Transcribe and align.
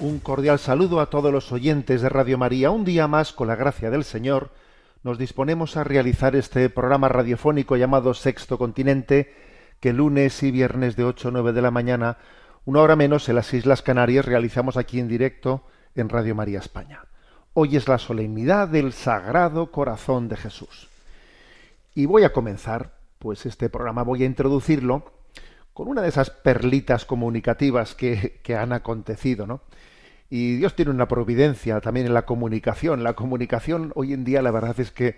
Un 0.00 0.18
cordial 0.18 0.58
saludo 0.58 1.00
a 1.00 1.10
todos 1.10 1.30
los 1.30 1.52
oyentes 1.52 2.00
de 2.00 2.08
Radio 2.08 2.38
María. 2.38 2.70
Un 2.70 2.86
día 2.86 3.06
más, 3.06 3.34
con 3.34 3.48
la 3.48 3.54
gracia 3.54 3.90
del 3.90 4.04
Señor, 4.04 4.48
nos 5.02 5.18
disponemos 5.18 5.76
a 5.76 5.84
realizar 5.84 6.34
este 6.36 6.70
programa 6.70 7.10
radiofónico 7.10 7.76
llamado 7.76 8.14
Sexto 8.14 8.56
Continente, 8.56 9.34
que 9.78 9.92
lunes 9.92 10.42
y 10.42 10.52
viernes 10.52 10.96
de 10.96 11.04
8 11.04 11.28
a 11.28 11.30
9 11.32 11.52
de 11.52 11.60
la 11.60 11.70
mañana, 11.70 12.16
una 12.64 12.80
hora 12.80 12.96
menos 12.96 13.28
en 13.28 13.34
las 13.34 13.52
Islas 13.52 13.82
Canarias, 13.82 14.24
realizamos 14.24 14.78
aquí 14.78 15.00
en 15.00 15.08
directo 15.08 15.64
en 15.94 16.08
Radio 16.08 16.34
María 16.34 16.60
España. 16.60 17.04
Hoy 17.52 17.76
es 17.76 17.86
la 17.86 17.98
solemnidad 17.98 18.68
del 18.68 18.94
Sagrado 18.94 19.70
Corazón 19.70 20.30
de 20.30 20.38
Jesús. 20.38 20.88
Y 21.94 22.06
voy 22.06 22.24
a 22.24 22.32
comenzar, 22.32 22.94
pues 23.18 23.44
este 23.44 23.68
programa 23.68 24.02
voy 24.02 24.22
a 24.22 24.26
introducirlo 24.26 25.12
con 25.74 25.88
una 25.88 26.00
de 26.00 26.08
esas 26.08 26.30
perlitas 26.30 27.04
comunicativas 27.04 27.94
que, 27.94 28.40
que 28.42 28.56
han 28.56 28.72
acontecido, 28.72 29.46
¿no? 29.46 29.60
Y 30.30 30.56
Dios 30.56 30.76
tiene 30.76 30.92
una 30.92 31.08
providencia 31.08 31.80
también 31.80 32.06
en 32.06 32.14
la 32.14 32.24
comunicación. 32.24 33.02
La 33.02 33.14
comunicación 33.14 33.92
hoy 33.96 34.12
en 34.12 34.24
día 34.24 34.42
la 34.42 34.52
verdad 34.52 34.78
es 34.78 34.92
que, 34.92 35.16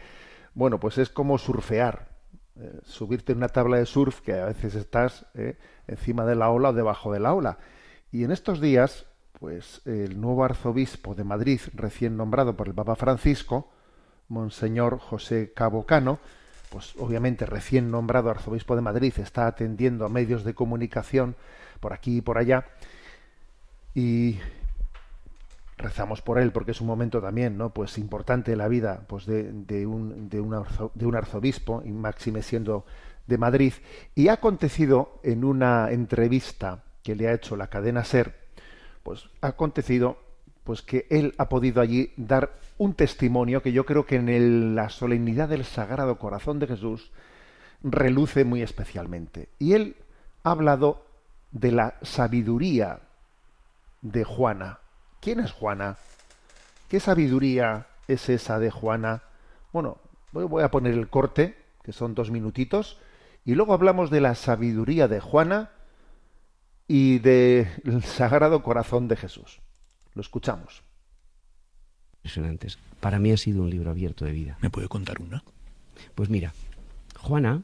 bueno, 0.55 0.80
pues 0.80 0.96
es 0.96 1.10
como 1.10 1.36
surfear. 1.36 2.08
Eh, 2.56 2.80
subirte 2.84 3.33
en 3.33 3.38
una 3.38 3.48
tabla 3.48 3.77
de 3.77 3.86
surf 3.86 4.20
que 4.20 4.34
a 4.34 4.46
veces 4.46 4.74
estás 4.74 5.27
eh, 5.34 5.56
encima 5.86 6.27
de 6.27 6.34
la 6.34 6.50
ola 6.50 6.70
o 6.70 6.72
debajo 6.72 7.12
de 7.12 7.20
la 7.20 7.34
ola. 7.34 7.58
Y 8.10 8.24
en 8.24 8.30
estos 8.30 8.60
días, 8.60 9.06
pues 9.38 9.83
el 9.86 10.20
nuevo 10.20 10.44
arzobispo 10.44 11.14
de 11.14 11.24
Madrid, 11.24 11.60
recién 11.74 12.16
nombrado 12.16 12.56
por 12.56 12.68
el 12.68 12.74
Papa 12.74 12.96
Francisco, 12.96 13.70
Monseñor 14.28 14.98
José 14.98 15.52
Cabocano, 15.55 16.20
pues 16.70 16.94
obviamente 16.98 17.44
recién 17.44 17.90
nombrado 17.90 18.30
arzobispo 18.30 18.77
de 18.77 18.83
Madrid, 18.83 19.12
está 19.18 19.46
atendiendo 19.46 20.06
a 20.06 20.08
medios 20.08 20.42
de 20.44 20.55
comunicación 20.55 21.36
por 21.80 21.92
aquí 21.92 22.18
y 22.18 22.20
por 22.22 22.38
allá. 22.38 22.66
Y 23.94 24.38
rezamos 25.83 26.22
por 26.22 26.38
él 26.38 26.52
porque 26.52 26.70
es 26.70 26.80
un 26.80 26.86
momento 26.86 27.20
también 27.20 27.58
no 27.58 27.70
pues 27.70 27.98
importante 27.98 28.52
en 28.52 28.58
la 28.58 28.69
vida 28.69 29.05
pues 29.06 29.27
de, 29.27 29.86
un, 29.86 30.28
de, 30.28 30.41
un, 30.41 31.14
arzobispo 31.14 31.83
y 31.84 31.91
máxime 31.91 32.42
siendo 32.42 32.86
de 33.27 33.39
Madrid. 33.39 33.72
Y 34.14 34.28
ha 34.28 34.34
acontecido 34.34 35.20
en 35.22 35.44
una 35.44 35.91
entrevista 35.91 36.84
que 37.02 37.14
le 37.14 37.28
ha 37.28 37.34
hecho 37.34 37.56
la 37.56 37.69
cadena 37.69 38.05
Ser 38.05 38.34
pues 39.02 39.28
ha 39.41 39.48
acontecido 39.48 40.16
pues 40.64 40.83
que 40.83 41.07
él 41.11 41.34
ha 41.39 41.48
podido 41.48 41.80
allí 41.80 42.12
dar 42.17 42.52
un 42.78 42.95
testimonio 42.95 43.62
que 43.62 43.73
yo 43.73 43.84
creo 43.84 44.07
que 44.07 44.17
en 44.17 44.74
la 44.74 44.89
solemnidad 44.89 45.48
del 45.48 45.64
Sagrado 45.64 46.18
Corazón 46.18 46.58
de 46.58 46.68
Jesús 46.68 47.11
reluce 47.83 48.45
muy 48.45 48.62
especialmente. 48.62 49.48
Y 49.58 49.73
él 49.74 49.96
ha 50.45 50.52
hablado 50.52 51.05
de 51.51 51.73
la 51.73 51.95
sabiduría 52.02 53.01
de 54.02 54.24
Juana 54.24 54.78
¿Quién 55.22 55.38
es 55.38 55.52
Juana? 55.52 55.98
¿Qué 56.88 56.98
sabiduría 56.98 57.86
es 58.08 58.28
esa 58.28 58.58
de 58.58 58.72
Juana? 58.72 59.22
Bueno, 59.72 59.98
voy 60.33 60.64
a 60.64 60.70
poner 60.72 60.94
el 60.94 61.08
corte, 61.08 61.56
que 61.84 61.92
son 61.92 62.16
dos 62.16 62.33
minutitos, 62.33 62.98
y 63.44 63.55
luego 63.55 63.72
hablamos 63.72 64.10
de 64.10 64.20
la 64.20 64.34
sabiduría 64.34 65.06
de 65.06 65.20
Juana 65.20 65.70
y 66.88 67.20
del 67.20 68.02
Sagrado 68.02 68.64
Corazón 68.64 69.06
de 69.06 69.14
Jesús. 69.14 69.60
Lo 70.14 70.22
escuchamos. 70.22 70.83
Impresionantes. 72.16 72.80
Para 72.98 73.20
mí 73.20 73.30
ha 73.30 73.36
sido 73.36 73.62
un 73.62 73.70
libro 73.70 73.92
abierto 73.92 74.24
de 74.24 74.33
vida. 74.33 74.58
¿Me 74.60 74.70
puede 74.70 74.89
contar 74.89 75.22
una? 75.22 75.44
Pues 76.16 76.30
mira, 76.30 76.52
Juana 77.20 77.62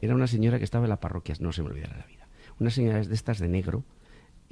era 0.00 0.16
una 0.16 0.26
señora 0.26 0.58
que 0.58 0.64
estaba 0.64 0.84
en 0.84 0.90
la 0.90 0.98
parroquia, 0.98 1.36
no 1.38 1.52
se 1.52 1.62
me 1.62 1.68
olvidará 1.68 1.96
la 1.96 2.06
vida. 2.06 2.26
Una 2.58 2.70
señora 2.70 3.00
de 3.00 3.14
estas 3.14 3.38
de 3.38 3.46
negro, 3.46 3.84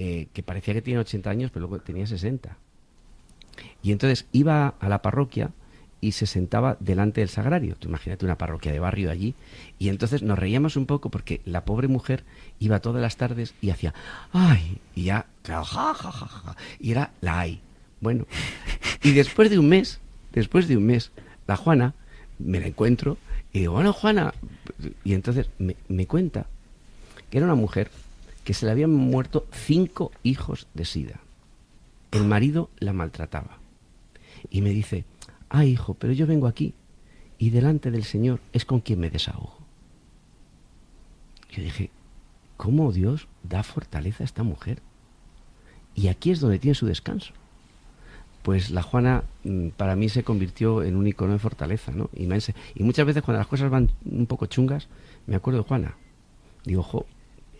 eh, 0.03 0.29
que 0.33 0.43
parecía 0.43 0.73
que 0.73 0.81
tenía 0.81 0.99
80 1.01 1.29
años, 1.29 1.51
pero 1.53 1.67
luego 1.67 1.85
tenía 1.85 2.07
60. 2.07 2.57
Y 3.83 3.93
entonces 3.93 4.25
iba 4.33 4.69
a 4.81 4.89
la 4.89 5.03
parroquia 5.03 5.51
y 6.01 6.13
se 6.13 6.25
sentaba 6.25 6.79
delante 6.81 7.21
del 7.21 7.29
sagrario. 7.29 7.77
Tú 7.79 7.89
imagínate 7.89 8.25
una 8.25 8.39
parroquia 8.39 8.73
de 8.73 8.79
barrio 8.79 9.11
allí. 9.11 9.35
Y 9.79 9.91
entonces 9.91 10.23
nos 10.23 10.39
reíamos 10.39 10.77
un 10.77 10.87
poco 10.87 11.11
porque 11.11 11.43
la 11.45 11.67
pobre 11.67 11.87
mujer 11.87 12.25
iba 12.61 12.81
todas 12.81 13.03
las 13.03 13.19
tardes 13.19 13.53
y 13.61 13.69
hacía, 13.69 13.93
¡ay! 14.33 14.79
Y 14.95 15.03
ya, 15.03 15.27
ja, 15.47 15.63
ja, 15.63 15.93
ja, 15.93 16.13
ja, 16.13 16.57
y 16.79 16.93
era 16.93 17.11
la 17.21 17.41
ay. 17.41 17.61
Bueno, 18.01 18.25
y 19.03 19.13
después 19.13 19.51
de 19.51 19.59
un 19.59 19.69
mes, 19.69 20.01
después 20.33 20.67
de 20.67 20.79
un 20.79 20.87
mes, 20.87 21.13
la 21.47 21.57
Juana, 21.57 21.93
me 22.39 22.59
la 22.59 22.69
encuentro 22.69 23.19
y 23.53 23.59
digo, 23.59 23.75
bueno, 23.75 23.93
Juana, 23.93 24.33
y 25.05 25.13
entonces 25.13 25.51
me, 25.59 25.77
me 25.89 26.07
cuenta 26.07 26.47
que 27.29 27.37
era 27.37 27.45
una 27.45 27.55
mujer 27.55 27.91
que 28.45 28.55
se 28.55 28.67
le 28.67 28.73
habían 28.73 28.93
muerto 28.93 29.47
cinco 29.53 30.13
hijos 30.23 30.67
de 30.75 30.85
sida. 30.85 31.21
El 32.11 32.25
marido 32.25 32.71
la 32.79 32.93
maltrataba. 32.93 33.59
Y 34.51 34.63
me 34.63 34.71
dice, 34.71 35.05
ah, 35.49 35.65
hijo, 35.65 35.95
pero 35.95 36.13
yo 36.13 36.27
vengo 36.27 36.47
aquí 36.47 36.75
y 37.39 37.51
delante 37.51 37.91
del 37.91 38.05
Señor 38.05 38.41
es 38.53 38.65
con 38.65 38.81
quien 38.81 39.01
me 39.01 39.11
desahogo. 39.11 39.59
Yo 41.51 41.63
dije, 41.63 41.91
¿cómo 42.57 42.93
Dios 42.93 43.29
da 43.43 43.63
fortaleza 43.63 44.23
a 44.23 44.27
esta 44.27 44.43
mujer? 44.43 44.83
Y 45.95 46.09
aquí 46.09 46.31
es 46.31 46.41
donde 46.41 46.59
tiene 46.59 46.75
su 46.75 46.87
descanso. 46.87 47.33
Pues 48.43 48.71
la 48.71 48.83
Juana 48.83 49.25
mm, 49.45 49.69
para 49.71 49.97
mí 49.97 50.09
se 50.09 50.23
convirtió 50.23 50.83
en 50.83 50.97
un 50.97 51.07
icono 51.07 51.33
de 51.33 51.39
fortaleza, 51.39 51.93
¿no? 51.93 52.11
Y 52.15 52.27
muchas 52.83 53.07
veces 53.07 53.23
cuando 53.23 53.39
las 53.39 53.47
cosas 53.47 53.71
van 53.71 53.91
un 54.05 54.27
poco 54.27 54.47
chungas, 54.47 54.89
me 55.27 55.37
acuerdo 55.37 55.63
de 55.63 55.69
Juana. 55.69 55.97
Digo, 56.65 56.83
jo, 56.83 57.07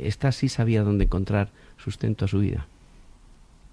esta 0.07 0.33
sí 0.33 0.49
sabía 0.49 0.83
dónde 0.83 1.05
encontrar 1.05 1.51
sustento 1.77 2.25
a 2.25 2.29
su 2.29 2.41
vida. 2.41 2.67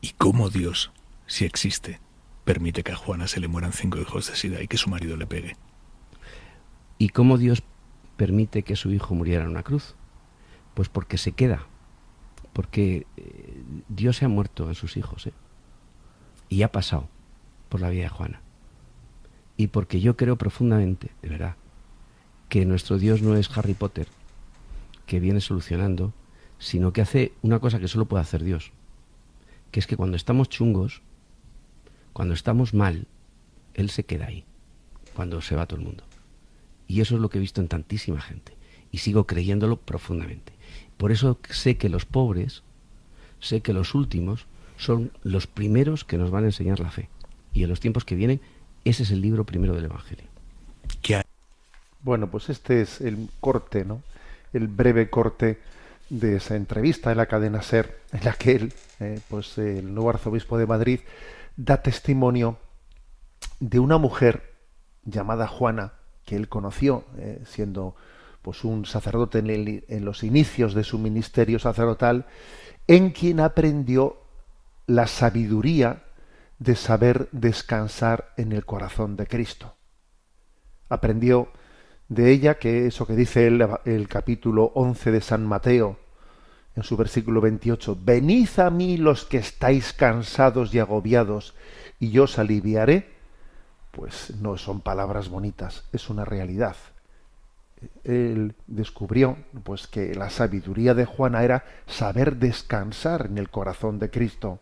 ¿Y 0.01 0.11
cómo 0.17 0.49
Dios, 0.49 0.91
si 1.25 1.45
existe, 1.45 1.99
permite 2.45 2.83
que 2.83 2.91
a 2.91 2.95
Juana 2.95 3.27
se 3.27 3.39
le 3.39 3.47
mueran 3.47 3.73
cinco 3.73 3.99
hijos 3.99 4.27
de 4.27 4.35
sida 4.35 4.61
y 4.61 4.67
que 4.67 4.77
su 4.77 4.89
marido 4.89 5.17
le 5.17 5.27
pegue? 5.27 5.55
¿Y 6.97 7.09
cómo 7.09 7.37
Dios 7.37 7.63
permite 8.15 8.63
que 8.63 8.75
su 8.75 8.91
hijo 8.91 9.15
muriera 9.15 9.43
en 9.43 9.51
una 9.51 9.63
cruz? 9.63 9.95
Pues 10.73 10.89
porque 10.89 11.17
se 11.17 11.31
queda, 11.31 11.65
porque 12.53 13.05
eh, 13.17 13.63
Dios 13.89 14.17
se 14.17 14.25
ha 14.25 14.29
muerto 14.29 14.67
en 14.69 14.75
sus 14.75 14.97
hijos, 14.97 15.27
¿eh? 15.27 15.33
y 16.49 16.61
ha 16.61 16.71
pasado 16.71 17.09
por 17.69 17.81
la 17.81 17.89
vida 17.89 18.03
de 18.03 18.09
Juana. 18.09 18.41
Y 19.57 19.67
porque 19.67 19.99
yo 19.99 20.15
creo 20.17 20.37
profundamente, 20.37 21.11
de 21.21 21.29
verdad, 21.29 21.55
que 22.49 22.65
nuestro 22.65 22.97
Dios 22.97 23.21
no 23.21 23.35
es 23.35 23.55
Harry 23.57 23.73
Potter, 23.73 24.07
que 25.07 25.19
viene 25.19 25.41
solucionando, 25.41 26.13
sino 26.59 26.93
que 26.93 27.01
hace 27.01 27.33
una 27.41 27.59
cosa 27.59 27.79
que 27.79 27.87
solo 27.87 28.05
puede 28.05 28.21
hacer 28.21 28.43
Dios, 28.43 28.71
que 29.71 29.79
es 29.79 29.87
que 29.87 29.97
cuando 29.97 30.15
estamos 30.15 30.49
chungos, 30.49 31.01
cuando 32.13 32.35
estamos 32.35 32.75
mal, 32.75 33.07
Él 33.73 33.89
se 33.89 34.03
queda 34.03 34.27
ahí, 34.27 34.45
cuando 35.15 35.41
se 35.41 35.55
va 35.55 35.65
todo 35.65 35.79
el 35.79 35.85
mundo. 35.85 36.03
Y 36.87 37.01
eso 37.01 37.15
es 37.15 37.21
lo 37.21 37.29
que 37.29 37.39
he 37.39 37.41
visto 37.41 37.61
en 37.61 37.67
tantísima 37.67 38.21
gente, 38.21 38.55
y 38.91 38.99
sigo 38.99 39.25
creyéndolo 39.25 39.77
profundamente. 39.77 40.53
Por 40.97 41.11
eso 41.11 41.39
sé 41.49 41.77
que 41.77 41.89
los 41.89 42.05
pobres, 42.05 42.61
sé 43.39 43.61
que 43.61 43.73
los 43.73 43.95
últimos, 43.95 44.45
son 44.77 45.11
los 45.23 45.47
primeros 45.47 46.03
que 46.03 46.19
nos 46.19 46.29
van 46.29 46.43
a 46.43 46.47
enseñar 46.47 46.79
la 46.79 46.91
fe. 46.91 47.09
Y 47.53 47.63
en 47.63 47.69
los 47.69 47.79
tiempos 47.79 48.05
que 48.05 48.15
vienen, 48.15 48.41
ese 48.85 49.03
es 49.03 49.11
el 49.11 49.21
libro 49.21 49.43
primero 49.43 49.73
del 49.73 49.85
Evangelio. 49.85 50.25
¿Qué 51.01 51.23
bueno, 52.01 52.29
pues 52.29 52.49
este 52.49 52.81
es 52.81 53.01
el 53.01 53.27
corte, 53.39 53.83
¿no? 53.83 54.01
El 54.53 54.67
breve 54.67 55.09
corte 55.09 55.59
de 56.09 56.37
esa 56.37 56.55
entrevista 56.55 57.11
en 57.11 57.17
la 57.17 57.25
cadena 57.25 57.61
Ser, 57.61 57.99
en 58.13 58.23
la 58.23 58.33
que 58.33 58.51
él, 58.55 58.73
eh, 58.99 59.19
pues 59.27 59.57
el 59.57 59.93
nuevo 59.93 60.09
arzobispo 60.09 60.57
de 60.57 60.65
Madrid, 60.65 60.99
da 61.55 61.81
testimonio 61.81 62.57
de 63.59 63.79
una 63.79 63.97
mujer 63.97 64.53
llamada 65.03 65.47
Juana, 65.47 65.93
que 66.25 66.35
él 66.35 66.47
conoció 66.49 67.05
eh, 67.17 67.41
siendo 67.45 67.95
pues 68.41 68.63
un 68.63 68.85
sacerdote 68.85 69.39
en, 69.39 69.83
en 69.87 70.05
los 70.05 70.23
inicios 70.23 70.73
de 70.73 70.83
su 70.83 70.99
ministerio 70.99 71.59
sacerdotal, 71.59 72.25
en 72.87 73.09
quien 73.11 73.39
aprendió 73.39 74.21
la 74.85 75.07
sabiduría 75.07 76.03
de 76.59 76.75
saber 76.75 77.27
descansar 77.31 78.33
en 78.37 78.51
el 78.51 78.65
corazón 78.65 79.15
de 79.17 79.27
Cristo. 79.27 79.75
Aprendió 80.89 81.49
de 82.09 82.31
ella 82.31 82.57
que 82.57 82.87
eso 82.87 83.05
que 83.05 83.15
dice 83.15 83.47
el, 83.47 83.67
el, 83.85 84.07
capítulo 84.07 84.71
11 84.75 85.11
de 85.11 85.21
San 85.21 85.45
Mateo, 85.45 85.97
en 86.75 86.83
su 86.83 86.95
versículo 86.95 87.41
28, 87.41 87.97
venid 88.01 88.49
a 88.59 88.69
mí 88.69 88.97
los 88.97 89.25
que 89.25 89.37
estáis 89.37 89.93
cansados 89.93 90.73
y 90.73 90.79
agobiados, 90.79 91.55
y 91.99 92.11
yo 92.11 92.23
os 92.23 92.39
aliviaré, 92.39 93.09
pues 93.91 94.35
no 94.39 94.57
son 94.57 94.81
palabras 94.81 95.29
bonitas, 95.29 95.85
es 95.91 96.09
una 96.09 96.23
realidad. 96.23 96.75
Él 98.03 98.55
descubrió 98.65 99.37
pues 99.63 99.87
que 99.87 100.15
la 100.15 100.29
sabiduría 100.29 100.93
de 100.93 101.05
Juana 101.05 101.43
era 101.43 101.65
saber 101.85 102.37
descansar 102.37 103.27
en 103.27 103.37
el 103.37 103.49
corazón 103.49 103.99
de 103.99 104.09
Cristo, 104.09 104.59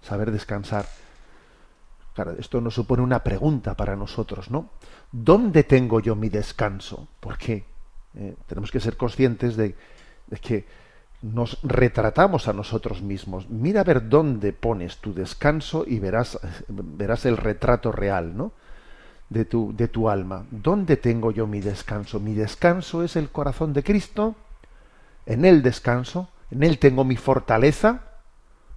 saber 0.00 0.30
descansar. 0.30 0.86
Esto 2.38 2.60
nos 2.60 2.74
supone 2.74 3.02
una 3.02 3.22
pregunta 3.22 3.74
para 3.74 3.96
nosotros, 3.96 4.50
¿no? 4.50 4.70
¿Dónde 5.12 5.64
tengo 5.64 6.00
yo 6.00 6.16
mi 6.16 6.28
descanso? 6.28 7.08
Porque 7.20 7.64
eh, 8.14 8.34
tenemos 8.46 8.70
que 8.70 8.80
ser 8.80 8.96
conscientes 8.96 9.56
de, 9.56 9.74
de 10.26 10.36
que 10.38 10.66
nos 11.22 11.58
retratamos 11.62 12.48
a 12.48 12.52
nosotros 12.52 13.02
mismos. 13.02 13.48
Mira 13.48 13.80
a 13.80 13.84
ver 13.84 14.08
dónde 14.08 14.52
pones 14.52 14.98
tu 14.98 15.14
descanso 15.14 15.84
y 15.86 15.98
verás, 15.98 16.38
verás 16.68 17.26
el 17.26 17.36
retrato 17.36 17.92
real, 17.92 18.36
¿no? 18.36 18.52
De 19.28 19.44
tu, 19.44 19.74
de 19.76 19.88
tu 19.88 20.08
alma. 20.08 20.46
¿Dónde 20.50 20.96
tengo 20.96 21.32
yo 21.32 21.46
mi 21.46 21.60
descanso? 21.60 22.20
Mi 22.20 22.34
descanso 22.34 23.02
es 23.02 23.16
el 23.16 23.30
corazón 23.30 23.72
de 23.72 23.82
Cristo. 23.82 24.36
En 25.24 25.44
él 25.44 25.62
descanso. 25.62 26.28
En 26.50 26.62
él 26.62 26.78
tengo 26.78 27.04
mi 27.04 27.16
fortaleza. 27.16 28.02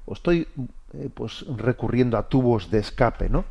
O 0.06 0.14
estoy 0.14 0.48
eh, 0.94 1.10
pues 1.14 1.46
recurriendo 1.56 2.18
a 2.18 2.28
tubos 2.30 2.72
de 2.72 2.80
escape, 2.80 3.30
¿no? 3.30 3.46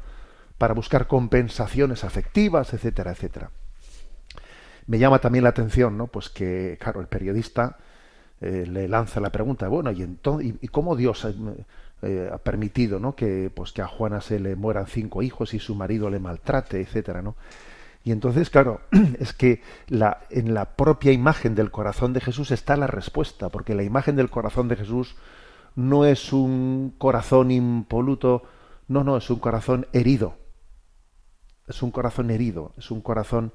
Para 0.58 0.74
buscar 0.74 1.06
compensaciones 1.06 2.04
afectivas, 2.04 2.72
etcétera, 2.74 3.12
etcétera. 3.12 3.50
Me 4.86 4.98
llama 4.98 5.18
también 5.18 5.44
la 5.44 5.50
atención, 5.50 5.96
¿no? 5.96 6.06
Pues 6.06 6.30
que, 6.30 6.78
claro, 6.80 7.00
el 7.00 7.06
periodista 7.06 7.76
eh, 8.40 8.64
le 8.66 8.88
lanza 8.88 9.20
la 9.20 9.30
pregunta, 9.30 9.68
bueno, 9.68 9.90
¿y, 9.90 10.02
entonces, 10.02 10.54
y, 10.60 10.68
cómo 10.68 10.96
Dios 10.96 11.26
eh, 12.02 12.30
ha 12.32 12.38
permitido 12.38 13.00
¿no? 13.00 13.16
que, 13.16 13.50
pues, 13.54 13.72
que 13.72 13.82
a 13.82 13.88
Juana 13.88 14.20
se 14.20 14.38
le 14.38 14.54
mueran 14.54 14.86
cinco 14.86 15.22
hijos 15.22 15.54
y 15.54 15.58
su 15.58 15.74
marido 15.74 16.08
le 16.08 16.20
maltrate, 16.20 16.80
etcétera, 16.80 17.20
¿no? 17.20 17.36
Y 18.04 18.12
entonces, 18.12 18.48
claro, 18.48 18.80
es 19.18 19.32
que 19.32 19.60
la, 19.88 20.20
en 20.30 20.54
la 20.54 20.76
propia 20.76 21.12
imagen 21.12 21.54
del 21.54 21.70
corazón 21.70 22.12
de 22.12 22.20
Jesús 22.20 22.50
está 22.52 22.76
la 22.76 22.86
respuesta, 22.86 23.48
porque 23.48 23.74
la 23.74 23.82
imagen 23.82 24.16
del 24.16 24.30
corazón 24.30 24.68
de 24.68 24.76
Jesús 24.76 25.16
no 25.78 26.04
es 26.04 26.32
un 26.32 26.92
corazón 26.98 27.52
impoluto, 27.52 28.42
no, 28.88 29.04
no, 29.04 29.16
es 29.16 29.30
un 29.30 29.38
corazón 29.38 29.86
herido. 29.92 30.34
Es 31.68 31.84
un 31.84 31.92
corazón 31.92 32.32
herido, 32.32 32.72
es 32.76 32.90
un 32.90 33.00
corazón 33.00 33.52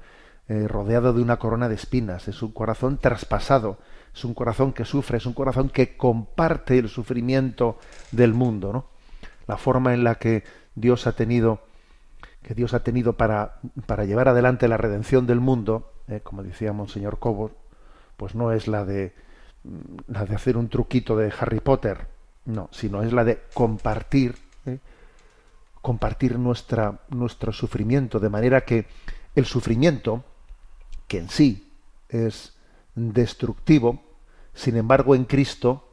eh, 0.48 0.66
rodeado 0.66 1.12
de 1.12 1.20
una 1.20 1.38
corona 1.38 1.68
de 1.68 1.74
espinas, 1.74 2.26
es 2.26 2.40
un 2.40 2.52
corazón 2.52 2.96
traspasado, 2.96 3.76
es 4.14 4.24
un 4.24 4.32
corazón 4.32 4.72
que 4.72 4.86
sufre, 4.86 5.18
es 5.18 5.26
un 5.26 5.34
corazón 5.34 5.68
que 5.68 5.98
comparte 5.98 6.78
el 6.78 6.88
sufrimiento 6.88 7.76
del 8.10 8.32
mundo, 8.32 8.72
¿no? 8.72 8.86
La 9.46 9.58
forma 9.58 9.92
en 9.92 10.02
la 10.02 10.14
que 10.14 10.44
Dios 10.74 11.06
ha 11.06 11.12
tenido 11.12 11.60
que 12.42 12.54
Dios 12.54 12.72
ha 12.72 12.82
tenido 12.82 13.18
para, 13.18 13.56
para 13.84 14.06
llevar 14.06 14.28
adelante 14.28 14.66
la 14.66 14.78
redención 14.78 15.26
del 15.26 15.40
mundo, 15.40 15.92
eh, 16.08 16.20
como 16.22 16.42
decía 16.42 16.72
Monseñor 16.72 17.18
Cobo, 17.18 17.50
pues 18.16 18.34
no 18.34 18.50
es 18.50 18.66
la 18.66 18.86
de 18.86 19.12
la 20.06 20.24
de 20.24 20.34
hacer 20.34 20.56
un 20.56 20.68
truquito 20.68 21.16
de 21.16 21.32
Harry 21.38 21.60
Potter, 21.60 22.13
no, 22.44 22.68
sino 22.72 23.02
es 23.02 23.12
la 23.12 23.24
de 23.24 23.42
compartir, 23.54 24.36
¿eh? 24.66 24.78
compartir 25.80 26.38
nuestra, 26.38 27.00
nuestro 27.10 27.52
sufrimiento, 27.52 28.20
de 28.20 28.28
manera 28.28 28.64
que 28.64 28.86
el 29.34 29.46
sufrimiento, 29.46 30.24
que 31.08 31.18
en 31.18 31.28
sí 31.28 31.72
es 32.08 32.54
destructivo, 32.94 34.02
sin 34.54 34.76
embargo 34.76 35.14
en 35.14 35.24
Cristo 35.24 35.88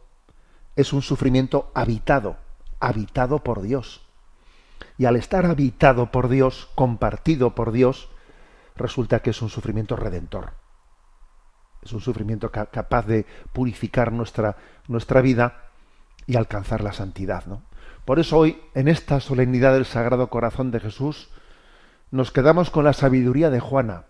es 0.76 0.94
un 0.94 1.02
sufrimiento 1.02 1.72
habitado, 1.74 2.38
habitado 2.80 3.40
por 3.40 3.62
Dios. 3.62 4.02
Y 4.98 5.06
al 5.06 5.16
estar 5.16 5.46
habitado 5.46 6.12
por 6.12 6.28
Dios, 6.28 6.70
compartido 6.76 7.56
por 7.56 7.72
Dios, 7.72 8.10
resulta 8.76 9.22
que 9.22 9.32
es 9.32 9.42
un 9.42 9.50
sufrimiento 9.50 9.96
redentor. 9.96 10.54
Es 11.82 11.94
un 11.94 12.02
sufrimiento 12.02 12.52
capaz 12.52 13.08
de 13.08 13.26
purificar 13.54 14.12
nuestra, 14.12 14.56
nuestra 14.88 15.22
vida 15.22 15.71
y 16.32 16.38
alcanzar 16.38 16.82
la 16.82 16.94
santidad. 16.94 17.46
¿no? 17.46 17.62
Por 18.06 18.18
eso 18.18 18.38
hoy, 18.38 18.58
en 18.74 18.88
esta 18.88 19.20
solemnidad 19.20 19.74
del 19.74 19.86
Sagrado 19.86 20.30
Corazón 20.30 20.72
de 20.72 20.80
Jesús, 20.80 21.30
nos 22.10 22.32
quedamos 22.32 22.70
con 22.70 22.86
la 22.86 22.94
sabiduría 22.94 23.50
de 23.50 23.60
Juana, 23.60 24.06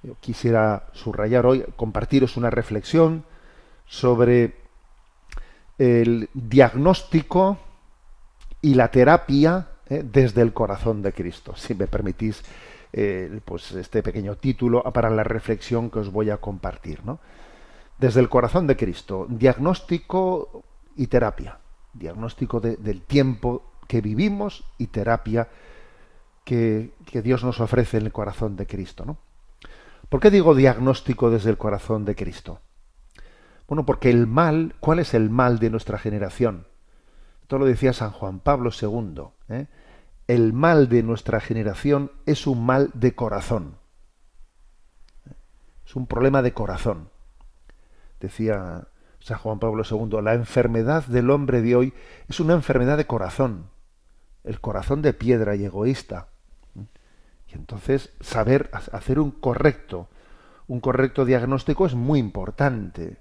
Yo 0.02 0.16
quisiera 0.20 0.88
subrayar 0.92 1.46
hoy, 1.46 1.64
compartiros 1.76 2.36
una 2.36 2.50
reflexión 2.50 3.24
sobre 3.86 4.56
el 5.78 6.28
diagnóstico 6.34 7.58
y 8.60 8.74
la 8.74 8.90
terapia 8.90 9.68
¿eh? 9.92 10.04
desde 10.04 10.42
el 10.42 10.52
corazón 10.52 11.02
de 11.02 11.12
Cristo. 11.12 11.54
Si 11.56 11.74
me 11.74 11.86
permitís 11.86 12.42
eh, 12.92 13.40
pues 13.44 13.72
este 13.72 14.02
pequeño 14.02 14.36
título 14.36 14.82
para 14.92 15.08
la 15.08 15.24
reflexión 15.24 15.90
que 15.90 16.00
os 16.00 16.12
voy 16.12 16.30
a 16.30 16.38
compartir. 16.38 17.04
¿no? 17.04 17.20
Desde 17.98 18.20
el 18.20 18.28
corazón 18.28 18.66
de 18.66 18.76
Cristo, 18.76 19.26
diagnóstico 19.28 20.62
y 20.96 21.06
terapia. 21.06 21.58
Diagnóstico 21.92 22.60
del 22.60 23.02
tiempo 23.02 23.72
que 23.86 24.00
vivimos 24.00 24.64
y 24.78 24.86
terapia 24.86 25.48
que, 26.44 26.92
Dios 27.22 27.44
nos 27.44 27.60
ofrece 27.60 27.98
en 27.98 28.06
el 28.06 28.12
corazón 28.12 28.56
de 28.56 28.66
Cristo. 28.66 29.04
¿no? 29.04 29.18
¿Por 30.08 30.20
qué 30.20 30.30
digo 30.30 30.54
diagnóstico 30.54 31.30
desde 31.30 31.50
el 31.50 31.58
corazón 31.58 32.04
de 32.04 32.14
Cristo? 32.14 32.60
Bueno, 33.68 33.86
porque 33.86 34.10
el 34.10 34.26
mal, 34.26 34.74
¿cuál 34.80 34.98
es 34.98 35.14
el 35.14 35.30
mal 35.30 35.58
de 35.58 35.70
nuestra 35.70 35.98
generación? 35.98 36.66
Esto 37.42 37.58
lo 37.58 37.66
decía 37.66 37.92
San 37.92 38.10
Juan 38.10 38.40
Pablo 38.40 38.70
II. 38.70 39.66
El 40.32 40.54
mal 40.54 40.88
de 40.88 41.02
nuestra 41.02 41.40
generación 41.40 42.10
es 42.24 42.46
un 42.46 42.64
mal 42.64 42.90
de 42.94 43.14
corazón. 43.14 43.76
Es 45.84 45.94
un 45.94 46.06
problema 46.06 46.40
de 46.40 46.54
corazón. 46.54 47.10
Decía 48.18 48.88
San 49.18 49.36
Juan 49.36 49.58
Pablo 49.58 49.82
II, 49.88 50.22
la 50.22 50.32
enfermedad 50.32 51.04
del 51.04 51.28
hombre 51.28 51.60
de 51.60 51.76
hoy 51.76 51.94
es 52.28 52.40
una 52.40 52.54
enfermedad 52.54 52.96
de 52.96 53.06
corazón, 53.06 53.68
el 54.42 54.58
corazón 54.58 55.02
de 55.02 55.12
piedra 55.12 55.54
y 55.54 55.66
egoísta. 55.66 56.28
Y 56.74 57.54
entonces 57.54 58.14
saber 58.20 58.70
hacer 58.72 59.18
un 59.18 59.32
correcto, 59.32 60.08
un 60.66 60.80
correcto 60.80 61.26
diagnóstico 61.26 61.84
es 61.84 61.94
muy 61.94 62.18
importante. 62.18 63.18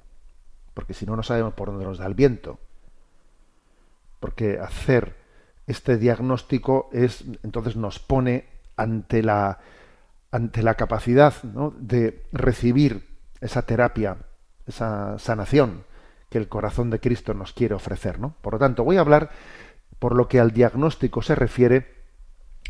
porque 0.74 0.94
si 0.94 1.06
no, 1.06 1.18
no 1.18 1.24
sabemos 1.24 1.56
por 1.56 1.68
dónde 1.68 1.84
nos 1.84 1.98
da 1.98 2.06
el 2.06 2.14
viento. 2.14 2.58
Porque 4.22 4.60
hacer 4.60 5.21
este 5.72 5.98
diagnóstico 5.98 6.90
es, 6.94 7.24
entonces 7.44 7.76
nos 7.76 8.00
pone 8.00 8.46
ante 8.78 9.24
la, 9.24 9.60
ante 10.32 10.64
la 10.64 10.76
capacidad 10.76 11.34
de 11.44 12.26
recibir 12.32 13.08
esa 13.42 13.64
terapia, 13.64 14.18
esa 14.68 15.18
sanación 15.20 15.84
que 16.30 16.38
el 16.38 16.48
corazón 16.48 16.90
de 16.90 17.00
Cristo 17.00 17.34
nos 17.34 17.54
quiere 17.54 17.76
ofrecer. 17.76 18.20
¿no? 18.20 18.36
Por 18.42 18.54
lo 18.54 18.60
tanto, 18.60 18.84
voy 18.84 18.98
a 18.98 19.02
hablar, 19.02 19.32
por 20.00 20.16
lo 20.16 20.28
que 20.28 20.40
al 20.40 20.52
diagnóstico 20.52 21.22
se 21.22 21.36
refiere, 21.36 22.02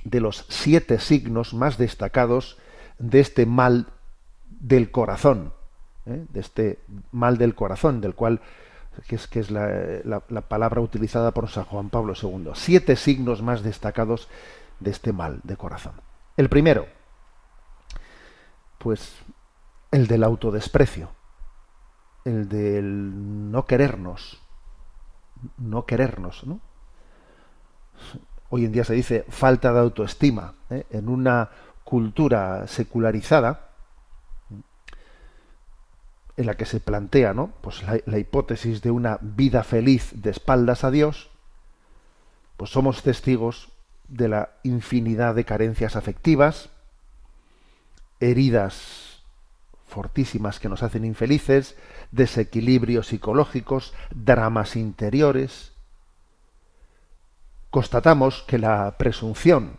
de 0.04 0.20
los 0.20 0.46
siete 0.50 1.00
signos 1.00 1.54
más 1.54 1.78
destacados 1.78 2.58
de 2.98 3.20
este 3.20 3.46
mal 3.46 3.88
del 4.48 4.90
corazón, 4.90 5.54
¿eh? 6.08 6.26
de 6.30 6.40
este 6.40 6.80
mal 7.12 7.38
del 7.38 7.54
corazón, 7.54 8.02
del 8.02 8.16
cual 8.16 8.42
que 9.08 9.16
es, 9.16 9.28
que 9.28 9.40
es 9.40 9.52
la, 9.52 10.04
la, 10.04 10.42
palabra 10.42 10.82
utilizada 10.82 11.32
por 11.32 11.50
San 11.50 11.66
Juan 11.66 11.90
Pablo 11.90 12.14
II. 12.22 12.52
Siete 12.54 12.96
signos 12.96 13.42
más 13.42 13.64
destacados 13.64 14.28
de 14.80 14.92
este 14.92 15.14
mal 15.14 15.40
de 15.44 15.58
corazón. 15.58 15.94
El 16.38 16.50
primero, 16.50 16.88
pues 18.78 19.16
el 19.92 20.08
del 20.08 20.24
autodesprecio, 20.24 21.10
el 22.26 22.50
del 22.50 23.52
no 23.52 23.66
querernos, 23.66 24.42
no 25.58 25.86
querernos, 25.86 26.46
¿no? 26.46 26.60
Hoy 28.50 28.66
en 28.66 28.72
día 28.72 28.84
se 28.84 28.94
dice 28.94 29.26
falta 29.30 29.72
de 29.72 29.80
autoestima. 29.80 30.56
¿eh? 30.70 30.86
En 30.90 31.08
una 31.08 31.50
cultura 31.86 32.68
secularizada, 32.68 33.71
en 36.42 36.48
la 36.48 36.56
que 36.56 36.66
se 36.66 36.80
plantea 36.80 37.34
¿no? 37.34 37.52
pues 37.62 37.84
la, 37.84 38.00
la, 38.06 38.18
hipótesis 38.18 38.82
de 38.82 38.92
una 38.92 39.18
vida 39.22 39.64
feliz 39.64 40.12
de 40.16 40.32
espaldas 40.32 40.84
a 40.84 40.92
Dios, 40.92 41.30
pues 42.58 42.72
somos 42.72 43.04
testigos 43.04 43.70
de 44.08 44.28
la 44.28 44.50
infinidad 44.64 45.36
de 45.36 45.46
carencias 45.46 45.96
afectivas, 45.96 46.70
heridas 48.20 49.24
fortísimas 49.88 50.60
que 50.60 50.70
nos 50.70 50.84
hacen 50.84 51.06
infelices, 51.06 51.76
desequilibrios 52.12 53.08
psicológicos, 53.08 53.94
dramas 54.10 54.76
interiores. 54.76 55.74
Constatamos 57.70 58.44
que 58.48 58.58
la 58.58 58.96
presunción 58.98 59.78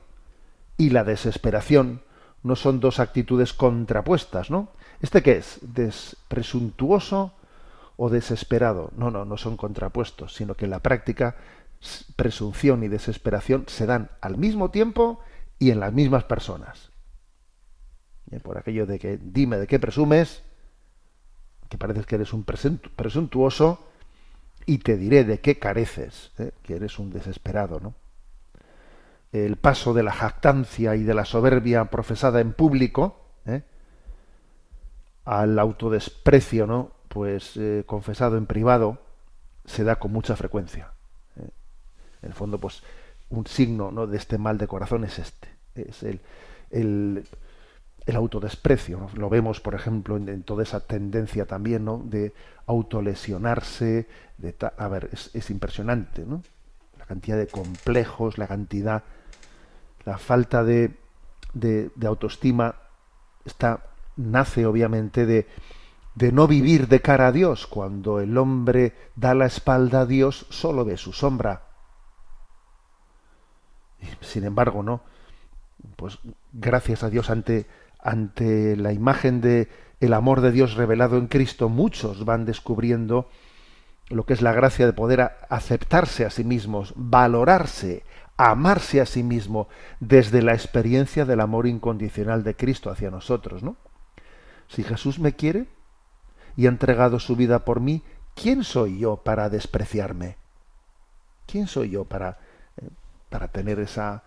y 0.77 0.91
la 0.91 1.05
desesperación 1.05 2.03
no 2.43 2.57
son 2.57 2.81
dos 2.81 3.01
actitudes 3.01 3.53
contrapuestas, 3.53 4.51
¿no? 4.51 4.69
¿Este 5.01 5.23
qué 5.23 5.33
es? 5.39 5.59
¿Des 5.63 6.17
¿Presuntuoso 6.29 7.33
o 7.97 8.09
desesperado? 8.09 8.91
No, 8.97 9.11
no, 9.11 9.25
no 9.25 9.37
son 9.37 9.57
contrapuestos, 9.57 10.35
sino 10.35 10.55
que 10.55 10.65
en 10.65 10.71
la 10.71 10.81
práctica 10.81 11.37
presunción 12.17 12.83
y 12.85 12.89
desesperación 12.89 13.65
se 13.67 13.87
dan 13.87 14.11
al 14.21 14.39
mismo 14.39 14.71
tiempo 14.71 15.21
y 15.59 15.71
en 15.71 15.81
las 15.81 15.93
mismas 15.93 16.25
personas. 16.25 16.91
Por 18.43 18.57
aquello 18.57 18.87
de 18.87 18.99
que 18.99 19.19
dime 19.19 19.59
de 19.59 19.67
qué 19.67 19.79
presumes, 19.79 20.43
que 21.69 21.77
pareces 21.77 22.07
que 22.07 22.15
eres 22.15 22.33
un 22.33 22.45
presuntuoso, 22.45 23.87
y 24.65 24.79
te 24.79 24.97
diré 24.97 25.25
de 25.25 25.41
qué 25.41 25.59
careces, 25.59 26.31
¿eh? 26.39 26.53
que 26.63 26.77
eres 26.77 26.99
un 26.99 27.11
desesperado, 27.11 27.81
¿no? 27.81 27.95
El 29.33 29.57
paso 29.57 29.95
de 29.95 30.03
la 30.03 30.13
jactancia 30.13 30.95
y 30.95 31.03
de 31.03 31.15
la 31.15 31.25
soberbia 31.25 31.87
profesada 31.87 32.41
en 32.41 32.53
público 32.53 33.17
¿eh? 33.47 33.63
al 35.25 35.59
autodesprecio, 35.59 36.67
¿no? 36.67 36.93
Pues 37.09 37.57
eh, 37.57 37.85
confesado 37.87 38.37
en 38.37 38.47
privado 38.47 38.99
se 39.65 39.85
da 39.85 39.97
con 39.97 40.13
mucha 40.13 40.37
frecuencia. 40.37 40.93
En 41.37 42.29
el 42.29 42.35
fondo, 42.35 42.59
pues 42.59 42.83
un 43.31 43.47
signo 43.47 43.91
¿no? 43.91 44.07
de 44.07 44.17
este 44.17 44.39
mal 44.39 44.59
de 44.59 44.69
corazón 44.69 45.05
es 45.05 45.19
este, 45.19 45.49
es 45.75 46.03
el, 46.03 46.21
el, 46.71 47.27
el 48.07 48.17
autodesprecio. 48.17 49.09
Lo 49.15 49.29
vemos, 49.29 49.61
por 49.61 49.75
ejemplo, 49.75 50.17
en, 50.17 50.43
toda 50.43 50.63
esa 50.63 50.81
tendencia 50.81 51.47
también 51.47 51.85
¿no? 51.85 51.99
de 52.05 52.33
autolesionarse. 52.67 54.07
De 54.39 54.55
a 54.77 54.89
ver, 54.89 55.09
es, 55.13 55.31
es, 55.35 55.51
impresionante, 55.51 56.25
¿no? 56.25 56.43
La 56.99 57.07
cantidad 57.07 57.37
de 57.37 57.47
complejos, 57.47 58.39
la 58.39 58.47
cantidad, 58.47 59.03
la 60.05 60.19
falta 60.19 60.65
de, 60.65 60.95
de, 61.55 61.91
autoestima 62.07 62.75
está 63.45 63.85
nace 64.17 64.67
obviamente 64.67 65.27
de, 65.27 65.47
de 66.15 66.33
no 66.33 66.47
vivir 66.47 66.89
de 66.89 67.01
cara 67.01 67.29
a 67.29 67.33
Dios. 67.33 67.67
Cuando 67.67 68.21
el 68.21 68.37
hombre 68.37 68.95
da 69.17 69.35
la 69.35 69.47
espalda 69.47 70.01
a 70.01 70.07
Dios, 70.07 70.47
solo 70.51 70.85
ve 70.85 70.97
su 70.97 71.13
sombra. 71.13 71.63
Sin 74.21 74.45
embargo, 74.45 74.83
no. 74.83 75.03
Pues 75.97 76.19
gracias 76.53 77.03
a 77.03 77.11
Dios 77.11 77.31
ante 77.31 77.67
ante 78.03 78.77
la 78.77 78.93
imagen 78.93 79.41
de 79.41 79.69
el 80.01 80.13
amor 80.13 80.41
de 80.41 80.51
Dios 80.51 80.75
revelado 80.75 81.17
en 81.17 81.29
Cristo, 81.29 81.69
muchos 81.69 82.25
van 82.25 82.45
descubriendo 82.45 83.29
lo 84.09 84.27
que 84.27 84.33
es 84.33 84.43
la 84.43 84.53
gracia 84.53 84.85
de 84.85 84.93
poder 84.93 85.31
aceptarse 85.49 86.27
a 86.27 86.31
sí 86.31 86.43
mismos, 86.43 86.93
valorarse, 86.97 88.03
amarse 88.37 89.01
a 89.01 89.07
sí 89.07 89.23
mismo 89.23 89.69
desde 90.01 90.43
la 90.43 90.53
experiencia 90.53 91.25
del 91.25 91.41
amor 91.41 91.67
incondicional 91.67 92.43
de 92.43 92.57
Cristo 92.57 92.91
hacia 92.91 93.11
nosotros, 93.11 93.63
¿no? 93.63 93.77
Si 94.69 94.83
Jesús 94.83 95.19
me 95.19 95.35
quiere 95.35 95.67
y 96.57 96.67
ha 96.67 96.71
entregado 96.71 97.19
su 97.19 97.37
vida 97.37 97.65
por 97.65 97.81
mí, 97.81 98.03
¿quién 98.35 98.65
soy 98.65 98.99
yo 98.99 99.19
para 99.19 99.49
despreciarme? 99.51 100.37
¿Quién 101.47 101.67
soy 101.67 101.91
yo 101.91 102.05
para, 102.05 102.39
eh, 102.81 102.89
para 103.29 103.49
tener 103.49 103.79
esa 103.81 104.23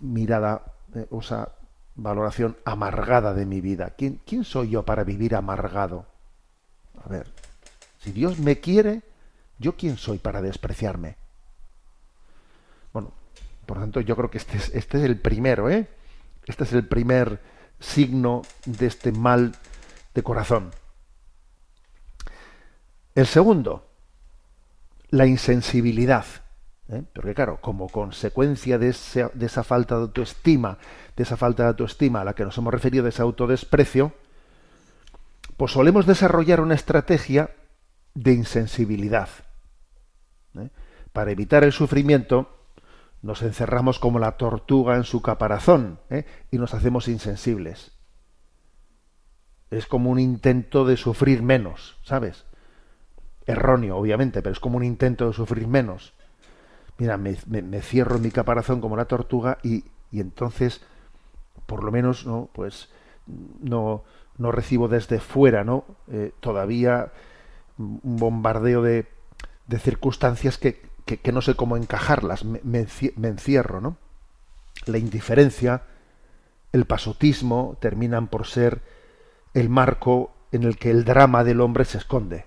mirada, 0.00 0.62
eh, 0.94 1.06
o 1.10 1.22
sea, 1.22 1.48
valoración 1.94 2.56
amargada 2.64 3.34
de 3.34 3.46
mi 3.46 3.60
vida. 3.60 3.94
¿Quién, 3.96 4.20
¿Quién 4.26 4.44
soy 4.44 4.70
yo 4.70 4.84
para 4.84 5.04
vivir 5.04 5.34
amargado? 5.34 6.06
A 7.04 7.08
ver, 7.08 7.32
si 7.98 8.12
Dios 8.12 8.38
me 8.38 8.60
quiere, 8.60 9.02
¿yo 9.58 9.76
quién 9.76 9.96
soy 9.96 10.18
para 10.18 10.42
despreciarme? 10.42 11.16
Por 13.66 13.78
lo 13.78 13.82
tanto, 13.82 14.00
yo 14.00 14.16
creo 14.16 14.30
que 14.30 14.38
este 14.38 14.56
es, 14.56 14.74
este 14.74 14.98
es 14.98 15.04
el 15.04 15.18
primero, 15.18 15.70
¿eh? 15.70 15.88
Este 16.46 16.64
es 16.64 16.72
el 16.72 16.86
primer 16.86 17.40
signo 17.80 18.42
de 18.66 18.86
este 18.86 19.12
mal 19.12 19.52
de 20.14 20.22
corazón. 20.22 20.70
El 23.14 23.26
segundo, 23.26 23.86
la 25.10 25.26
insensibilidad. 25.26 26.24
¿eh? 26.88 27.02
Porque 27.12 27.34
claro, 27.34 27.60
como 27.60 27.88
consecuencia 27.88 28.78
de, 28.78 28.94
de 29.34 29.46
esa 29.46 29.62
falta 29.62 29.96
de 29.96 30.02
autoestima, 30.02 30.78
de 31.16 31.22
esa 31.22 31.36
falta 31.36 31.62
de 31.62 31.68
autoestima 31.70 32.20
a 32.20 32.24
la 32.24 32.34
que 32.34 32.44
nos 32.44 32.58
hemos 32.58 32.72
referido, 32.72 33.04
de 33.04 33.10
ese 33.10 33.22
autodesprecio, 33.22 34.12
pues 35.56 35.72
solemos 35.72 36.06
desarrollar 36.06 36.60
una 36.60 36.74
estrategia 36.74 37.50
de 38.14 38.32
insensibilidad. 38.32 39.28
¿eh? 40.58 40.70
Para 41.12 41.30
evitar 41.30 41.62
el 41.62 41.72
sufrimiento, 41.72 42.63
nos 43.24 43.42
encerramos 43.42 43.98
como 43.98 44.18
la 44.18 44.36
tortuga 44.36 44.96
en 44.96 45.04
su 45.04 45.22
caparazón 45.22 45.98
¿eh? 46.10 46.24
y 46.50 46.58
nos 46.58 46.74
hacemos 46.74 47.08
insensibles. 47.08 47.92
Es 49.70 49.86
como 49.86 50.10
un 50.10 50.20
intento 50.20 50.84
de 50.84 50.96
sufrir 50.96 51.42
menos, 51.42 51.98
¿sabes? 52.02 52.44
Erróneo, 53.46 53.96
obviamente, 53.96 54.42
pero 54.42 54.52
es 54.52 54.60
como 54.60 54.76
un 54.76 54.84
intento 54.84 55.26
de 55.26 55.32
sufrir 55.32 55.66
menos 55.66 56.14
mira, 56.98 57.16
me, 57.16 57.34
cierro 57.82 58.16
en 58.16 58.22
mi 58.22 58.30
caparazón 58.30 58.80
como 58.80 58.96
la 58.96 59.06
tortuga 59.06 59.58
y, 59.62 59.84
y, 60.10 60.20
entonces, 60.20 60.82
por 61.66 61.82
lo 61.82 61.90
menos, 61.90 62.26
no, 62.26 62.48
pues 62.52 62.90
no, 63.60 64.04
no 64.38 64.52
recibo 64.52 64.88
desde 64.88 65.18
fuera, 65.18 65.64
¿no? 65.64 65.84
Eh, 66.08 66.32
todavía 66.40 67.12
un 67.78 68.00
bombardeo 68.02 68.82
de, 68.82 69.06
de 69.66 69.78
circunstancias 69.78 70.58
que, 70.58 70.82
que, 71.04 71.32
no 71.32 71.42
sé 71.42 71.54
cómo 71.54 71.76
encajarlas, 71.76 72.44
me, 72.44 72.60
me, 72.62 73.28
encierro, 73.28 73.80
¿no? 73.80 73.96
La 74.86 74.98
indiferencia, 74.98 75.82
el 76.72 76.86
pasotismo 76.86 77.76
terminan 77.80 78.28
por 78.28 78.46
ser 78.46 78.82
el 79.52 79.68
marco 79.68 80.34
en 80.50 80.62
el 80.62 80.78
que 80.78 80.90
el 80.90 81.04
drama 81.04 81.44
del 81.44 81.60
hombre 81.60 81.84
se 81.84 81.98
esconde. 81.98 82.46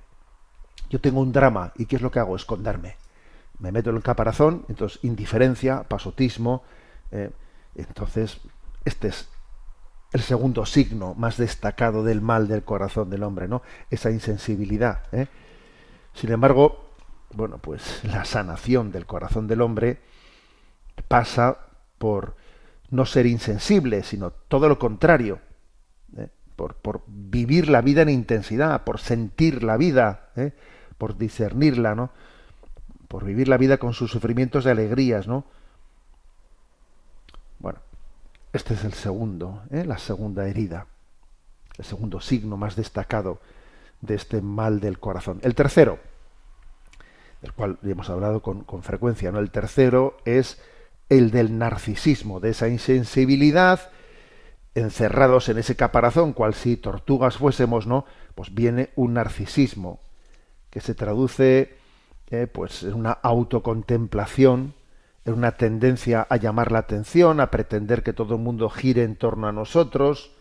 Yo 0.90 1.00
tengo 1.00 1.22
un 1.22 1.32
drama 1.32 1.74
y 1.76 1.86
¿qué 1.86 1.98
es 1.98 2.02
lo 2.02 2.12
que 2.12 2.20
hago? 2.20 2.36
Esconderme 2.36 2.96
me 3.60 3.72
meto 3.72 3.90
en 3.90 3.96
el 3.96 4.04
caparazón, 4.04 4.66
entonces 4.70 5.04
indiferencia, 5.04 5.84
pasotismo, 5.84 6.64
eh, 7.12 7.32
entonces 7.76 8.40
este 8.86 9.08
es 9.10 9.30
el 10.14 10.22
segundo 10.22 10.66
signo 10.66 11.16
más 11.16 11.38
destacado 11.38 12.04
del 12.04 12.22
mal 12.22 12.48
del 12.48 12.64
corazón 12.64 13.10
del 13.10 13.24
hombre, 13.24 13.48
¿no? 13.48 13.62
Esa 13.90 14.12
insensibilidad. 14.12 15.04
¿eh? 15.12 15.28
Sin 16.14 16.32
embargo, 16.32 16.87
bueno, 17.34 17.58
pues 17.60 18.04
la 18.04 18.26
sanación 18.26 18.92
del 18.92 19.06
corazón 19.06 19.48
del 19.48 19.62
hombre 19.62 20.00
pasa 21.08 21.58
por 21.98 22.36
no 22.90 23.06
ser 23.06 23.26
insensible, 23.26 24.04
sino 24.04 24.32
todo 24.32 24.70
lo 24.70 24.80
contrario, 24.80 25.40
¿eh? 26.18 26.30
por, 26.56 26.76
por 26.76 27.04
vivir 27.08 27.70
la 27.70 27.82
vida 27.82 28.02
en 28.02 28.10
intensidad, 28.10 28.84
por 28.84 29.00
sentir 29.00 29.64
la 29.64 29.78
vida, 29.78 30.30
¿eh? 30.36 30.54
por 30.98 31.18
discernirla, 31.18 31.96
¿no? 31.96 32.10
Por 33.08 33.24
vivir 33.24 33.48
la 33.48 33.58
vida 33.58 33.78
con 33.78 33.94
sus 33.94 34.12
sufrimientos 34.12 34.66
y 34.66 34.70
alegrías, 34.70 35.28
¿no? 35.28 35.46
Bueno, 37.60 37.80
este 38.54 38.74
es 38.74 38.84
el 38.84 38.94
segundo, 38.94 39.64
¿eh? 39.72 39.86
la 39.86 39.98
segunda 39.98 40.48
herida, 40.48 40.88
el 41.78 41.86
segundo 41.86 42.22
signo 42.22 42.58
más 42.58 42.76
destacado 42.76 43.40
de 44.02 44.16
este 44.16 44.42
mal 44.42 44.80
del 44.80 45.00
corazón. 45.00 45.40
El 45.44 45.56
tercero, 45.56 46.00
del 47.42 47.54
cual 47.54 47.78
hemos 47.84 48.10
hablado 48.10 48.42
con, 48.42 48.64
con 48.64 48.84
frecuencia, 48.84 49.32
¿no? 49.32 49.40
El 49.40 49.52
tercero 49.52 50.18
es 50.26 50.62
el 51.10 51.32
del 51.32 51.58
narcisismo, 51.58 52.40
de 52.40 52.50
esa 52.50 52.68
insensibilidad, 52.68 53.92
encerrados 54.76 55.50
en 55.50 55.58
ese 55.58 55.76
caparazón, 55.76 56.34
cual 56.34 56.54
si 56.54 56.78
tortugas 56.78 57.38
fuésemos, 57.38 57.88
¿no? 57.88 58.06
Pues 58.36 58.54
viene 58.54 58.90
un 58.96 59.14
narcisismo 59.14 60.00
que 60.70 60.82
se 60.82 60.94
traduce 60.94 61.78
eh, 62.30 62.48
pues 62.48 62.84
en 62.84 62.94
una 62.94 63.12
autocontemplación, 63.12 64.74
en 65.24 65.34
una 65.34 65.54
tendencia 65.54 66.28
a 66.30 66.36
llamar 66.36 66.72
la 66.72 66.80
atención, 66.80 67.40
a 67.40 67.52
pretender 67.52 68.04
que 68.04 68.14
todo 68.14 68.36
el 68.36 68.42
mundo 68.42 68.70
gire 68.70 69.04
en 69.04 69.16
torno 69.16 69.48
a 69.48 69.54
nosotros, 69.54 70.32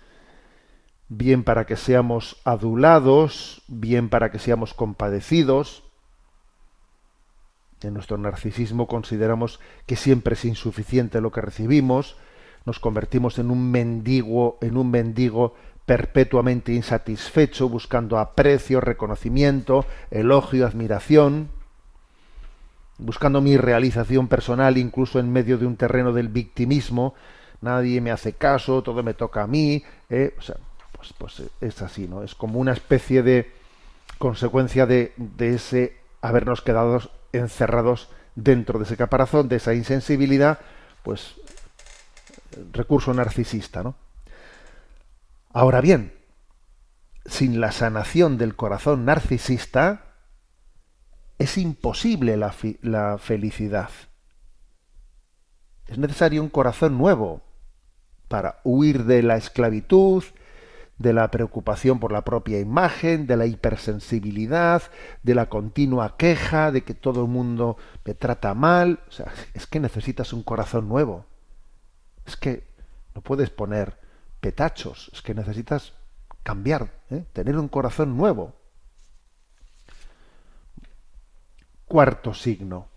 bien 1.08 1.44
para 1.44 1.64
que 1.64 1.76
seamos 1.76 2.40
adulados, 2.44 3.62
bien 3.68 4.08
para 4.08 4.30
que 4.30 4.40
seamos 4.40 4.74
compadecidos. 4.74 5.84
En 7.82 7.94
nuestro 7.94 8.16
narcisismo 8.16 8.86
consideramos 8.86 9.60
que 9.86 9.96
siempre 9.96 10.34
es 10.34 10.44
insuficiente 10.44 11.20
lo 11.20 11.30
que 11.30 11.42
recibimos, 11.42 12.16
nos 12.64 12.80
convertimos 12.80 13.38
en 13.38 13.50
un 13.50 13.70
mendigo, 13.70 14.58
en 14.60 14.76
un 14.76 14.90
mendigo 14.90 15.54
perpetuamente 15.86 16.72
insatisfecho, 16.72 17.68
buscando 17.68 18.18
aprecio, 18.18 18.80
reconocimiento, 18.80 19.86
elogio, 20.10 20.66
admiración, 20.66 21.48
buscando 22.98 23.40
mi 23.40 23.56
realización 23.56 24.26
personal 24.26 24.78
incluso 24.78 25.20
en 25.20 25.32
medio 25.32 25.58
de 25.58 25.66
un 25.66 25.76
terreno 25.76 26.12
del 26.12 26.28
victimismo, 26.28 27.14
nadie 27.60 28.00
me 28.00 28.10
hace 28.10 28.32
caso, 28.32 28.82
todo 28.82 29.02
me 29.02 29.14
toca 29.14 29.42
a 29.42 29.46
mí, 29.46 29.84
¿eh? 30.10 30.34
o 30.38 30.42
sea, 30.42 30.56
pues, 30.92 31.14
pues 31.16 31.42
es 31.60 31.82
así, 31.82 32.08
¿no? 32.08 32.22
Es 32.22 32.34
como 32.34 32.58
una 32.58 32.72
especie 32.72 33.22
de 33.22 33.52
consecuencia 34.18 34.86
de, 34.86 35.12
de 35.16 35.54
ese 35.54 35.96
habernos 36.20 36.62
quedado 36.62 37.00
encerrados 37.32 38.08
dentro 38.34 38.78
de 38.78 38.84
ese 38.84 38.96
caparazón, 38.96 39.48
de 39.48 39.56
esa 39.56 39.74
insensibilidad, 39.74 40.60
pues 41.02 41.34
recurso 42.72 43.12
narcisista, 43.14 43.82
¿no? 43.82 43.96
Ahora 45.52 45.80
bien, 45.80 46.12
sin 47.24 47.60
la 47.60 47.72
sanación 47.72 48.38
del 48.38 48.56
corazón 48.56 49.04
narcisista, 49.04 50.04
es 51.38 51.58
imposible 51.58 52.36
la, 52.36 52.54
la, 52.82 53.18
felicidad. 53.18 53.90
Es 55.86 55.98
necesario 55.98 56.42
un 56.42 56.48
corazón 56.48 56.98
nuevo 56.98 57.42
para 58.28 58.60
huir 58.64 59.04
de 59.04 59.22
la 59.22 59.36
esclavitud, 59.36 60.24
de 60.98 61.12
la 61.12 61.30
preocupación 61.30 62.00
por 62.00 62.12
la 62.12 62.22
propia 62.22 62.58
imagen, 62.58 63.26
de 63.26 63.36
la 63.36 63.46
hipersensibilidad, 63.46 64.82
de 65.22 65.34
la 65.34 65.48
continua 65.48 66.16
queja, 66.16 66.72
de 66.72 66.84
que 66.84 66.94
todo 66.94 67.22
el 67.22 67.28
mundo 67.28 67.76
me 68.04 68.14
trata 68.14 68.54
mal. 68.54 69.00
O 69.08 69.12
sea, 69.12 69.32
es 69.54 69.66
que 69.66 69.80
necesitas 69.80 70.32
un 70.32 70.42
corazón 70.42 70.88
nuevo. 70.88 71.26
Es 72.24 72.36
que 72.36 72.66
no 73.14 73.20
puedes 73.20 73.50
poner 73.50 73.98
petachos, 74.40 75.10
es 75.12 75.22
que 75.22 75.34
necesitas 75.34 75.92
cambiar, 76.42 76.92
¿eh? 77.10 77.24
tener 77.32 77.58
un 77.58 77.68
corazón 77.68 78.16
nuevo. 78.16 78.54
Cuarto 81.86 82.34
signo 82.34 82.88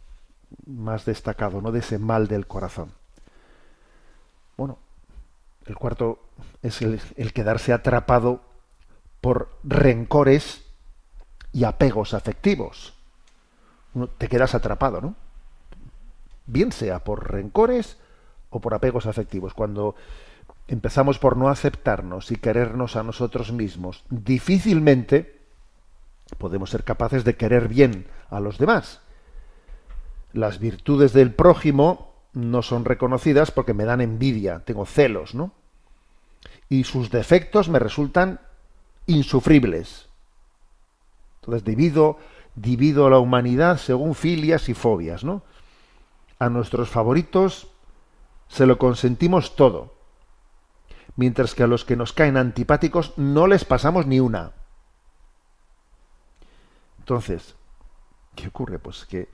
más 0.65 1.05
destacado, 1.05 1.61
¿no? 1.61 1.71
De 1.71 1.79
ese 1.79 1.99
mal 1.99 2.27
del 2.27 2.47
corazón. 2.47 2.91
Bueno, 4.57 4.77
el 5.69 5.75
cuarto 5.75 6.19
es 6.63 6.81
el, 6.81 7.31
quedarse 7.31 7.73
atrapado 7.73 8.41
por 9.21 9.49
rencores 9.63 10.65
y 11.53 11.63
apegos 11.63 12.15
afectivos. 12.15 12.95
Uno, 13.93 14.07
te 14.07 14.27
quedas 14.27 14.55
atrapado, 14.55 14.99
¿no? 14.99 15.15
Bien 16.47 16.71
sea 16.71 17.03
por 17.03 17.31
rencores 17.31 17.99
o 18.49 18.59
por 18.59 18.73
apegos 18.73 19.05
afectivos. 19.05 19.53
Cuando 19.53 19.95
empezamos 20.67 21.19
por 21.19 21.37
no 21.37 21.49
aceptarnos 21.49 22.31
y 22.31 22.37
querernos 22.37 22.95
a 22.95 23.03
nosotros 23.03 23.51
mismos, 23.51 24.03
difícilmente 24.09 25.39
podemos 26.39 26.71
ser 26.71 26.83
capaces 26.83 27.23
de 27.23 27.35
querer 27.35 27.67
bien 27.67 28.07
a 28.31 28.39
los 28.39 28.57
demás. 28.57 29.01
Las 30.33 30.57
virtudes 30.57 31.13
del 31.13 31.31
prójimo 31.31 32.08
no 32.33 32.61
son 32.61 32.85
reconocidas 32.85 33.51
porque 33.51 33.73
me 33.73 33.85
dan 33.85 34.01
envidia, 34.01 34.59
tengo 34.65 34.85
celos, 34.85 35.35
¿no? 35.35 35.51
Y 36.69 36.83
sus 36.83 37.09
defectos 37.09 37.69
me 37.69 37.79
resultan 37.79 38.41
insufribles. 39.07 40.09
Entonces 41.41 41.63
divido, 41.63 42.19
divido 42.55 43.07
a 43.07 43.09
la 43.09 43.19
humanidad 43.19 43.77
según 43.77 44.13
filias 44.13 44.69
y 44.69 44.73
fobias, 44.73 45.23
¿no? 45.23 45.43
A 46.37 46.49
nuestros 46.49 46.89
favoritos 46.89 47.67
se 48.47 48.65
lo 48.65 48.77
consentimos 48.77 49.55
todo, 49.55 49.95
mientras 51.15 51.55
que 51.55 51.63
a 51.63 51.67
los 51.67 51.85
que 51.85 51.95
nos 51.95 52.13
caen 52.13 52.37
antipáticos 52.37 53.13
no 53.17 53.47
les 53.47 53.65
pasamos 53.65 54.05
ni 54.05 54.19
una. 54.19 54.53
Entonces, 56.99 57.55
¿qué 58.35 58.47
ocurre? 58.47 58.79
Pues 58.79 59.05
que 59.05 59.29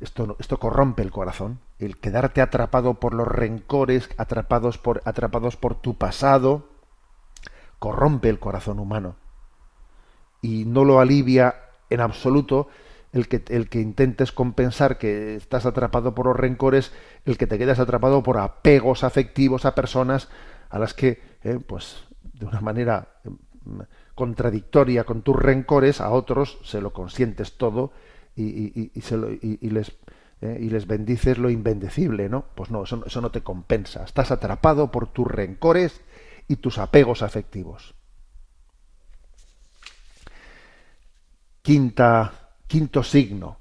esto, 0.00 0.36
esto 0.38 0.58
corrompe 0.58 1.02
el 1.02 1.10
corazón, 1.10 1.60
el 1.84 1.98
quedarte 1.98 2.40
atrapado 2.40 2.94
por 2.94 3.14
los 3.14 3.26
rencores, 3.26 4.08
atrapados 4.16 4.78
por, 4.78 5.02
atrapados 5.04 5.56
por 5.56 5.74
tu 5.74 5.96
pasado, 5.96 6.68
corrompe 7.78 8.28
el 8.28 8.38
corazón 8.38 8.78
humano. 8.78 9.16
Y 10.40 10.64
no 10.64 10.84
lo 10.84 11.00
alivia 11.00 11.56
en 11.90 12.00
absoluto 12.00 12.68
el 13.12 13.28
que, 13.28 13.44
el 13.48 13.68
que 13.68 13.80
intentes 13.80 14.32
compensar 14.32 14.98
que 14.98 15.36
estás 15.36 15.66
atrapado 15.66 16.14
por 16.14 16.26
los 16.26 16.36
rencores, 16.36 16.92
el 17.24 17.38
que 17.38 17.46
te 17.46 17.58
quedas 17.58 17.78
atrapado 17.78 18.22
por 18.22 18.38
apegos 18.38 19.04
afectivos 19.04 19.64
a 19.64 19.74
personas 19.74 20.28
a 20.68 20.78
las 20.78 20.94
que, 20.94 21.22
eh, 21.44 21.60
pues, 21.64 22.04
de 22.34 22.46
una 22.46 22.60
manera 22.60 23.08
mm, 23.22 23.80
contradictoria 24.14 25.04
con 25.04 25.22
tus 25.22 25.36
rencores, 25.36 26.00
a 26.00 26.10
otros 26.10 26.58
se 26.64 26.80
lo 26.80 26.92
consientes 26.92 27.56
todo 27.56 27.92
y, 28.36 28.90
se 29.00 29.16
les, 29.16 29.96
eh, 30.44 30.58
y 30.60 30.68
les 30.68 30.86
bendices 30.86 31.38
lo 31.38 31.48
inbendecible, 31.48 32.28
¿no? 32.28 32.44
Pues 32.54 32.70
no, 32.70 32.84
eso, 32.84 32.98
no 32.98 33.30
te 33.30 33.42
compensa. 33.42 34.04
Estás 34.04 34.30
atrapado 34.30 34.90
por 34.90 35.06
tus 35.06 35.26
rencores 35.26 36.02
y 36.48 36.56
tus 36.56 36.76
apegos 36.76 37.22
afectivos. 37.22 37.94
Quinta 41.62 42.50
quinto 42.66 43.02
signo 43.02 43.56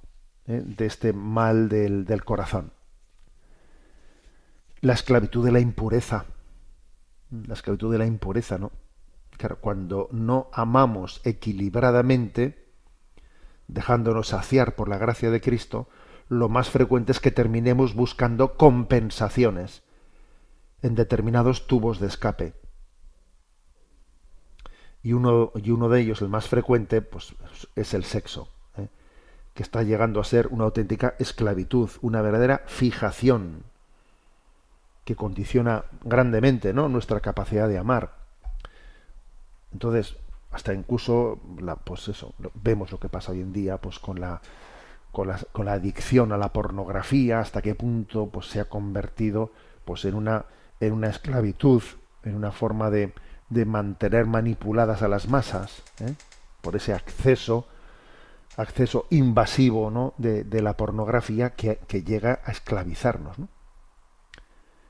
¿eh? 0.45 0.61
de 0.61 0.85
este 0.85 1.13
mal 1.13 1.69
del, 1.69 2.03
del 2.03 2.25
corazón. 2.25 2.73
La 4.81 4.91
esclavitud 4.91 5.45
de 5.45 5.53
la 5.53 5.61
impureza. 5.61 6.25
La 7.31 7.53
esclavitud 7.53 7.93
de 7.93 7.99
la 7.99 8.05
impureza, 8.05 8.57
¿no? 8.57 8.73
Claro, 9.37 9.59
cuando 9.61 10.09
no 10.11 10.49
amamos 10.51 11.21
equilibradamente, 11.23 12.67
dejándonos 13.69 14.27
saciar 14.27 14.75
por 14.75 14.89
la 14.89 14.97
gracia 14.97 15.31
de 15.31 15.39
Cristo, 15.39 15.87
lo 16.29 16.49
más 16.49 16.69
frecuente 16.69 17.11
es 17.11 17.19
que 17.19 17.31
terminemos 17.31 17.95
buscando 17.95 18.55
compensaciones 18.55 19.83
en 20.81 20.95
determinados 20.95 21.67
tubos 21.67 21.99
de 21.99 22.07
escape. 22.07 22.53
Y 25.01 25.13
uno, 25.13 25.51
y 25.55 25.71
uno 25.71 25.89
de 25.89 26.01
ellos, 26.01 26.21
el 26.21 26.29
más 26.29 26.47
frecuente, 26.47 27.01
pues 27.01 27.35
es 27.75 27.93
el 27.93 28.03
sexo 28.03 28.49
que 29.53 29.63
está 29.63 29.83
llegando 29.83 30.19
a 30.19 30.23
ser 30.23 30.47
una 30.47 30.63
auténtica 30.63 31.15
esclavitud, 31.19 31.89
una 32.01 32.21
verdadera 32.21 32.63
fijación 32.65 33.63
que 35.05 35.15
condiciona 35.15 35.85
grandemente 36.03 36.73
¿no? 36.73 36.89
nuestra 36.89 37.19
capacidad 37.19 37.67
de 37.67 37.77
amar. 37.77 38.15
Entonces, 39.71 40.15
hasta 40.51 40.73
incluso 40.73 41.39
la, 41.59 41.75
pues 41.75 42.07
eso, 42.07 42.33
vemos 42.55 42.91
lo 42.91 42.99
que 42.99 43.09
pasa 43.09 43.31
hoy 43.31 43.41
en 43.41 43.53
día 43.53 43.77
pues 43.77 43.99
con 43.99 44.19
la, 44.19 44.41
con 45.13 45.27
la, 45.27 45.71
adicción 45.71 46.33
a 46.33 46.37
la 46.37 46.51
pornografía, 46.51 47.39
hasta 47.39 47.61
qué 47.61 47.75
punto 47.75 48.27
pues 48.27 48.47
se 48.47 48.59
ha 48.59 48.65
convertido 48.65 49.51
pues 49.85 50.03
en 50.03 50.15
una 50.15 50.45
en 50.79 50.91
una 50.91 51.07
esclavitud, 51.07 51.81
en 52.23 52.35
una 52.35 52.51
forma 52.51 52.89
de, 52.89 53.13
de 53.49 53.63
mantener 53.63 54.25
manipuladas 54.25 55.01
a 55.01 55.07
las 55.07 55.29
masas, 55.29 55.81
¿eh? 56.01 56.15
por 56.61 56.75
ese 56.75 56.93
acceso 56.93 57.67
acceso 58.57 59.07
invasivo 59.09 59.89
¿no? 59.89 60.13
de, 60.17 60.61
la 60.61 60.75
pornografía 60.77 61.51
que, 61.51 61.77
llega 62.03 62.41
a 62.45 62.51
esclavizarnos. 62.51 63.37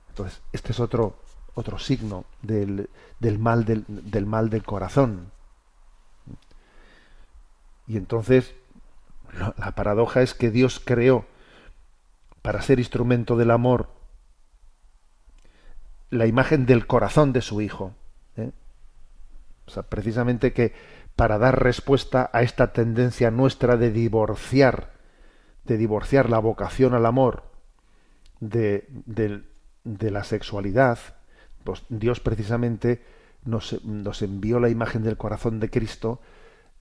Entonces, 0.09 0.41
este 0.51 0.71
es 0.71 0.79
otro, 0.79 1.17
otro 1.53 1.79
signo 1.79 2.25
del, 2.41 2.89
del 3.19 3.39
mal 3.39 3.65
del, 3.65 3.85
del 3.87 4.25
mal 4.25 4.49
del 4.49 4.63
corazón. 4.63 5.31
Y 7.87 7.97
entonces 7.97 8.55
la 9.39 9.75
paradoja 9.75 10.21
es 10.21 10.33
que 10.33 10.51
Dios 10.51 10.81
creó 10.83 11.25
para 12.41 12.61
ser 12.61 12.79
instrumento 12.79 13.37
del 13.37 13.51
amor 13.51 13.89
la 16.13 16.27
imagen 16.27 16.65
del 16.65 16.85
corazón 16.85 17.33
de 17.33 17.41
su 17.41 17.61
hijo. 17.61 17.95
¿eh? 18.37 18.51
O 19.65 19.71
sea, 19.71 19.83
precisamente 19.83 20.53
que 20.53 20.73
para 21.15 21.37
dar 21.37 21.63
respuesta 21.63 22.29
a 22.33 22.43
esta 22.43 22.73
tendencia 22.73 23.31
nuestra 23.31 23.77
de 23.77 23.91
divorciar, 23.91 24.93
de 25.63 25.77
divorciar 25.77 26.29
la 26.29 26.39
vocación 26.39 26.93
al 26.93 27.05
amor 27.05 27.43
de, 28.39 28.87
de 29.83 30.11
la 30.11 30.23
sexualidad, 30.23 30.99
pues 31.63 31.83
Dios 31.89 32.19
precisamente 32.19 33.03
nos, 33.45 33.83
nos 33.83 34.21
envió 34.21 34.59
la 34.59 34.69
imagen 34.69 35.03
del 35.03 35.17
corazón 35.17 35.59
de 35.59 35.69
Cristo 35.69 36.19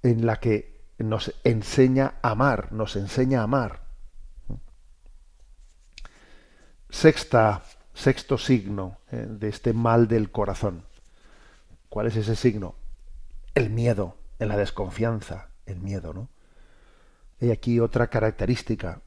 en 0.03 0.27
la 0.27 0.37
que 0.37 0.72
nos 1.03 1.35
enseña 1.45 2.15
a 2.23 2.31
amar, 2.31 2.73
nos 2.73 2.97
enseña 2.97 3.41
a 3.41 3.45
amar. 3.45 3.83
Sexta, 6.91 7.63
sexto 7.95 8.37
signo 8.39 8.99
eh, 9.11 9.27
de 9.29 9.49
este 9.49 9.73
mal 9.73 10.09
del 10.09 10.31
corazón. 10.31 10.85
¿Cuál 11.89 12.07
es 12.07 12.17
ese 12.17 12.37
signo? 12.37 12.75
El 13.55 13.71
miedo, 13.71 14.17
en 14.39 14.49
la 14.49 14.57
desconfianza, 14.57 15.49
el 15.67 15.81
miedo, 15.81 16.13
¿no? 16.13 16.29
Hay 17.41 17.51
aquí 17.51 17.81
otra 17.81 18.07
característica, 18.09 19.01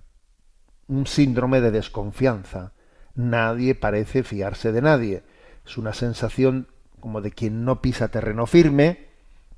un 0.88 1.08
síndrome 1.08 1.62
de 1.62 1.71
desconfianza. 1.71 2.73
Nadie 3.15 3.75
parece 3.75 4.23
fiarse 4.23 4.71
de 4.71 4.81
nadie. 4.81 5.23
Es 5.65 5.77
una 5.77 5.93
sensación 5.93 6.67
como 6.99 7.21
de 7.21 7.31
quien 7.31 7.63
no 7.63 7.81
pisa 7.81 8.10
terreno 8.10 8.45
firme, 8.45 9.08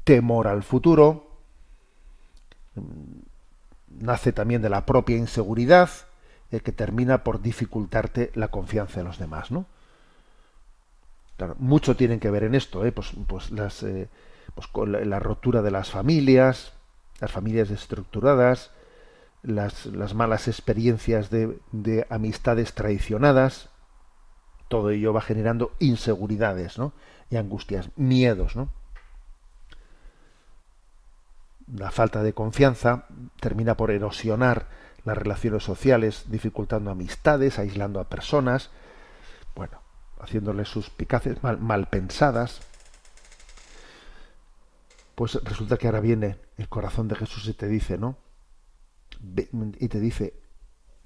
temor 0.03 0.47
al 0.47 0.63
futuro, 0.63 1.26
nace 3.89 4.33
también 4.33 4.61
de 4.61 4.69
la 4.69 4.85
propia 4.85 5.17
inseguridad, 5.17 5.89
eh, 6.51 6.59
que 6.59 6.71
termina 6.71 7.23
por 7.23 7.41
dificultarte 7.41 8.31
la 8.35 8.49
confianza 8.49 8.99
en 8.99 9.07
los 9.07 9.17
demás, 9.17 9.51
¿no? 9.51 9.65
Claro, 11.35 11.55
mucho 11.59 11.95
tienen 11.95 12.19
que 12.19 12.31
ver 12.31 12.43
en 12.43 12.55
esto, 12.55 12.85
¿eh? 12.85 12.91
pues, 12.91 13.11
pues, 13.27 13.51
las, 13.51 13.83
eh, 13.83 14.09
pues 14.55 14.67
con 14.67 14.91
la, 14.91 15.19
rotura 15.19 15.61
de 15.61 15.71
las 15.71 15.91
familias, 15.91 16.73
las 17.19 17.31
familias 17.31 17.69
estructuradas, 17.69 18.71
las, 19.43 19.85
las 19.85 20.15
malas 20.15 20.47
experiencias 20.47 21.29
de, 21.29 21.59
de, 21.71 22.07
amistades 22.09 22.73
traicionadas, 22.73 23.69
todo 24.67 24.89
ello 24.89 25.13
va 25.13 25.21
generando 25.21 25.73
inseguridades, 25.79 26.77
¿no? 26.79 26.93
Y 27.29 27.35
angustias, 27.35 27.91
miedos, 27.95 28.55
¿no? 28.55 28.69
La 31.67 31.91
falta 31.91 32.23
de 32.23 32.33
confianza 32.33 33.05
termina 33.39 33.75
por 33.75 33.91
erosionar 33.91 34.67
las 35.03 35.17
relaciones 35.17 35.63
sociales, 35.63 36.25
dificultando 36.27 36.91
amistades, 36.91 37.59
aislando 37.59 37.99
a 37.99 38.09
personas, 38.09 38.71
bueno, 39.55 39.81
haciéndoles 40.19 40.67
sus 40.67 40.89
picaces 40.89 41.37
mal, 41.43 41.87
pensadas. 41.89 42.61
Pues 45.15 45.35
resulta 45.43 45.77
que 45.77 45.87
ahora 45.87 45.99
viene 45.99 46.37
el 46.57 46.69
corazón 46.69 47.07
de 47.07 47.15
Jesús 47.15 47.47
y 47.47 47.53
te 47.53 47.67
dice, 47.67 47.97
¿no? 47.97 48.17
Y 49.79 49.87
te 49.87 49.99
dice 49.99 50.33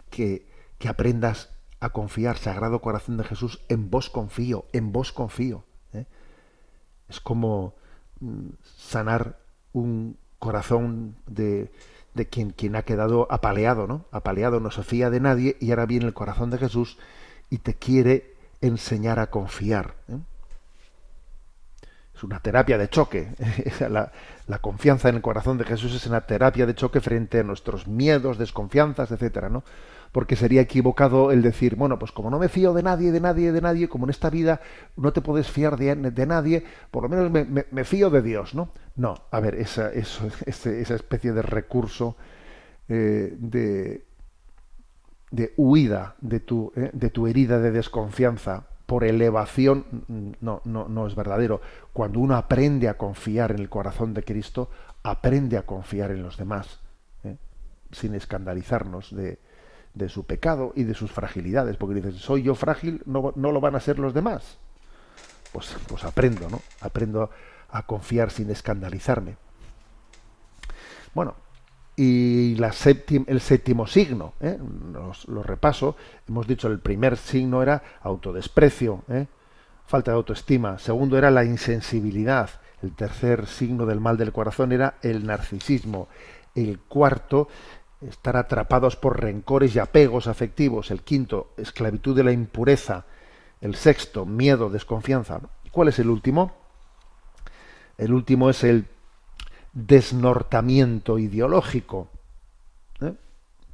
que, 0.09 0.47
que 0.77 0.89
aprendas 0.89 1.49
a 1.79 1.89
confiar, 1.89 2.37
Sagrado 2.37 2.81
Corazón 2.81 3.17
de 3.17 3.23
Jesús, 3.23 3.61
en 3.69 3.89
vos 3.89 4.09
confío, 4.09 4.65
en 4.73 4.91
vos 4.91 5.11
confío. 5.11 5.63
¿eh? 5.93 6.05
Es 7.07 7.19
como 7.19 7.75
mm, 8.19 8.49
sanar 8.63 9.39
un 9.73 10.17
corazón 10.41 11.15
de, 11.27 11.71
de 12.15 12.27
quien, 12.27 12.49
quien 12.49 12.75
ha 12.75 12.81
quedado 12.81 13.27
apaleado, 13.29 13.85
¿no? 13.85 14.05
Apaleado, 14.11 14.59
no 14.59 14.71
se 14.71 14.81
fía 14.81 15.11
de 15.11 15.19
nadie 15.19 15.55
y 15.59 15.69
ahora 15.69 15.85
viene 15.85 16.07
el 16.07 16.15
corazón 16.15 16.49
de 16.49 16.57
Jesús 16.57 16.97
y 17.51 17.59
te 17.59 17.75
quiere 17.75 18.33
enseñar 18.59 19.19
a 19.19 19.29
confiar. 19.29 19.93
¿eh? 20.09 20.17
Es 22.15 22.23
una 22.23 22.39
terapia 22.39 22.79
de 22.79 22.89
choque. 22.89 23.35
la, 23.89 24.11
la, 24.47 24.59
confianza 24.59 25.09
en 25.09 25.15
el 25.17 25.21
corazón 25.21 25.59
de 25.59 25.63
Jesús 25.63 25.93
es 25.93 26.07
una 26.07 26.21
terapia 26.21 26.65
de 26.65 26.73
choque 26.73 27.01
frente 27.01 27.39
a 27.39 27.43
nuestros 27.43 27.87
miedos, 27.87 28.39
desconfianzas, 28.39 29.11
etcétera, 29.11 29.47
¿no? 29.47 29.63
Porque 30.11 30.35
sería 30.35 30.61
equivocado 30.61 31.31
el 31.31 31.41
decir, 31.41 31.75
bueno, 31.75 31.97
pues 31.97 32.11
como 32.11 32.29
no 32.29 32.39
me 32.39 32.49
fío 32.49 32.73
de 32.73 32.83
nadie, 32.83 33.11
de 33.11 33.21
nadie, 33.21 33.51
de 33.51 33.61
nadie, 33.61 33.87
como 33.87 34.05
en 34.05 34.09
esta 34.09 34.29
vida 34.29 34.61
no 34.97 35.13
te 35.13 35.21
puedes 35.21 35.49
fiar 35.49 35.77
de, 35.77 36.25
nadie, 36.25 36.63
por 36.91 37.03
lo 37.03 37.09
menos 37.09 37.31
me, 37.71 37.83
fío 37.85 38.09
de 38.09 38.21
Dios, 38.21 38.53
¿no? 38.53 38.69
No, 38.95 39.15
a 39.31 39.39
ver, 39.39 39.55
esa, 39.55 39.91
esa 40.45 40.95
especie 40.95 41.31
de 41.31 41.41
recurso 41.41 42.17
eh, 42.89 43.35
de, 43.39 44.05
de 45.31 45.53
huida 45.55 46.15
de 46.19 46.41
tu, 46.41 46.73
eh, 46.75 46.89
de 46.91 47.09
tu 47.09 47.27
herida 47.27 47.59
de 47.59 47.71
desconfianza 47.71 48.67
por 48.85 49.05
elevación 49.05 49.85
mm, 50.09 50.31
no, 50.41 50.61
no, 50.65 50.89
no 50.89 51.07
es 51.07 51.15
verdadero. 51.15 51.61
Cuando 51.93 52.19
uno 52.19 52.35
aprende 52.35 52.89
a 52.89 52.97
confiar 52.97 53.51
en 53.51 53.59
el 53.59 53.69
corazón 53.69 54.13
de 54.13 54.23
Cristo, 54.23 54.69
aprende 55.03 55.57
a 55.57 55.65
confiar 55.65 56.11
en 56.11 56.21
los 56.21 56.35
demás, 56.35 56.81
¿eh? 57.23 57.37
sin 57.91 58.13
escandalizarnos 58.13 59.15
de, 59.15 59.39
de 59.93 60.09
su 60.09 60.25
pecado 60.25 60.73
y 60.75 60.83
de 60.83 60.93
sus 60.93 61.11
fragilidades, 61.11 61.77
porque 61.77 62.01
dices, 62.01 62.21
soy 62.21 62.43
yo 62.43 62.55
frágil, 62.55 63.01
no, 63.05 63.33
no 63.35 63.51
lo 63.51 63.59
van 63.59 63.75
a 63.75 63.79
ser 63.79 63.99
los 63.99 64.13
demás. 64.13 64.57
Pues, 65.51 65.75
pues 65.87 66.03
aprendo, 66.03 66.49
¿no? 66.49 66.61
Aprendo 66.79 67.29
a 67.69 67.85
confiar 67.85 68.31
sin 68.31 68.49
escandalizarme. 68.49 69.35
Bueno, 71.13 71.35
y 71.95 72.55
la 72.55 72.73
el 73.27 73.41
séptimo 73.41 73.85
signo, 73.85 74.33
¿eh? 74.39 74.57
lo 75.27 75.43
repaso, 75.43 75.95
hemos 76.27 76.47
dicho 76.47 76.67
el 76.67 76.79
primer 76.79 77.17
signo 77.17 77.61
era 77.61 77.83
autodesprecio, 78.01 79.03
¿eh? 79.09 79.27
falta 79.85 80.11
de 80.11 80.17
autoestima, 80.17 80.79
segundo 80.79 81.17
era 81.17 81.29
la 81.29 81.43
insensibilidad, 81.43 82.49
el 82.81 82.93
tercer 82.93 83.45
signo 83.45 83.85
del 83.85 83.99
mal 83.99 84.17
del 84.17 84.31
corazón 84.31 84.71
era 84.71 84.95
el 85.01 85.25
narcisismo, 85.25 86.07
el 86.55 86.79
cuarto 86.79 87.49
estar 88.01 88.35
atrapados 88.35 88.95
por 88.95 89.21
rencores 89.21 89.75
y 89.75 89.79
apegos 89.79 90.27
afectivos. 90.27 90.91
El 90.91 91.01
quinto, 91.01 91.53
esclavitud 91.57 92.15
de 92.15 92.23
la 92.23 92.31
impureza. 92.31 93.05
El 93.61 93.75
sexto, 93.75 94.25
miedo, 94.25 94.69
desconfianza. 94.69 95.39
¿Cuál 95.71 95.89
es 95.89 95.99
el 95.99 96.09
último? 96.09 96.55
El 97.97 98.13
último 98.13 98.49
es 98.49 98.63
el 98.63 98.87
desnortamiento 99.73 101.19
ideológico. 101.19 102.09
¿eh? 103.01 103.13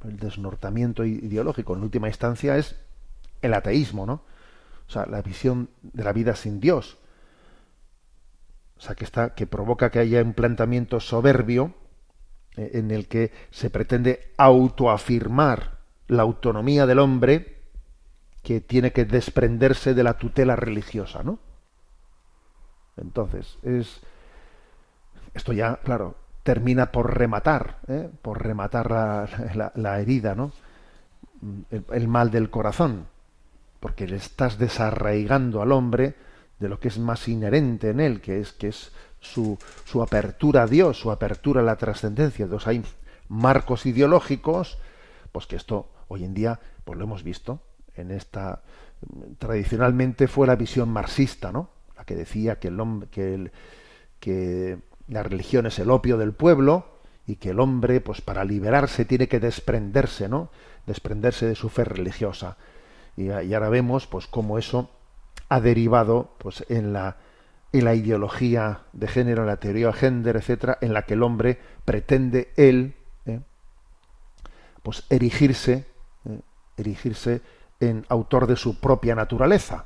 El 0.04 0.18
desnortamiento 0.18 1.04
ideológico, 1.04 1.74
en 1.74 1.82
última 1.82 2.08
instancia, 2.08 2.56
es 2.56 2.76
el 3.40 3.54
ateísmo, 3.54 4.04
¿no? 4.04 4.22
O 4.86 4.90
sea, 4.90 5.06
la 5.06 5.22
visión 5.22 5.70
de 5.82 6.04
la 6.04 6.12
vida 6.12 6.34
sin 6.34 6.60
Dios. 6.60 6.98
O 8.78 8.80
sea, 8.80 8.94
que, 8.94 9.04
está, 9.04 9.34
que 9.34 9.46
provoca 9.46 9.90
que 9.90 9.98
haya 9.98 10.22
un 10.22 10.34
planteamiento 10.34 11.00
soberbio 11.00 11.74
en 12.58 12.90
el 12.90 13.08
que 13.08 13.32
se 13.50 13.70
pretende 13.70 14.32
autoafirmar 14.36 15.78
la 16.08 16.22
autonomía 16.22 16.86
del 16.86 16.98
hombre 16.98 17.58
que 18.42 18.60
tiene 18.60 18.92
que 18.92 19.04
desprenderse 19.04 19.94
de 19.94 20.02
la 20.02 20.18
tutela 20.18 20.56
religiosa, 20.56 21.22
¿no? 21.22 21.38
Entonces, 22.96 23.58
es 23.62 24.00
esto 25.34 25.52
ya, 25.52 25.76
claro, 25.76 26.16
termina 26.42 26.90
por 26.90 27.16
rematar, 27.16 27.78
¿eh? 27.88 28.10
por 28.22 28.42
rematar 28.42 28.90
la, 28.90 30.00
herida, 30.00 30.34
¿no? 30.34 30.52
El, 31.70 31.84
el, 31.92 32.08
mal 32.08 32.30
del 32.30 32.50
corazón, 32.50 33.06
porque 33.78 34.06
le 34.06 34.16
estás 34.16 34.58
desarraigando 34.58 35.62
al 35.62 35.72
hombre 35.72 36.16
de 36.58 36.68
lo 36.68 36.80
que 36.80 36.88
es 36.88 36.98
más 36.98 37.28
inherente 37.28 37.90
en 37.90 38.00
él, 38.00 38.20
que 38.20 38.40
es 38.40 38.52
que 38.52 38.68
es 38.68 38.92
su, 39.20 39.58
su 39.84 40.02
apertura 40.02 40.62
a 40.62 40.66
Dios, 40.66 40.98
su 40.98 41.10
apertura 41.10 41.60
a 41.60 41.64
la 41.64 41.76
trascendencia. 41.76 42.44
Entonces 42.44 42.68
hay 42.68 42.82
marcos 43.28 43.86
ideológicos, 43.86 44.78
pues 45.32 45.46
que 45.46 45.56
esto 45.56 45.88
hoy 46.08 46.24
en 46.24 46.34
día, 46.34 46.60
pues 46.84 46.98
lo 46.98 47.04
hemos 47.04 47.22
visto 47.22 47.60
en 47.94 48.10
esta 48.10 48.62
tradicionalmente 49.38 50.26
fue 50.28 50.46
la 50.46 50.56
visión 50.56 50.88
marxista, 50.88 51.52
¿no? 51.52 51.70
La 51.96 52.04
que 52.04 52.14
decía 52.14 52.58
que 52.58 52.68
el 52.68 52.80
hombre, 52.80 53.08
que, 54.20 54.78
la 55.08 55.22
religión 55.22 55.66
es 55.66 55.78
el 55.78 55.90
opio 55.90 56.18
del 56.18 56.32
pueblo 56.32 56.86
y 57.26 57.36
que 57.36 57.50
el 57.50 57.60
hombre, 57.60 58.00
pues 58.00 58.20
para 58.20 58.44
liberarse 58.44 59.04
tiene 59.04 59.28
que 59.28 59.40
desprenderse, 59.40 60.28
¿no? 60.28 60.50
Desprenderse 60.86 61.46
de 61.46 61.54
su 61.54 61.68
fe 61.68 61.84
religiosa. 61.84 62.56
Y, 63.16 63.30
y 63.30 63.54
ahora 63.54 63.68
vemos, 63.68 64.06
pues 64.06 64.26
cómo 64.26 64.58
eso 64.58 64.90
ha 65.48 65.60
derivado, 65.60 66.34
pues 66.38 66.64
en 66.68 66.92
la 66.92 67.16
en 67.72 67.84
la 67.84 67.94
ideología 67.94 68.82
de 68.92 69.08
género, 69.08 69.44
la 69.44 69.58
teoría 69.58 69.88
de 69.88 69.92
género, 69.92 70.38
etcétera, 70.38 70.78
en 70.80 70.94
la 70.94 71.02
que 71.02 71.14
el 71.14 71.22
hombre 71.22 71.58
pretende 71.84 72.52
él 72.56 72.94
¿eh? 73.26 73.40
pues 74.82 75.04
erigirse, 75.10 75.84
¿eh? 76.24 76.40
erigirse 76.76 77.42
en 77.80 78.06
autor 78.08 78.46
de 78.46 78.56
su 78.56 78.80
propia 78.80 79.14
naturaleza. 79.14 79.84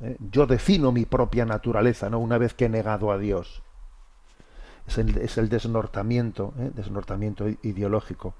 ¿eh? 0.00 0.16
Yo 0.30 0.46
defino 0.46 0.92
mi 0.92 1.04
propia 1.04 1.44
naturaleza, 1.44 2.08
¿no? 2.08 2.18
Una 2.18 2.38
vez 2.38 2.54
que 2.54 2.66
he 2.66 2.68
negado 2.68 3.12
a 3.12 3.18
Dios. 3.18 3.62
Es 4.86 4.98
el, 4.98 5.18
es 5.18 5.36
el 5.36 5.48
desnortamiento, 5.48 6.54
desnortamiento 6.74 7.48
ideológico. 7.62 8.34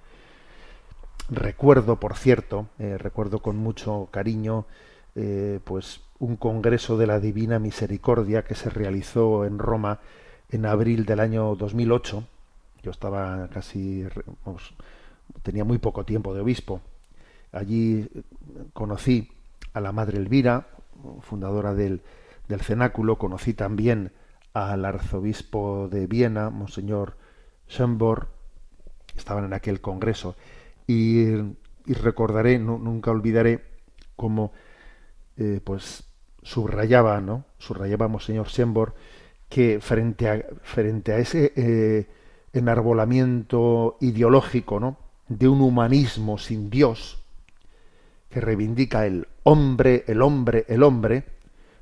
Recuerdo, 1.29 2.01
por 2.01 2.17
cierto, 2.17 2.67
recuerdo 2.79 3.39
con 3.39 3.57
mucho 3.57 4.09
cariño, 4.11 4.65
pues 5.65 6.01
un 6.19 6.37
congreso 6.37 6.97
de 6.97 7.07
la 7.07 7.19
Divina 7.21 7.59
Misericordia 7.59 8.45
que 8.45 8.55
se 8.55 8.71
realizó 8.71 9.45
en 9.45 9.59
Roma 9.59 10.01
en 10.51 10.67
abril 10.67 11.07
del 11.07 11.21
año 11.21 11.55
2008. 11.57 12.25
Yo 12.83 12.91
estaba 12.91 13.49
casi, 13.49 14.07
tenía 15.43 15.65
muy 15.65 15.79
poco 15.79 16.05
tiempo 16.05 16.35
de 16.35 16.41
obispo. 16.41 16.81
Allí 17.53 18.09
conocí 18.73 19.29
a 19.73 19.81
la 19.81 19.93
Madre 19.93 20.19
Elvira, 20.19 20.69
fundadora 21.21 21.75
del, 21.75 22.03
del 22.49 22.61
cenáculo, 22.61 23.19
conocí 23.19 23.55
también 23.55 24.13
al 24.53 24.85
arzobispo 24.85 25.89
de 25.89 26.07
Viena, 26.07 26.51
Monseñor 26.51 27.17
Schönborn, 27.69 28.27
estaban 29.17 29.45
en 29.45 29.53
aquel 29.53 29.81
congreso, 29.81 30.35
y, 30.87 31.29
y 31.87 31.95
recordaré, 31.95 32.59
nunca 32.59 33.11
olvidaré 33.11 33.65
cómo 34.17 34.53
eh, 35.41 35.61
pues 35.65 36.05
subrayaba, 36.43 37.21
¿no? 37.21 37.47
Subrayaba 37.59 38.09
Monseñor 38.09 38.49
Schönborn 38.49 38.93
que 39.49 39.81
frente 39.81 40.29
a, 40.29 40.45
frente 40.63 41.13
a 41.13 41.19
ese 41.19 41.53
eh, 41.57 42.07
enarbolamiento 42.53 43.97
ideológico, 44.01 44.79
¿no? 44.79 44.99
de 45.29 45.49
un 45.49 45.63
humanismo 45.63 46.39
sin 46.39 46.69
Dios, 46.69 47.25
que 48.29 48.41
reivindica 48.41 49.07
el 49.07 49.29
hombre, 49.45 50.05
el 50.09 50.23
hombre, 50.23 50.67
el 50.69 50.83
hombre, 50.83 51.25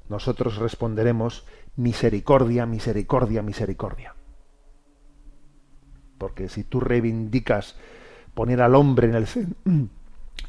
nosotros 0.08 0.56
responderemos 0.56 1.44
misericordia, 1.76 2.64
misericordia, 2.64 3.42
misericordia. 3.42 4.14
Porque 6.16 6.48
si 6.48 6.62
tú 6.62 6.78
reivindicas 6.80 7.76
poner 8.34 8.62
al 8.62 8.74
hombre 8.74 9.08
en 9.08 9.14
el, 9.14 9.88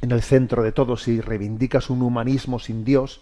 en 0.02 0.12
el 0.12 0.22
centro 0.22 0.64
de 0.64 0.72
todo, 0.72 0.98
si 0.98 1.22
reivindicas 1.22 1.90
un 1.90 2.02
humanismo 2.02 2.60
sin 2.60 2.86
Dios, 2.86 3.22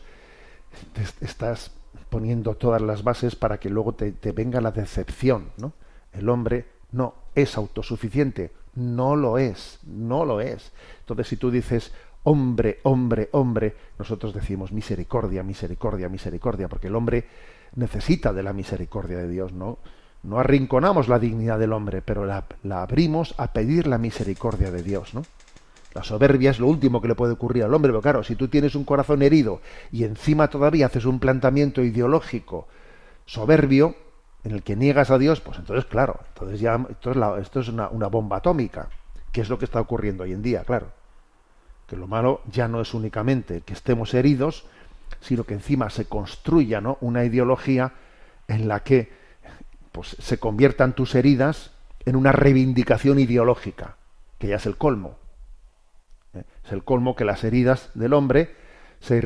estás 1.22 1.72
poniendo 2.10 2.56
todas 2.56 2.82
las 2.82 3.04
bases 3.04 3.36
para 3.36 3.60
que 3.60 3.70
luego 3.70 3.94
te, 3.94 4.12
te 4.12 4.32
venga 4.32 4.62
la 4.62 4.72
decepción, 4.72 5.50
¿no? 5.58 5.74
El 6.14 6.30
hombre 6.30 6.66
no 6.92 7.16
es 7.36 7.58
autosuficiente, 7.58 8.52
no 8.76 9.16
lo 9.16 9.38
es, 9.38 9.80
no 9.86 10.24
lo 10.26 10.40
es. 10.40 10.72
Entonces, 11.00 11.28
si 11.28 11.38
tú 11.38 11.52
dices 11.52 11.92
hombre, 12.24 12.80
hombre, 12.84 13.30
hombre, 13.32 13.76
nosotros 13.98 14.34
decimos 14.34 14.72
misericordia, 14.72 15.44
misericordia, 15.44 16.10
misericordia, 16.10 16.68
porque 16.68 16.88
el 16.88 16.96
hombre 16.96 17.26
necesita 17.76 18.34
de 18.34 18.44
la 18.44 18.54
misericordia 18.54 19.18
de 19.18 19.30
Dios, 19.30 19.54
¿no? 19.54 19.80
No 20.24 20.40
arrinconamos 20.40 21.08
la 21.08 21.20
dignidad 21.20 21.60
del 21.60 21.74
hombre, 21.74 22.02
pero 22.02 22.26
la, 22.26 22.46
la 22.64 22.82
abrimos 22.82 23.34
a 23.38 23.54
pedir 23.54 23.88
la 23.88 23.98
misericordia 23.98 24.72
de 24.72 24.84
Dios, 24.84 25.14
¿no? 25.14 25.24
La 25.94 26.04
soberbia 26.04 26.52
es 26.52 26.60
lo 26.60 26.68
último 26.68 27.02
que 27.02 27.08
le 27.08 27.16
puede 27.16 27.34
ocurrir 27.34 27.64
al 27.64 27.74
hombre, 27.74 27.92
pero 27.92 28.02
claro, 28.02 28.24
si 28.24 28.36
tú 28.36 28.48
tienes 28.48 28.76
un 28.76 28.84
corazón 28.84 29.22
herido 29.22 29.62
y 29.92 30.04
encima 30.04 30.50
todavía 30.50 30.88
haces 30.88 31.06
un 31.06 31.20
planteamiento 31.20 31.84
ideológico 31.84 32.68
soberbio 33.26 33.96
en 34.44 34.52
el 34.52 34.64
que 34.64 34.76
niegas 34.76 35.12
a 35.12 35.18
Dios, 35.18 35.42
pues 35.42 35.58
entonces, 35.58 35.86
claro, 35.86 36.20
entonces 36.30 36.60
ya 36.60 36.80
esto 36.90 37.12
es, 37.12 37.18
esto 37.42 37.60
es 37.60 37.68
una, 37.70 37.90
una 37.90 38.08
bomba 38.08 38.38
atómica, 38.38 38.90
que 39.32 39.42
es 39.42 39.50
lo 39.50 39.58
que 39.58 39.66
está 39.66 39.82
ocurriendo 39.82 40.24
hoy 40.24 40.34
en 40.34 40.42
día, 40.42 40.64
claro. 40.64 40.88
Que 41.88 41.96
lo 41.96 42.08
malo 42.08 42.42
ya 42.52 42.68
no 42.68 42.82
es 42.82 42.94
únicamente 42.94 43.62
que 43.62 43.74
estemos 43.74 44.14
heridos, 44.14 44.66
sino 45.22 45.46
que 45.46 45.54
encima 45.54 45.90
se 45.90 46.06
construya 46.06 46.82
¿no? 46.82 46.98
una 47.02 47.24
ideología 47.24 47.94
en 48.48 48.68
la 48.68 48.82
que 48.82 49.12
pues, 49.92 50.16
se 50.20 50.38
conviertan 50.38 50.94
tus 50.94 51.16
heridas 51.16 51.72
en 52.06 52.16
una 52.16 52.32
reivindicación 52.32 53.20
ideológica, 53.20 53.96
que 54.38 54.48
ya 54.48 54.58
es 54.58 54.66
el 54.66 54.78
colmo. 54.78 55.18
¿Eh? 56.34 56.44
Es 56.66 56.72
el 56.72 56.84
colmo 56.84 57.16
que 57.16 57.26
las 57.26 57.44
heridas 57.44 57.92
del 57.94 58.14
hombre 58.14 58.56
se, 59.00 59.22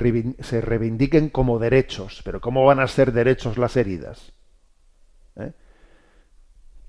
reivindiquen 0.62 1.30
como 1.30 1.60
derechos. 1.60 2.22
Pero 2.24 2.42
¿cómo 2.42 2.66
van 2.66 2.80
a 2.80 2.88
ser 2.88 3.12
derechos 3.12 3.58
las 3.58 3.78
heridas? 3.78 4.34
¿Eh? 5.36 5.54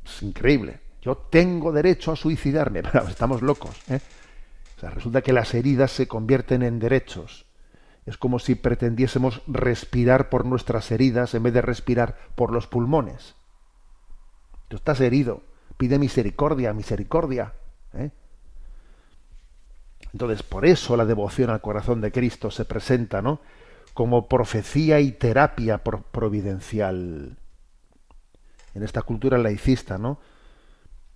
Es 0.04 0.22
increíble. 0.22 0.80
Yo 1.00 1.16
tengo 1.16 1.72
derecho 1.72 2.12
a 2.12 2.16
suicidarme, 2.16 2.82
pero 2.92 3.08
estamos 3.08 3.42
locos. 3.42 3.76
¿eh? 3.88 4.00
O 4.76 4.80
sea, 4.80 4.90
resulta 4.90 5.22
que 5.22 5.32
las 5.32 5.54
heridas 5.54 5.90
se 5.92 6.08
convierten 6.08 6.62
en 6.62 6.78
derechos. 6.78 7.46
Es 8.04 8.16
como 8.16 8.40
si 8.40 8.56
pretendiésemos 8.56 9.42
respirar 9.46 10.28
por 10.28 10.44
nuestras 10.44 10.90
heridas 10.90 11.34
en 11.34 11.44
vez 11.44 11.54
de 11.54 11.62
respirar 11.62 12.16
por 12.34 12.52
los 12.52 12.66
pulmones. 12.66 13.36
Tú 14.66 14.76
estás 14.76 15.00
herido, 15.00 15.42
pide 15.76 15.98
misericordia, 15.98 16.72
misericordia. 16.72 17.54
¿eh? 17.94 18.10
Entonces, 20.12 20.42
por 20.42 20.66
eso 20.66 20.96
la 20.96 21.06
devoción 21.06 21.50
al 21.50 21.60
corazón 21.60 22.00
de 22.00 22.12
Cristo 22.12 22.50
se 22.50 22.64
presenta, 22.64 23.22
¿no? 23.22 23.40
Como 23.94 24.28
profecía 24.28 25.00
y 25.00 25.12
terapia 25.12 25.78
providencial. 25.78 27.36
En 28.74 28.82
esta 28.82 29.02
cultura 29.02 29.38
laicista, 29.38 29.98
¿no? 29.98 30.18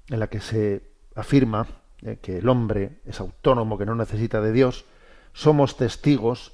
En 0.09 0.21
la 0.21 0.29
que 0.29 0.41
se 0.41 0.83
afirma 1.15 1.67
eh, 2.03 2.19
que 2.21 2.39
el 2.39 2.49
hombre 2.49 2.99
es 3.07 3.21
autónomo, 3.21 3.79
que 3.79 3.87
no 3.87 3.95
necesita 3.95 4.41
de 4.41 4.53
Dios, 4.53 4.85
somos 5.33 5.77
testigos 5.77 6.53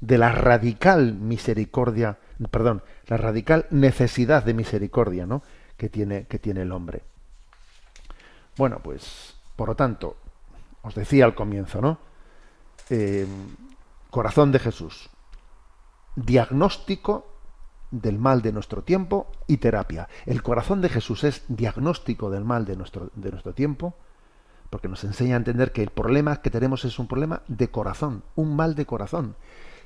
de 0.00 0.18
la 0.18 0.30
radical 0.30 1.14
misericordia, 1.14 2.18
perdón, 2.50 2.82
la 3.06 3.16
radical 3.16 3.66
necesidad 3.70 4.44
de 4.44 4.54
misericordia, 4.54 5.26
¿no? 5.26 5.42
que 5.76 5.88
tiene, 5.88 6.26
que 6.26 6.38
tiene 6.38 6.62
el 6.62 6.72
hombre. 6.72 7.02
Bueno, 8.56 8.80
pues, 8.82 9.34
por 9.56 9.68
lo 9.68 9.74
tanto, 9.74 10.16
os 10.86 10.94
decía 10.94 11.24
al 11.24 11.34
comienzo, 11.34 11.80
¿no? 11.80 11.98
Eh, 12.90 13.26
corazón 14.10 14.52
de 14.52 14.60
Jesús. 14.60 15.10
Diagnóstico 16.14 17.26
del 17.90 18.18
mal 18.18 18.40
de 18.40 18.52
nuestro 18.52 18.82
tiempo 18.82 19.26
y 19.48 19.56
terapia. 19.56 20.08
El 20.26 20.42
corazón 20.42 20.80
de 20.80 20.88
Jesús 20.88 21.24
es 21.24 21.42
diagnóstico 21.48 22.30
del 22.30 22.44
mal 22.44 22.64
de 22.64 22.76
nuestro, 22.76 23.10
de 23.14 23.30
nuestro 23.32 23.52
tiempo, 23.52 23.94
porque 24.70 24.88
nos 24.88 25.02
enseña 25.02 25.34
a 25.34 25.38
entender 25.38 25.72
que 25.72 25.82
el 25.82 25.90
problema 25.90 26.40
que 26.40 26.50
tenemos 26.50 26.84
es 26.84 26.98
un 27.00 27.08
problema 27.08 27.42
de 27.48 27.68
corazón, 27.68 28.22
un 28.36 28.54
mal 28.54 28.76
de 28.76 28.86
corazón, 28.86 29.34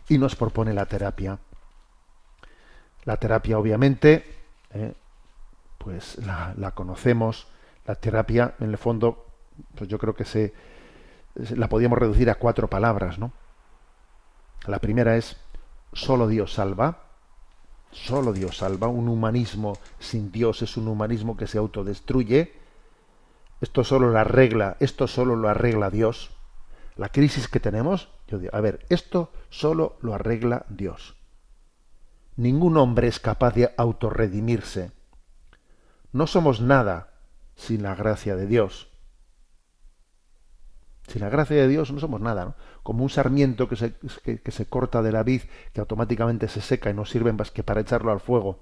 y 0.08 0.18
nos 0.18 0.36
propone 0.36 0.74
la 0.74 0.84
terapia. 0.84 1.38
La 3.04 3.16
terapia, 3.16 3.58
obviamente, 3.58 4.24
eh, 4.74 4.92
pues 5.78 6.18
la, 6.18 6.52
la, 6.58 6.72
conocemos. 6.72 7.48
La 7.86 7.94
terapia, 7.94 8.54
en 8.60 8.68
el 8.70 8.78
fondo, 8.78 9.26
pues 9.74 9.88
yo 9.88 9.98
creo 9.98 10.14
que 10.14 10.26
se 10.26 10.52
la 11.56 11.68
podíamos 11.68 11.98
reducir 11.98 12.30
a 12.30 12.36
cuatro 12.36 12.68
palabras, 12.68 13.18
¿no? 13.18 13.32
La 14.66 14.78
primera 14.78 15.16
es 15.16 15.36
solo 15.92 16.28
Dios 16.28 16.54
salva. 16.54 17.04
Solo 17.92 18.32
Dios 18.32 18.58
salva. 18.58 18.88
Un 18.88 19.08
humanismo 19.08 19.78
sin 19.98 20.30
Dios 20.30 20.62
es 20.62 20.76
un 20.76 20.88
humanismo 20.88 21.36
que 21.36 21.46
se 21.46 21.58
autodestruye. 21.58 22.52
Esto 23.60 23.84
solo 23.84 24.10
lo 24.10 24.18
arregla, 24.18 24.76
esto 24.80 25.06
solo 25.06 25.36
lo 25.36 25.48
arregla 25.48 25.90
Dios. 25.90 26.30
La 26.96 27.08
crisis 27.08 27.48
que 27.48 27.60
tenemos, 27.60 28.10
a 28.52 28.60
ver, 28.60 28.86
esto 28.88 29.32
solo 29.48 29.96
lo 30.00 30.14
arregla 30.14 30.66
Dios. 30.68 31.16
Ningún 32.36 32.76
hombre 32.76 33.08
es 33.08 33.20
capaz 33.20 33.54
de 33.54 33.74
autorredimirse. 33.76 34.92
No 36.12 36.26
somos 36.26 36.60
nada 36.60 37.14
sin 37.54 37.82
la 37.82 37.94
gracia 37.94 38.36
de 38.36 38.46
Dios. 38.46 38.89
Sin 41.10 41.22
la 41.22 41.28
gracia 41.28 41.56
de 41.56 41.66
Dios 41.66 41.90
no 41.90 41.98
somos 41.98 42.20
nada, 42.20 42.44
¿no? 42.44 42.54
Como 42.84 43.02
un 43.02 43.10
sarmiento 43.10 43.68
que 43.68 43.74
se, 43.74 43.94
que, 44.22 44.50
se 44.52 44.66
corta 44.66 45.02
de 45.02 45.10
la 45.10 45.24
vid, 45.24 45.42
que 45.72 45.80
automáticamente 45.80 46.46
se 46.46 46.60
seca 46.60 46.88
y 46.88 46.94
no 46.94 47.04
sirve 47.04 47.32
más 47.32 47.50
que 47.50 47.64
para 47.64 47.80
echarlo 47.80 48.12
al 48.12 48.20
fuego. 48.20 48.60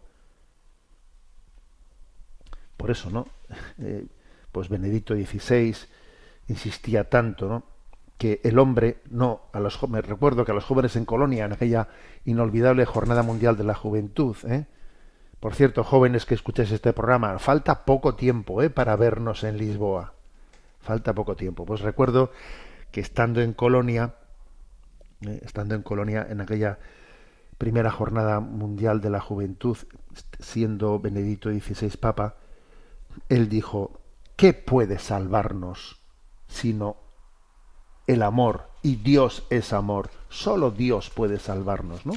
Por 2.79 2.91
eso, 2.91 3.11
¿no? 3.11 3.27
Eh, 3.81 4.07
pues 4.51 4.71
Benedicto 4.71 5.15
XVI 5.15 5.77
insistía 6.49 7.11
tanto, 7.11 7.49
¿no? 7.49 7.65
que 8.17 8.41
el 8.45 8.59
hombre, 8.59 9.03
no, 9.11 9.43
a 9.53 9.61
los 9.61 9.77
jóvenes, 9.77 10.07
recuerdo 10.09 10.45
que 10.45 10.53
a 10.53 10.55
los 10.55 10.65
jóvenes 10.65 10.97
en 10.97 11.05
Colonia, 11.05 11.45
en 11.45 11.53
aquella 11.53 11.89
inolvidable 12.25 12.87
Jornada 12.87 13.23
Mundial 13.23 13.59
de 13.59 13.65
la 13.65 13.75
Juventud, 13.75 14.37
¿eh? 14.49 14.67
por 15.39 15.55
cierto, 15.55 15.85
jóvenes 15.85 16.27
que 16.27 16.35
escucháis 16.35 16.73
este 16.73 16.93
programa, 16.93 17.39
falta 17.39 17.85
poco 17.85 18.17
tiempo 18.17 18.63
¿eh? 18.63 18.71
para 18.71 18.97
vernos 18.97 19.45
en 19.45 19.59
Lisboa, 19.59 20.15
falta 20.89 21.15
poco 21.15 21.37
tiempo. 21.37 21.65
Pues 21.65 21.81
recuerdo 21.83 22.33
que 22.91 23.01
estando 23.01 23.41
en 23.41 23.53
Colonia, 23.53 24.15
¿eh? 25.23 25.41
estando 25.45 25.75
en 25.75 25.83
Colonia 25.83 26.27
en 26.29 26.41
aquella 26.41 26.79
primera 27.59 27.91
Jornada 27.91 28.41
Mundial 28.41 29.01
de 29.01 29.11
la 29.11 29.21
Juventud, 29.21 29.77
siendo 30.41 30.99
Benedicto 30.99 31.51
XVI 31.51 31.97
Papa, 31.97 32.37
él 33.29 33.49
dijo, 33.49 34.01
¿qué 34.37 34.55
puede 34.55 34.99
salvarnos 34.99 35.99
sino 36.49 36.97
el 38.07 38.23
amor, 38.23 38.71
y 38.83 38.97
Dios 38.97 39.45
es 39.51 39.73
amor. 39.73 40.11
Solo 40.31 40.71
Dios 40.71 41.11
puede 41.11 41.39
salvarnos, 41.39 42.07
¿no? 42.07 42.15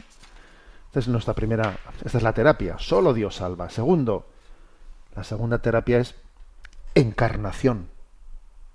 Esta 0.88 1.00
es 1.00 1.08
nuestra 1.10 1.34
primera, 1.34 1.78
esta 2.04 2.18
es 2.18 2.24
la 2.24 2.34
terapia, 2.34 2.78
solo 2.80 3.14
Dios 3.14 3.36
salva. 3.36 3.70
Segundo, 3.70 4.26
la 5.16 5.24
segunda 5.24 5.60
terapia 5.60 6.00
es 6.00 6.16
encarnación. 6.96 7.90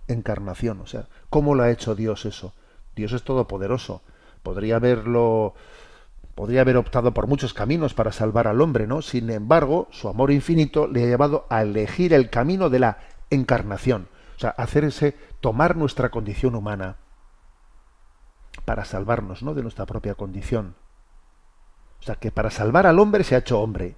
Encarnación, 0.09 0.81
o 0.81 0.87
sea, 0.87 1.09
¿cómo 1.31 1.55
lo 1.55 1.63
ha 1.63 1.71
hecho 1.71 1.95
Dios 1.95 2.27
eso? 2.27 2.55
Dios 2.95 3.13
es 3.13 3.23
todopoderoso. 3.23 4.03
Podría 4.43 4.77
haberlo 4.77 5.55
podría 6.35 6.61
haber 6.61 6.77
optado 6.77 7.15
por 7.15 7.27
muchos 7.27 7.55
caminos 7.55 7.95
para 7.95 8.13
salvar 8.13 8.47
al 8.47 8.61
hombre, 8.61 8.87
¿no? 8.87 9.01
Sin 9.01 9.31
embargo, 9.31 9.89
su 9.91 10.09
amor 10.09 10.31
infinito 10.31 10.87
le 10.87 11.03
ha 11.03 11.07
llevado 11.07 11.47
a 11.49 11.63
elegir 11.63 12.13
el 12.13 12.29
camino 12.29 12.69
de 12.69 12.79
la 12.79 12.99
encarnación, 13.31 14.09
o 14.37 14.39
sea, 14.39 14.51
hacer 14.51 14.85
ese 14.85 15.17
tomar 15.41 15.77
nuestra 15.77 16.11
condición 16.11 16.55
humana 16.55 16.97
para 18.67 18.85
salvarnos, 18.85 19.43
¿no? 19.43 19.55
de 19.55 19.63
nuestra 19.63 19.87
propia 19.87 20.15
condición. 20.15 20.75
O 22.01 22.03
sea, 22.03 22.17
que 22.17 22.31
para 22.31 22.51
salvar 22.51 22.87
al 22.87 22.99
hombre 22.99 23.25
se 23.25 23.35
ha 23.35 23.39
hecho 23.39 23.61
hombre. 23.61 23.97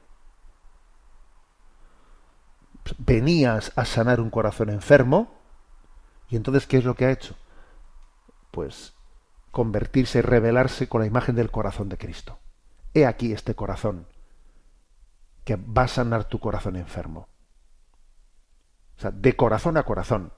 Venías 2.99 3.73
a 3.77 3.85
sanar 3.85 4.21
un 4.21 4.31
corazón 4.31 4.71
enfermo 4.71 5.38
y 6.29 6.37
entonces 6.37 6.67
¿qué 6.67 6.79
es 6.79 6.85
lo 6.85 6.95
que 6.95 7.07
ha 7.07 7.11
hecho? 7.11 7.35
Pues 8.51 8.95
convertirse, 9.51 10.23
revelarse 10.23 10.89
con 10.89 11.01
la 11.01 11.07
imagen 11.07 11.35
del 11.35 11.51
corazón 11.51 11.89
de 11.89 11.99
Cristo. 11.99 12.39
He 12.95 13.07
aquí 13.07 13.33
este 13.33 13.55
corazón 13.55 14.07
que 15.45 15.57
va 15.57 15.83
a 15.83 15.89
sanar 15.89 16.25
tu 16.25 16.41
corazón 16.41 16.77
enfermo. 16.77 17.29
O 18.97 19.01
sea, 19.01 19.11
de 19.11 19.37
corazón 19.37 19.77
a 19.77 19.85
corazón. 19.85 20.33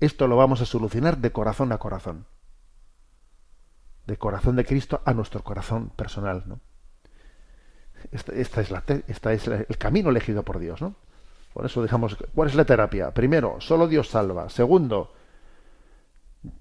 Esto 0.00 0.26
lo 0.26 0.36
vamos 0.36 0.60
a 0.60 0.66
solucionar 0.66 1.18
de 1.18 1.32
corazón 1.32 1.72
a 1.72 1.78
corazón. 1.78 2.26
De 4.06 4.18
corazón 4.18 4.56
de 4.56 4.64
Cristo 4.64 5.00
a 5.04 5.14
nuestro 5.14 5.42
corazón 5.42 5.90
personal, 5.90 6.44
¿no? 6.46 6.60
Esta, 8.12 8.60
es, 8.60 8.70
la, 8.70 8.84
esta 9.06 9.32
es 9.32 9.48
el 9.48 9.78
camino 9.78 10.10
elegido 10.10 10.42
por 10.42 10.58
Dios, 10.58 10.82
¿no? 10.82 10.94
Por 11.54 11.64
eso 11.64 11.80
dejamos, 11.80 12.16
¿cuál 12.34 12.48
es 12.48 12.56
la 12.56 12.64
terapia? 12.64 13.14
Primero, 13.14 13.60
solo 13.60 13.86
Dios 13.86 14.08
salva. 14.08 14.50
Segundo, 14.50 15.14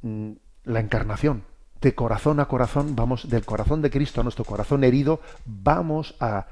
mm, 0.01 0.31
la 0.65 0.79
encarnación 0.79 1.43
de 1.81 1.95
corazón 1.95 2.39
a 2.39 2.45
corazón, 2.47 2.95
vamos, 2.95 3.27
del 3.27 3.43
corazón 3.43 3.81
de 3.81 3.89
Cristo 3.89 4.21
a 4.21 4.23
nuestro 4.23 4.45
corazón 4.45 4.83
herido, 4.83 5.19
vamos 5.45 6.15
a, 6.19 6.47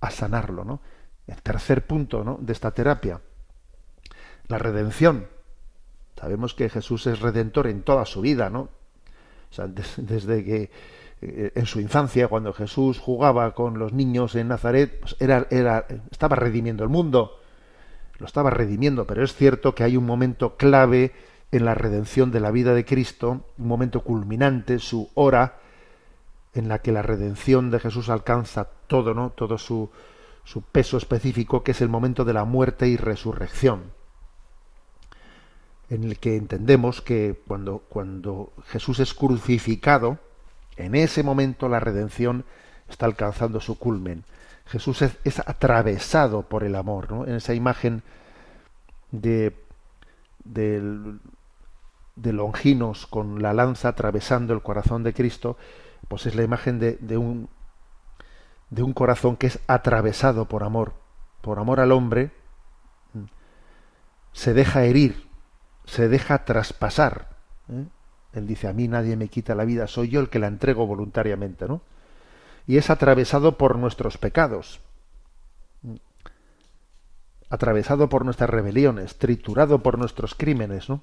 a 0.00 0.10
sanarlo, 0.10 0.64
¿no? 0.64 0.80
El 1.26 1.40
tercer 1.40 1.86
punto 1.86 2.24
¿no? 2.24 2.38
de 2.40 2.52
esta 2.52 2.72
terapia, 2.72 3.20
la 4.48 4.58
redención. 4.58 5.28
Sabemos 6.18 6.54
que 6.54 6.68
Jesús 6.68 7.06
es 7.06 7.20
redentor 7.20 7.68
en 7.68 7.82
toda 7.82 8.04
su 8.04 8.20
vida, 8.20 8.50
¿no? 8.50 8.60
O 9.50 9.54
sea, 9.54 9.66
desde 9.68 10.44
que 10.44 10.70
eh, 11.20 11.52
en 11.54 11.66
su 11.66 11.80
infancia, 11.80 12.28
cuando 12.28 12.52
Jesús 12.52 12.98
jugaba 12.98 13.54
con 13.54 13.78
los 13.78 13.92
niños 13.92 14.34
en 14.34 14.48
Nazaret, 14.48 15.00
pues 15.00 15.16
era, 15.20 15.46
era, 15.50 15.86
estaba 16.10 16.36
redimiendo 16.36 16.82
el 16.82 16.90
mundo, 16.90 17.38
lo 18.18 18.26
estaba 18.26 18.50
redimiendo, 18.50 19.06
pero 19.06 19.24
es 19.24 19.34
cierto 19.34 19.74
que 19.74 19.84
hay 19.84 19.96
un 19.96 20.06
momento 20.06 20.56
clave 20.56 21.12
en 21.50 21.64
la 21.64 21.74
redención 21.74 22.30
de 22.30 22.40
la 22.40 22.50
vida 22.50 22.74
de 22.74 22.84
Cristo, 22.84 23.44
un 23.56 23.68
momento 23.68 24.02
culminante, 24.02 24.78
su 24.78 25.10
hora, 25.14 25.58
en 26.54 26.68
la 26.68 26.80
que 26.80 26.92
la 26.92 27.02
redención 27.02 27.70
de 27.70 27.80
Jesús 27.80 28.08
alcanza 28.08 28.68
todo, 28.86 29.14
¿no? 29.14 29.30
Todo 29.30 29.58
su, 29.58 29.90
su 30.44 30.62
peso 30.62 30.96
específico, 30.96 31.62
que 31.62 31.70
es 31.72 31.80
el 31.80 31.88
momento 31.88 32.24
de 32.24 32.32
la 32.32 32.44
muerte 32.44 32.88
y 32.88 32.96
resurrección, 32.96 33.92
en 35.90 36.04
el 36.04 36.18
que 36.18 36.36
entendemos 36.36 37.00
que 37.00 37.40
cuando, 37.46 37.82
cuando 37.88 38.52
Jesús 38.66 38.98
es 39.00 39.14
crucificado, 39.14 40.18
en 40.76 40.94
ese 40.94 41.22
momento 41.22 41.68
la 41.68 41.80
redención 41.80 42.44
está 42.88 43.06
alcanzando 43.06 43.60
su 43.60 43.78
culmen. 43.78 44.24
Jesús 44.68 45.02
es, 45.02 45.18
es 45.24 45.40
atravesado 45.40 46.42
por 46.42 46.64
el 46.64 46.74
amor, 46.74 47.10
¿no? 47.10 47.26
En 47.26 47.34
esa 47.34 47.54
imagen 47.54 48.02
de 49.10 49.56
del 50.44 51.20
de 52.16 52.32
Longinos 52.32 53.06
con 53.06 53.42
la 53.42 53.52
lanza 53.52 53.88
atravesando 53.88 54.52
el 54.52 54.62
corazón 54.62 55.04
de 55.04 55.14
Cristo, 55.14 55.56
pues 56.08 56.26
es 56.26 56.34
la 56.34 56.42
imagen 56.42 56.78
de, 56.78 56.98
de, 57.00 57.16
un, 57.16 57.48
de 58.70 58.82
un 58.82 58.92
corazón 58.92 59.36
que 59.36 59.46
es 59.46 59.60
atravesado 59.68 60.46
por 60.46 60.64
amor, 60.64 60.94
por 61.40 61.58
amor 61.58 61.80
al 61.80 61.92
hombre, 61.92 62.32
se 64.32 64.52
deja 64.52 64.84
herir, 64.84 65.28
se 65.84 66.08
deja 66.08 66.44
traspasar. 66.44 67.36
¿eh? 67.70 67.84
Él 68.32 68.46
dice, 68.46 68.68
a 68.68 68.72
mí 68.72 68.88
nadie 68.88 69.16
me 69.16 69.28
quita 69.28 69.54
la 69.54 69.64
vida, 69.64 69.86
soy 69.86 70.08
yo 70.08 70.20
el 70.20 70.28
que 70.28 70.38
la 70.38 70.48
entrego 70.48 70.86
voluntariamente, 70.86 71.66
¿no? 71.66 71.80
Y 72.68 72.76
es 72.76 72.90
atravesado 72.90 73.58
por 73.58 73.76
nuestros 73.76 74.16
pecados, 74.18 74.80
atravesado 77.50 78.08
por 78.08 78.24
nuestras 78.24 78.50
rebeliones, 78.50 79.18
triturado 79.18 79.82
por 79.82 79.98
nuestros 79.98 80.36
crímenes, 80.36 80.88
¿no? 80.88 81.02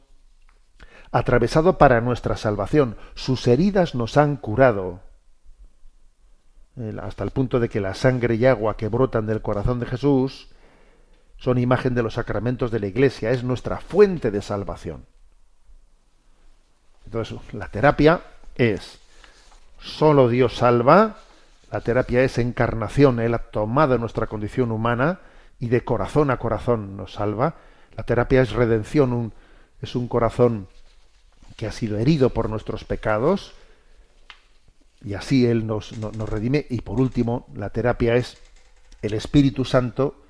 atravesado 1.12 1.78
para 1.78 2.02
nuestra 2.02 2.38
salvación. 2.38 2.98
Sus 3.16 3.48
heridas 3.48 3.96
nos 3.96 4.18
han 4.18 4.36
curado. 4.38 5.02
Hasta 7.02 7.24
el 7.24 7.32
punto 7.32 7.60
de 7.60 7.70
que 7.70 7.80
la 7.80 7.94
sangre 7.94 8.36
y 8.36 8.46
agua 8.46 8.76
que 8.76 8.90
brotan 8.90 9.26
del 9.26 9.42
corazón 9.42 9.80
de 9.80 9.86
Jesús 9.86 10.50
son 11.38 11.58
imagen 11.58 11.96
de 11.96 12.04
los 12.04 12.16
sacramentos 12.16 12.70
de 12.70 12.80
la 12.80 12.88
Iglesia, 12.88 13.32
es 13.32 13.44
nuestra 13.44 13.80
fuente 13.80 14.30
de 14.30 14.42
salvación. 14.42 15.06
Entonces, 17.06 17.38
la 17.54 17.70
terapia 17.70 18.22
es 18.56 19.00
solo 19.80 20.28
Dios 20.28 20.58
salva, 20.58 21.18
la 21.76 21.82
terapia 21.82 22.24
es 22.24 22.38
encarnación, 22.38 23.20
Él 23.20 23.34
ha 23.34 23.40
tomado 23.40 23.98
nuestra 23.98 24.28
condición 24.28 24.72
humana 24.72 25.20
y 25.60 25.68
de 25.68 25.84
corazón 25.84 26.32
a 26.32 26.38
corazón 26.38 26.96
nos 26.96 27.16
salva. 27.16 27.56
La 27.98 28.06
terapia 28.06 28.42
es 28.42 28.54
redención, 28.54 29.34
es 29.82 29.94
un 29.94 30.08
corazón 30.08 30.70
que 31.58 31.68
ha 31.68 31.74
sido 31.74 31.98
herido 31.98 32.30
por 32.30 32.50
nuestros 32.50 32.86
pecados, 32.86 33.56
y 35.04 35.16
así 35.16 35.46
Él 35.46 35.68
nos, 35.68 35.98
nos, 35.98 36.30
redime. 36.30 36.66
Y 36.70 36.80
por 36.80 37.02
último, 37.02 37.46
la 37.54 37.72
terapia 37.72 38.16
es 38.16 38.38
el 39.02 39.14
Espíritu 39.14 39.66
Santo 39.66 40.24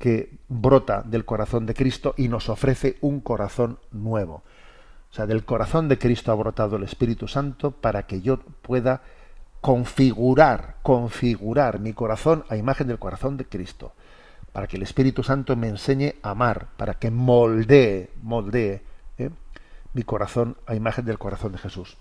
que 0.00 0.36
brota 0.48 1.04
del 1.06 1.24
corazón 1.24 1.64
de 1.64 1.74
Cristo 1.74 2.12
y 2.16 2.26
nos 2.26 2.48
ofrece 2.48 2.98
un 3.02 3.20
corazón 3.20 3.78
nuevo. 3.92 4.42
O 5.12 5.14
sea, 5.14 5.26
del 5.26 5.44
corazón 5.44 5.88
de 5.88 5.96
Cristo 5.96 6.32
ha 6.32 6.34
brotado 6.34 6.74
el 6.74 6.82
Espíritu 6.82 7.28
Santo 7.28 7.70
para 7.70 8.02
que 8.08 8.20
yo 8.20 8.40
pueda 8.40 9.02
configurar, 9.60 10.76
configurar 10.82 11.80
mi 11.80 11.92
corazón 11.92 12.44
a 12.48 12.56
imagen 12.56 12.86
del 12.86 12.98
corazón 12.98 13.36
de 13.36 13.44
Cristo, 13.44 13.92
para 14.52 14.66
que 14.66 14.76
el 14.76 14.82
Espíritu 14.82 15.22
Santo 15.22 15.56
me 15.56 15.68
enseñe 15.68 16.14
a 16.22 16.30
amar, 16.30 16.68
para 16.76 16.94
que 16.94 17.10
moldee, 17.10 18.10
moldee 18.22 18.82
¿eh? 19.18 19.30
mi 19.94 20.02
corazón 20.02 20.56
a 20.66 20.74
imagen 20.74 21.04
del 21.04 21.18
corazón 21.18 21.52
de 21.52 21.58
Jesús. 21.58 21.96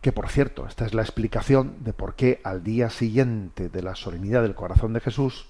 Que 0.00 0.12
por 0.12 0.28
cierto, 0.28 0.66
esta 0.66 0.86
es 0.86 0.94
la 0.94 1.02
explicación 1.02 1.84
de 1.84 1.92
por 1.92 2.14
qué 2.14 2.40
al 2.42 2.62
día 2.62 2.88
siguiente 2.88 3.68
de 3.68 3.82
la 3.82 3.94
solemnidad 3.94 4.42
del 4.42 4.54
corazón 4.54 4.94
de 4.94 5.00
Jesús, 5.00 5.46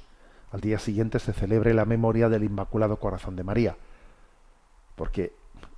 al 0.51 0.61
día 0.61 0.81
siguiente 0.81 1.21
se 1.21 1.33
celebre 1.33 1.73
la 1.75 1.85
memoria 1.85 2.29
del 2.29 2.43
Inmaculado 2.43 2.99
Corazón 2.99 3.37
de 3.37 3.45
María. 3.45 3.77
Porque 4.97 5.33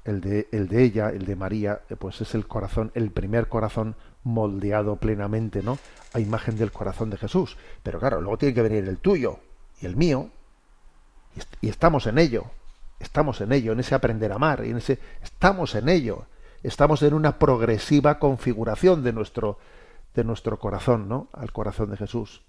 el 0.05 0.21
de, 0.21 0.49
el 0.53 0.69
de 0.69 0.83
ella, 0.83 1.11
el 1.11 1.25
de 1.25 1.37
María, 1.37 1.83
eh, 1.89 1.97
pues 1.97 2.21
es 2.21 2.35
el 2.35 2.47
corazón, 2.47 2.91
el 2.95 3.11
primer 3.11 3.49
corazón 3.49 3.97
moldeado 4.25 4.97
plenamente, 4.97 5.63
¿no? 5.63 5.79
A 6.13 6.21
imagen 6.21 6.57
del 6.57 6.73
corazón 6.73 7.11
de 7.11 7.17
Jesús. 7.17 7.57
Pero 7.83 7.99
claro, 8.01 8.21
luego 8.21 8.39
tiene 8.39 8.55
que 8.55 8.63
venir 8.63 8.89
el 8.89 8.99
tuyo 8.99 9.39
y 9.81 9.87
el 9.87 9.97
mío. 9.97 10.31
Y, 11.37 11.67
y 11.67 11.71
estamos 11.71 12.07
en 12.07 12.19
ello. 12.19 12.45
Estamos 12.99 13.41
en 13.41 13.53
ello, 13.53 13.73
en 13.73 13.81
ese 13.81 13.95
aprender 13.95 14.31
a 14.33 14.37
amar, 14.37 14.63
en 14.65 14.77
ese 14.77 14.99
estamos 15.23 15.75
en 15.75 15.89
ello. 15.89 16.27
Estamos 16.63 17.03
en 17.03 17.15
una 17.15 17.39
progresiva 17.39 18.19
configuración 18.21 19.03
de 19.03 19.13
nuestro 19.13 19.59
de 20.15 20.25
nuestro 20.25 20.59
corazón, 20.59 21.09
¿no? 21.09 21.29
Al 21.33 21.53
corazón 21.53 21.91
de 21.91 21.97
Jesús. 21.97 22.43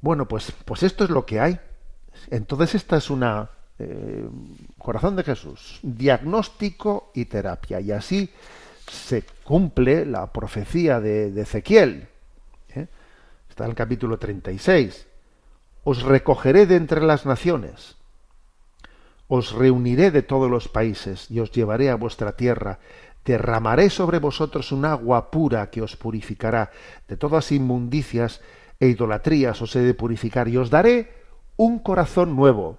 Bueno, 0.00 0.26
pues 0.26 0.52
pues 0.64 0.82
esto 0.82 1.04
es 1.04 1.10
lo 1.10 1.24
que 1.24 1.38
hay. 1.38 1.60
Entonces 2.30 2.74
esta 2.74 2.96
es 2.96 3.10
una 3.10 3.50
eh, 3.78 4.28
corazón 4.80 5.14
de 5.14 5.22
Jesús, 5.22 5.78
diagnóstico 5.82 7.12
y 7.14 7.26
terapia. 7.26 7.80
Y 7.80 7.92
así 7.92 8.30
se 8.90 9.22
cumple 9.44 10.04
la 10.04 10.32
profecía 10.32 10.98
de, 10.98 11.40
Ezequiel. 11.40 12.08
¿eh? 12.74 12.88
Está 13.48 13.64
en 13.64 13.70
el 13.70 13.76
capítulo 13.76 14.18
36. 14.18 15.06
Os 15.84 16.02
recogeré 16.02 16.66
de 16.66 16.74
entre 16.76 17.00
las 17.00 17.24
naciones 17.24 18.00
os 19.32 19.52
reuniré 19.52 20.10
de 20.10 20.22
todos 20.22 20.50
los 20.50 20.66
países 20.66 21.30
y 21.30 21.38
os 21.38 21.52
llevaré 21.52 21.88
a 21.88 21.94
vuestra 21.94 22.32
tierra. 22.32 22.80
Derramaré 23.24 23.88
sobre 23.88 24.18
vosotros 24.18 24.72
un 24.72 24.84
agua 24.84 25.30
pura 25.30 25.70
que 25.70 25.82
os 25.82 25.96
purificará. 25.96 26.72
De 27.06 27.16
todas 27.16 27.52
inmundicias 27.52 28.42
e 28.80 28.88
idolatrías 28.88 29.62
os 29.62 29.76
he 29.76 29.86
de 29.86 29.94
purificar 29.94 30.48
y 30.48 30.56
os 30.56 30.68
daré 30.68 31.14
un 31.54 31.78
corazón 31.78 32.34
nuevo. 32.34 32.78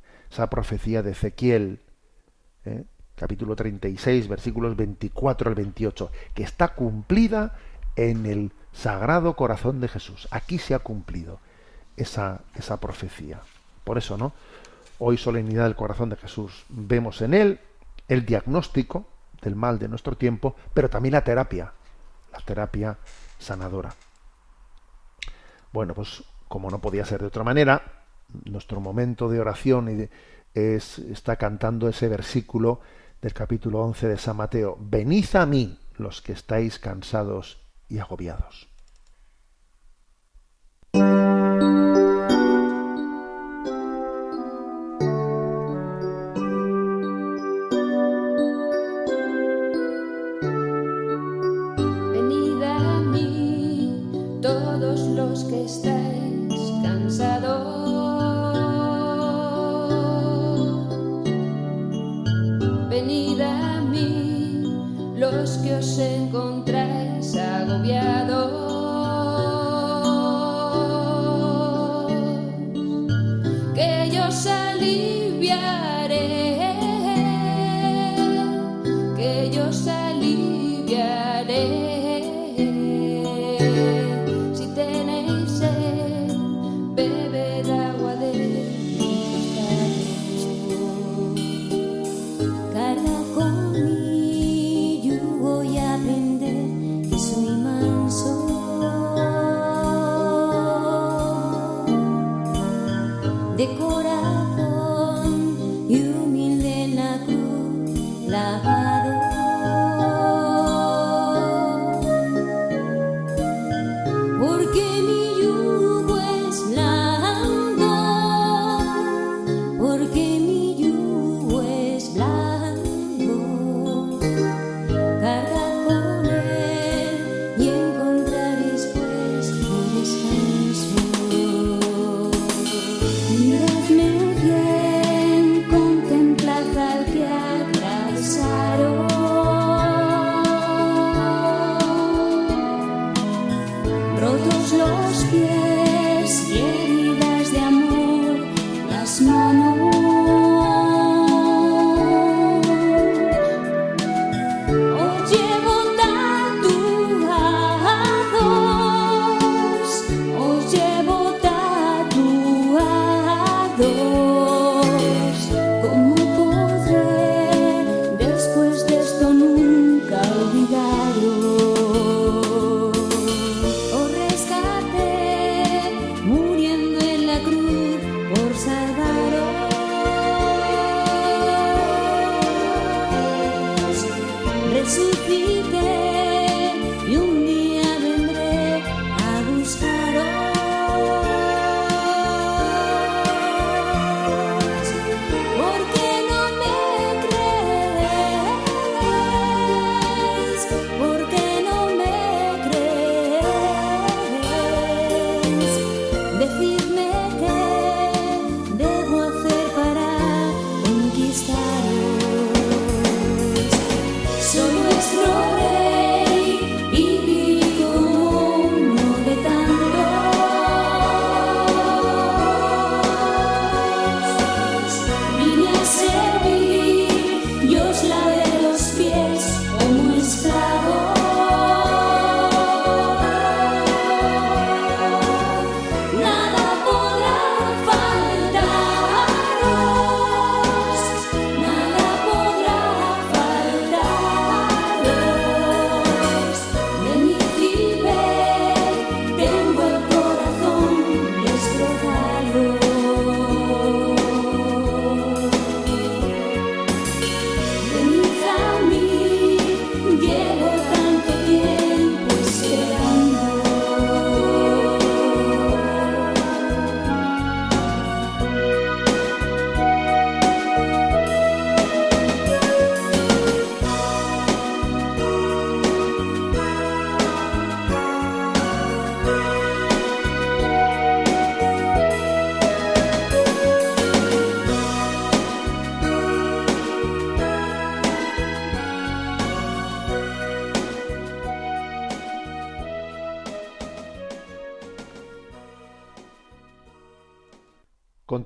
esa 0.31 0.49
profecía 0.49 1.03
de 1.03 1.11
Ezequiel, 1.11 1.79
¿eh? 2.65 2.85
capítulo 3.15 3.55
36, 3.55 4.29
versículos 4.29 4.75
24 4.77 5.49
al 5.49 5.55
28, 5.55 6.11
que 6.33 6.43
está 6.43 6.69
cumplida 6.69 7.57
en 7.97 8.25
el 8.25 8.51
sagrado 8.71 9.35
corazón 9.35 9.81
de 9.81 9.89
Jesús. 9.89 10.29
Aquí 10.31 10.57
se 10.57 10.73
ha 10.73 10.79
cumplido 10.79 11.39
esa, 11.97 12.41
esa 12.55 12.79
profecía. 12.79 13.41
Por 13.83 13.97
eso, 13.97 14.17
¿no? 14.17 14.31
Hoy, 14.99 15.17
solemnidad 15.17 15.65
del 15.65 15.75
corazón 15.75 16.09
de 16.09 16.15
Jesús. 16.15 16.63
Vemos 16.69 17.21
en 17.21 17.33
él 17.33 17.59
el 18.07 18.25
diagnóstico 18.25 19.07
del 19.41 19.55
mal 19.55 19.79
de 19.79 19.89
nuestro 19.89 20.15
tiempo, 20.15 20.55
pero 20.73 20.89
también 20.89 21.13
la 21.13 21.23
terapia, 21.23 21.73
la 22.31 22.39
terapia 22.39 22.97
sanadora. 23.37 23.93
Bueno, 25.73 25.93
pues 25.93 26.23
como 26.47 26.69
no 26.69 26.79
podía 26.79 27.05
ser 27.05 27.21
de 27.21 27.27
otra 27.27 27.43
manera, 27.43 28.00
nuestro 28.45 28.79
momento 28.79 29.29
de 29.29 29.39
oración 29.39 30.09
es, 30.53 30.99
está 30.99 31.35
cantando 31.35 31.87
ese 31.87 32.07
versículo 32.07 32.81
del 33.21 33.33
capítulo 33.33 33.81
11 33.81 34.07
de 34.07 34.17
San 34.17 34.37
Mateo. 34.37 34.77
Venid 34.79 35.35
a 35.35 35.45
mí 35.45 35.77
los 35.97 36.21
que 36.21 36.33
estáis 36.33 36.79
cansados 36.79 37.61
y 37.87 37.99
agobiados. 37.99 38.70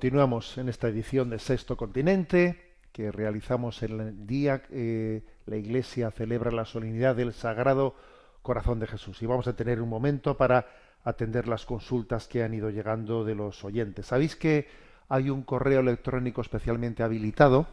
Continuamos 0.06 0.56
en 0.56 0.68
esta 0.68 0.86
edición 0.86 1.30
de 1.30 1.40
Sexto 1.40 1.76
Continente 1.76 2.76
que 2.92 3.10
realizamos 3.10 3.82
el 3.82 4.24
día 4.24 4.62
eh, 4.70 5.24
la 5.46 5.56
Iglesia 5.56 6.12
celebra 6.12 6.52
la 6.52 6.64
solemnidad 6.64 7.16
del 7.16 7.32
Sagrado 7.32 7.96
Corazón 8.40 8.78
de 8.78 8.86
Jesús. 8.86 9.20
Y 9.20 9.26
vamos 9.26 9.48
a 9.48 9.56
tener 9.56 9.82
un 9.82 9.88
momento 9.88 10.36
para 10.36 10.68
atender 11.02 11.48
las 11.48 11.66
consultas 11.66 12.28
que 12.28 12.44
han 12.44 12.54
ido 12.54 12.70
llegando 12.70 13.24
de 13.24 13.34
los 13.34 13.64
oyentes. 13.64 14.06
Sabéis 14.06 14.36
que 14.36 14.68
hay 15.08 15.28
un 15.28 15.42
correo 15.42 15.80
electrónico 15.80 16.40
especialmente 16.40 17.02
habilitado, 17.02 17.66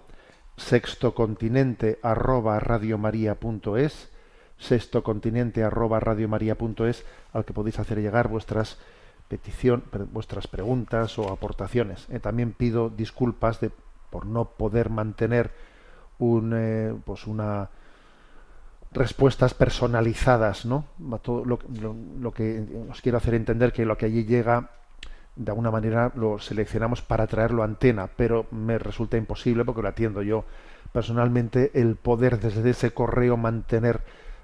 sextocontinente 0.58 2.00
arroba 2.02 2.60
sextocontinente 4.58 5.64
arroba 5.64 6.00
al 6.00 7.46
que 7.46 7.54
podéis 7.54 7.78
hacer 7.78 8.00
llegar 8.00 8.28
vuestras 8.28 8.80
petición, 9.34 9.84
vuestras 10.12 10.46
preguntas 10.46 11.18
o 11.18 11.32
aportaciones. 11.32 12.06
Eh, 12.12 12.20
también 12.20 12.52
pido 12.52 12.92
disculpas 12.92 13.60
de, 13.60 13.72
por 14.12 14.28
no 14.28 14.46
poder 14.46 14.92
mantener 14.92 15.50
un, 16.20 16.54
eh, 16.56 16.94
pues 17.04 17.26
una 17.26 17.70
respuestas 18.92 19.56
personalizadas, 19.56 20.68
¿no? 20.68 20.86
Todo 21.24 21.46
lo, 21.46 21.58
lo, 22.22 22.32
que 22.32 22.64
os 22.92 23.02
quiero 23.02 23.18
hacer 23.18 23.34
entender 23.34 23.74
que 23.74 23.86
lo 23.86 23.98
que 23.98 24.06
allí 24.06 24.24
llega 24.24 24.70
de 25.36 25.50
alguna 25.50 25.72
manera 25.72 26.12
lo 26.14 26.38
seleccionamos 26.38 27.02
para 27.02 27.26
traerlo 27.26 27.64
a 27.64 27.66
antena, 27.66 28.08
pero 28.16 28.46
me 28.52 28.78
resulta 28.78 29.18
imposible 29.18 29.66
porque 29.66 29.82
lo 29.82 29.88
atiendo 29.88 30.22
yo 30.22 30.46
personalmente 30.92 31.72
el 31.74 31.96
poder 31.96 32.40
desde 32.40 32.70
ese 32.70 32.92
correo 32.92 33.36
mantener 33.36 34.02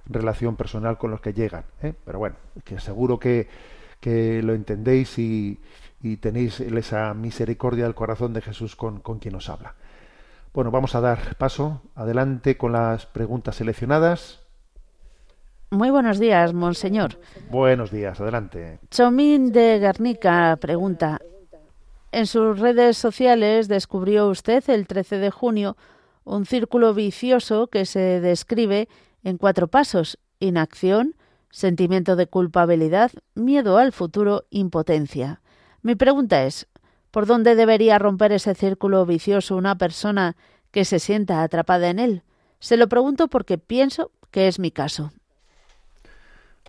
relación 0.07 0.55
personal 0.55 0.97
con 0.97 1.11
los 1.11 1.21
que 1.21 1.33
llegan. 1.33 1.65
¿eh? 1.83 1.93
Pero 2.03 2.17
bueno, 2.17 2.37
que 2.63 2.79
seguro 2.79 3.19
que 3.19 3.47
que 3.99 4.41
lo 4.41 4.53
entendéis 4.53 5.17
y, 5.19 5.59
tenéis 6.21 6.59
esa 6.59 7.13
misericordia 7.13 7.83
del 7.83 7.95
corazón 7.95 8.33
de 8.33 8.41
Jesús 8.41 8.75
con, 8.75 8.99
con 8.99 9.19
quien 9.19 9.35
os 9.35 9.49
habla. 9.49 9.75
Bueno, 10.53 10.71
vamos 10.71 10.95
a 10.95 11.01
dar 11.01 11.35
paso 11.35 11.81
adelante 11.95 12.57
con 12.57 12.71
las 12.71 13.05
preguntas 13.05 13.57
seleccionadas. 13.57 14.39
Muy 15.71 15.91
buenos 15.91 16.19
días, 16.19 16.53
monseñor. 16.53 17.19
Buenos 17.51 17.91
días, 17.91 18.19
adelante. 18.19 18.79
Chomín 18.89 19.51
de 19.51 19.77
Guernica 19.77 20.57
pregunta. 20.59 21.19
En 22.11 22.25
sus 22.25 22.57
redes 22.57 22.97
sociales 22.97 23.67
descubrió 23.67 24.27
usted 24.29 24.67
el 24.69 24.87
13 24.87 25.19
de 25.19 25.29
junio 25.29 25.77
un 26.23 26.47
círculo 26.47 26.95
vicioso 26.95 27.67
que 27.67 27.85
se 27.85 28.19
describe 28.19 28.89
en 29.23 29.37
cuatro 29.37 29.67
pasos: 29.67 30.17
inacción, 30.39 31.13
sentimiento 31.49 32.15
de 32.15 32.27
culpabilidad, 32.27 33.11
miedo 33.35 33.77
al 33.77 33.91
futuro, 33.91 34.45
impotencia. 34.49 35.41
Mi 35.81 35.95
pregunta 35.95 36.43
es, 36.43 36.67
¿por 37.11 37.25
dónde 37.25 37.55
debería 37.55 37.99
romper 37.99 38.31
ese 38.31 38.55
círculo 38.55 39.05
vicioso 39.05 39.55
una 39.55 39.77
persona 39.77 40.35
que 40.71 40.85
se 40.85 40.99
sienta 40.99 41.41
atrapada 41.41 41.89
en 41.89 41.99
él? 41.99 42.23
Se 42.59 42.77
lo 42.77 42.87
pregunto 42.87 43.27
porque 43.27 43.57
pienso 43.57 44.11
que 44.31 44.47
es 44.47 44.59
mi 44.59 44.71
caso. 44.71 45.11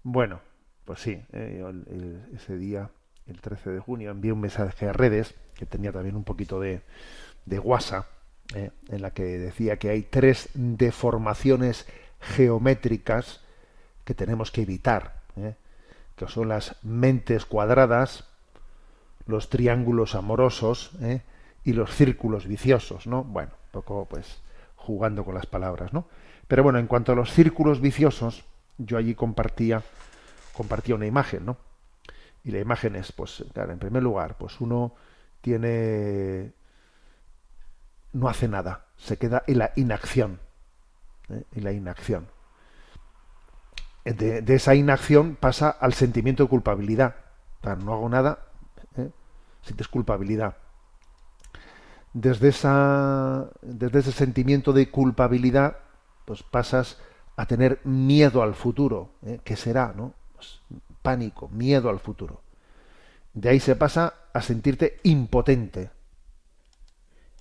Bueno, 0.02 0.40
pues 0.84 1.00
sí, 1.00 1.22
eh, 1.32 1.64
ese 2.34 2.56
día, 2.56 2.90
el 3.26 3.40
13 3.40 3.70
de 3.70 3.80
junio, 3.80 4.10
envié 4.10 4.32
un 4.32 4.40
mensaje 4.40 4.88
a 4.88 4.92
redes, 4.92 5.34
que 5.54 5.66
tenía 5.66 5.92
también 5.92 6.16
un 6.16 6.24
poquito 6.24 6.58
de, 6.58 6.82
de 7.44 7.58
guasa, 7.58 8.06
eh, 8.54 8.70
en 8.88 9.02
la 9.02 9.10
que 9.12 9.22
decía 9.22 9.76
que 9.76 9.90
hay 9.90 10.02
tres 10.02 10.48
deformaciones 10.54 11.86
geométricas 12.20 13.40
que 14.10 14.14
tenemos 14.16 14.50
que 14.50 14.62
evitar, 14.62 15.22
¿eh? 15.36 15.54
que 16.16 16.26
son 16.26 16.48
las 16.48 16.74
mentes 16.82 17.44
cuadradas, 17.44 18.24
los 19.24 19.48
triángulos 19.50 20.16
amorosos 20.16 20.90
¿eh? 21.00 21.22
y 21.62 21.74
los 21.74 21.94
círculos 21.94 22.48
viciosos, 22.48 23.06
¿no? 23.06 23.22
Bueno, 23.22 23.52
un 23.66 23.70
poco 23.70 24.06
pues 24.10 24.42
jugando 24.74 25.24
con 25.24 25.36
las 25.36 25.46
palabras, 25.46 25.92
¿no? 25.92 26.08
Pero 26.48 26.64
bueno, 26.64 26.80
en 26.80 26.88
cuanto 26.88 27.12
a 27.12 27.14
los 27.14 27.32
círculos 27.32 27.80
viciosos, 27.80 28.42
yo 28.78 28.98
allí 28.98 29.14
compartía 29.14 29.84
compartía 30.54 30.96
una 30.96 31.06
imagen, 31.06 31.46
¿no? 31.46 31.56
Y 32.42 32.50
la 32.50 32.58
imagen 32.58 32.96
es, 32.96 33.12
pues, 33.12 33.44
claro, 33.54 33.70
en 33.70 33.78
primer 33.78 34.02
lugar, 34.02 34.36
pues 34.36 34.60
uno 34.60 34.92
tiene 35.40 36.50
no 38.12 38.28
hace 38.28 38.48
nada, 38.48 38.86
se 38.96 39.18
queda 39.18 39.44
en 39.46 39.58
la 39.58 39.70
inacción, 39.76 40.40
¿eh? 41.28 41.44
en 41.52 41.62
la 41.62 41.70
inacción 41.70 42.26
de, 44.04 44.54
esa 44.54 44.74
inacción 44.74 45.36
pasa 45.36 45.70
al 45.70 45.94
sentimiento 45.94 46.44
de 46.44 46.48
culpabilidad. 46.48 47.16
no 47.84 47.92
hago 47.92 48.08
nada, 48.08 48.46
¿eh? 48.96 49.10
sientes 49.62 49.88
culpabilidad. 49.88 50.56
Desde, 52.12 52.48
esa, 52.48 53.50
desde 53.62 54.00
ese 54.00 54.12
sentimiento 54.12 54.72
de 54.72 54.90
culpabilidad, 54.90 55.76
pues 56.24 56.42
pasas 56.42 56.98
a 57.36 57.46
tener 57.46 57.80
miedo 57.84 58.42
al 58.42 58.54
futuro. 58.54 59.12
¿eh? 59.24 59.40
¿Qué 59.44 59.56
será? 59.56 59.92
¿no? 59.96 60.14
Pues, 60.34 60.60
pánico, 61.02 61.48
miedo 61.48 61.88
al 61.88 62.00
futuro. 62.00 62.42
De 63.32 63.48
ahí 63.48 63.60
se 63.60 63.76
pasa 63.76 64.14
a 64.32 64.42
sentirte 64.42 64.98
impotente. 65.04 65.90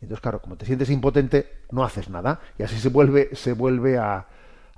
Entonces, 0.02 0.22
claro, 0.22 0.42
como 0.42 0.56
te 0.56 0.66
sientes 0.66 0.90
impotente, 0.90 1.64
no 1.72 1.84
haces 1.84 2.10
nada. 2.10 2.40
Y 2.58 2.64
así 2.64 2.80
se 2.80 2.90
vuelve, 2.90 3.36
se 3.36 3.54
vuelve 3.54 3.98
a, 3.98 4.28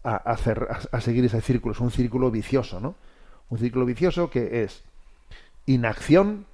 a, 0.04 0.16
hacer, 0.16 0.68
a, 0.91 1.02
seguir 1.02 1.26
ese 1.26 1.41
círculo. 1.41 1.74
Es 1.74 1.80
un 1.80 1.91
círculo 1.91 2.32
vicioso, 2.32 2.80
¿no? 2.80 2.95
Un 3.49 3.58
círculo 3.58 3.86
vicioso 3.86 4.30
que 4.30 4.64
es 4.64 4.84
inacción, 5.66 6.45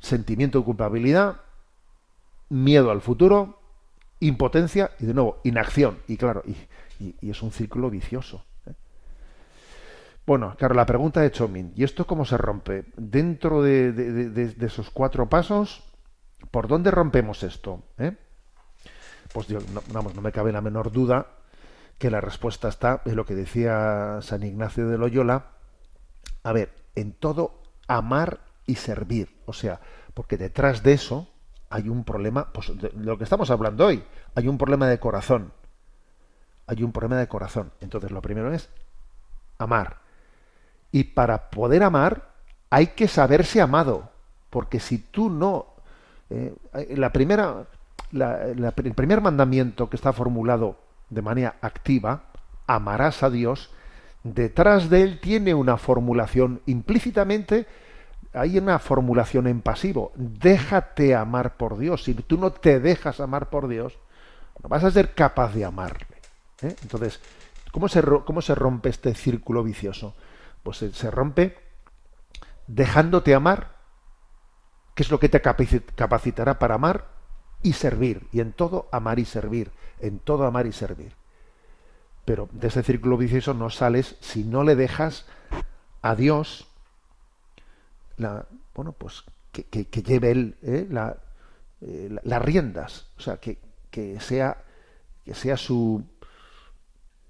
sentimiento 0.00 0.58
de 0.58 0.64
culpabilidad, 0.64 1.40
miedo 2.48 2.90
al 2.90 3.00
futuro, 3.00 3.60
impotencia 4.20 4.90
y 4.98 5.06
de 5.06 5.14
nuevo 5.14 5.40
inacción. 5.44 5.98
Y 6.08 6.16
claro, 6.16 6.42
y, 6.46 6.56
es 7.30 7.42
un 7.42 7.52
círculo 7.52 7.90
vicioso. 7.90 8.44
¿eh? 8.66 8.74
Bueno, 10.26 10.54
claro, 10.58 10.74
la 10.74 10.86
pregunta 10.86 11.20
de 11.20 11.30
Chomin, 11.30 11.72
¿y 11.76 11.84
esto 11.84 12.06
cómo 12.06 12.24
se 12.24 12.36
rompe? 12.36 12.86
Dentro 12.96 13.62
de, 13.62 14.54
esos 14.60 14.90
cuatro 14.90 15.28
pasos, 15.28 15.84
¿por 16.50 16.68
dónde 16.68 16.90
rompemos 16.90 17.42
esto? 17.44 17.84
¿Eh? 17.98 18.16
Pues 19.32 19.46
yo, 19.46 19.60
vamos, 19.92 20.14
no 20.14 20.20
me 20.20 20.32
cabe 20.32 20.52
la 20.52 20.60
menor 20.60 20.90
duda 20.90 21.37
que 21.98 22.10
la 22.10 22.20
respuesta 22.20 22.68
está 22.68 23.02
en 23.04 23.16
lo 23.16 23.26
que 23.26 23.34
decía 23.34 24.18
San 24.22 24.42
Ignacio 24.44 24.88
de 24.88 24.98
Loyola, 24.98 25.46
a 26.44 26.52
ver, 26.52 26.72
en 26.94 27.12
todo 27.12 27.60
amar 27.88 28.40
y 28.66 28.76
servir, 28.76 29.36
o 29.46 29.52
sea, 29.52 29.80
porque 30.14 30.36
detrás 30.36 30.82
de 30.82 30.92
eso 30.92 31.28
hay 31.70 31.88
un 31.88 32.04
problema, 32.04 32.52
pues 32.52 32.76
de 32.78 32.92
lo 32.92 33.18
que 33.18 33.24
estamos 33.24 33.50
hablando 33.50 33.86
hoy, 33.86 34.04
hay 34.34 34.48
un 34.48 34.58
problema 34.58 34.88
de 34.88 34.98
corazón, 34.98 35.52
hay 36.66 36.82
un 36.82 36.92
problema 36.92 37.16
de 37.16 37.28
corazón. 37.28 37.72
Entonces 37.80 38.10
lo 38.10 38.22
primero 38.22 38.52
es 38.52 38.68
amar. 39.58 39.98
Y 40.92 41.04
para 41.04 41.50
poder 41.50 41.82
amar 41.82 42.28
hay 42.70 42.88
que 42.88 43.08
saberse 43.08 43.60
amado, 43.60 44.10
porque 44.50 44.80
si 44.80 44.98
tú 44.98 45.30
no, 45.30 45.66
eh, 46.30 46.54
la 46.90 47.12
primera, 47.12 47.66
el 48.12 48.94
primer 48.94 49.20
mandamiento 49.20 49.90
que 49.90 49.96
está 49.96 50.12
formulado 50.12 50.87
de 51.10 51.22
manera 51.22 51.56
activa, 51.60 52.24
amarás 52.66 53.22
a 53.22 53.30
Dios, 53.30 53.70
detrás 54.22 54.90
de 54.90 55.02
él 55.02 55.20
tiene 55.20 55.54
una 55.54 55.76
formulación 55.76 56.60
implícitamente, 56.66 57.66
hay 58.32 58.58
una 58.58 58.78
formulación 58.78 59.46
en 59.46 59.62
pasivo, 59.62 60.12
déjate 60.14 61.14
amar 61.14 61.56
por 61.56 61.78
Dios. 61.78 62.04
Si 62.04 62.14
tú 62.14 62.38
no 62.38 62.52
te 62.52 62.78
dejas 62.78 63.20
amar 63.20 63.48
por 63.48 63.68
Dios, 63.68 63.98
no 64.62 64.68
vas 64.68 64.84
a 64.84 64.90
ser 64.90 65.14
capaz 65.14 65.54
de 65.54 65.64
amarle. 65.64 66.06
¿eh? 66.62 66.76
Entonces, 66.82 67.20
¿cómo 67.72 67.88
se, 67.88 68.02
¿cómo 68.02 68.42
se 68.42 68.54
rompe 68.54 68.90
este 68.90 69.14
círculo 69.14 69.64
vicioso? 69.64 70.14
Pues 70.62 70.76
se, 70.76 70.92
se 70.92 71.10
rompe 71.10 71.56
dejándote 72.66 73.34
amar, 73.34 73.78
que 74.94 75.04
es 75.04 75.10
lo 75.10 75.18
que 75.18 75.30
te 75.30 75.40
capacitará 75.40 76.58
para 76.58 76.74
amar 76.74 77.17
y 77.62 77.72
servir, 77.72 78.26
y 78.32 78.40
en 78.40 78.52
todo 78.52 78.88
amar 78.92 79.18
y 79.18 79.24
servir 79.24 79.70
en 80.00 80.18
todo 80.18 80.44
amar 80.44 80.66
y 80.66 80.72
servir. 80.72 81.12
Pero 82.24 82.48
de 82.52 82.68
ese 82.68 82.82
círculo 82.82 83.16
vicioso 83.16 83.54
no 83.54 83.70
sales 83.70 84.16
si 84.20 84.44
no 84.44 84.64
le 84.64 84.76
dejas 84.76 85.26
a 86.02 86.14
Dios 86.14 86.68
la, 88.16 88.46
bueno, 88.74 88.92
pues 88.92 89.24
que, 89.52 89.84
lleve 90.02 90.30
él 90.30 90.56
¿eh? 90.62 90.86
eh, 90.86 90.88
la, 90.90 91.16
las 92.24 92.42
riendas, 92.42 93.06
o 93.16 93.20
sea, 93.20 93.38
que, 93.38 93.58
que, 93.90 94.20
sea 94.20 94.64
que 95.24 95.34
sea 95.34 95.56
su 95.56 96.04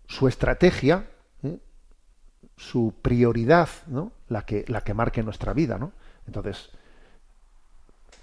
su 0.07 0.27
estrategia, 0.27 1.07
¿eh? 1.43 1.59
su 2.57 2.95
prioridad, 3.03 3.69
¿no? 3.87 4.13
La 4.29 4.47
que 4.47 4.65
la 4.69 4.83
que 4.83 4.95
marque 4.95 5.23
nuestra 5.23 5.53
vida, 5.53 5.79
¿no? 5.79 5.93
Entonces, 6.27 6.71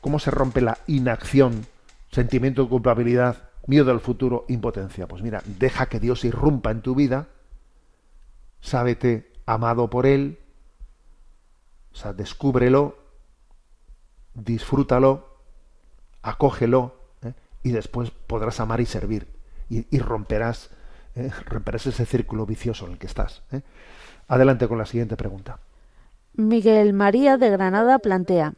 ¿cómo 0.01 0.18
se 0.18 0.32
rompe 0.32 0.62
la 0.62 0.80
inacción, 0.88 1.68
sentimiento 2.16 2.63
de 2.63 2.70
culpabilidad 2.70 3.49
miedo 3.68 3.91
al 3.91 3.99
futuro, 3.99 4.45
impotencia. 4.47 5.05
Pues 5.05 5.22
mira, 5.22 5.43
deja 5.45 5.88
que 5.88 5.99
Dios 5.99 6.24
irrumpa 6.24 6.72
en 6.72 6.82
tu 6.82 6.95
vida, 6.95 7.28
sábete 8.61 9.34
amado 9.45 9.89
por 9.89 10.05
Él, 10.05 10.39
o 11.91 11.95
sea, 11.95 12.13
descúbrelo, 12.13 12.97
disfrútalo, 14.34 15.28
acógelo 16.22 16.95
¿eh? 17.22 17.34
y 17.63 17.72
después 17.72 18.11
podrás 18.11 18.61
amar 18.61 18.80
y 18.80 18.86
servir 18.86 19.28
y, 19.70 19.99
romperás, 19.99 20.70
¿eh? 21.16 21.32
romperás 21.45 21.86
ese 21.88 22.05
círculo 22.05 22.45
vicioso 22.45 22.86
en 22.86 22.93
el 22.93 22.97
que 22.97 23.07
estás. 23.07 23.43
¿eh? 23.51 23.61
Adelante 24.28 24.70
con 24.70 24.78
la 24.78 24.86
siguiente 24.86 25.18
pregunta. 25.18 25.59
Miguel 26.34 26.93
María 26.93 27.38
de 27.38 27.49
Granada 27.49 27.99
plantea. 27.99 28.53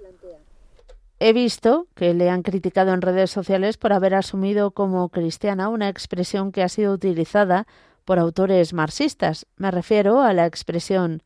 He 1.19 1.33
visto 1.33 1.87
que 1.95 2.13
le 2.13 2.29
han 2.29 2.43
criticado 2.43 2.93
en 2.93 3.01
redes 3.01 3.31
sociales 3.31 3.77
por 3.77 3.91
haber 3.91 4.13
asumido 4.13 4.71
como 4.71 5.09
cristiana 5.09 5.67
una 5.69 5.89
expresión 5.89 6.51
que 6.51 6.61
ha 6.61 6.69
sido 6.69 6.93
utilizada 6.93 7.65
por 8.05 8.19
autores 8.19 8.71
marxistas. 8.73 9.47
Me 9.57 9.71
refiero 9.71 10.21
a 10.21 10.33
la 10.33 10.45
expresión 10.45 11.23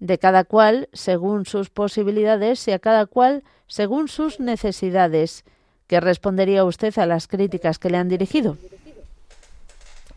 de 0.00 0.18
cada 0.18 0.44
cual 0.44 0.88
según 0.92 1.46
sus 1.46 1.70
posibilidades 1.70 2.66
y 2.68 2.72
a 2.72 2.78
cada 2.78 3.06
cual 3.06 3.42
según 3.68 4.08
sus 4.08 4.38
necesidades. 4.38 5.44
¿Qué 5.86 6.00
respondería 6.00 6.64
usted 6.64 6.96
a 6.98 7.06
las 7.06 7.26
críticas 7.26 7.78
que 7.78 7.88
le 7.88 7.96
han 7.96 8.08
dirigido? 8.08 8.58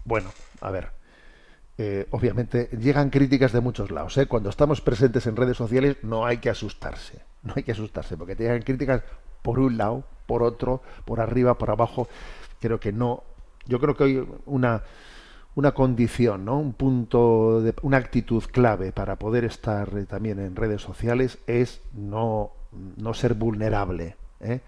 Bueno, 0.03 0.32
a 0.59 0.72
ver. 0.72 0.95
Eh, 1.78 2.07
obviamente 2.11 2.69
llegan 2.80 3.09
críticas 3.09 3.51
de 3.51 3.61
muchos 3.61 3.91
lados. 3.91 4.17
¿eh? 4.17 4.28
Cuando 4.28 4.49
estamos 4.49 4.82
presentes 4.82 5.28
en 5.28 5.36
redes 5.36 5.57
sociales 5.57 5.97
no 6.03 6.26
hay 6.26 6.38
que 6.38 6.49
asustarse. 6.49 7.21
No 7.43 7.53
hay 7.55 7.63
que 7.63 7.73
asustarse 7.73 8.17
porque 8.17 8.36
te 8.36 8.43
llegan 8.43 8.63
críticas 8.63 9.03
por 9.41 9.59
un 9.59 9.78
lado, 9.78 10.03
por 10.26 10.41
otro, 10.41 10.82
por 11.05 11.19
arriba, 11.19 11.57
por 11.57 11.69
abajo. 11.69 12.07
Creo 12.59 12.80
que 12.80 12.91
no. 12.91 13.23
Yo 13.67 13.80
creo 13.80 13.95
que 13.95 14.03
hay 14.03 14.28
una 14.45 14.84
una 15.55 15.71
condición, 15.71 16.45
¿no? 16.45 16.59
Un 16.59 16.73
punto, 16.73 17.61
de, 17.61 17.73
una 17.82 17.97
actitud 17.97 18.43
clave 18.43 18.91
para 18.91 19.15
poder 19.15 19.45
estar 19.45 19.89
eh, 19.97 20.05
también 20.05 20.39
en 20.39 20.55
redes 20.55 20.82
sociales 20.82 21.39
es 21.47 21.82
no, 21.93 22.51
no 22.97 23.13
ser 23.13 23.34
vulnerable, 23.34 24.17
¿eh? 24.41 24.59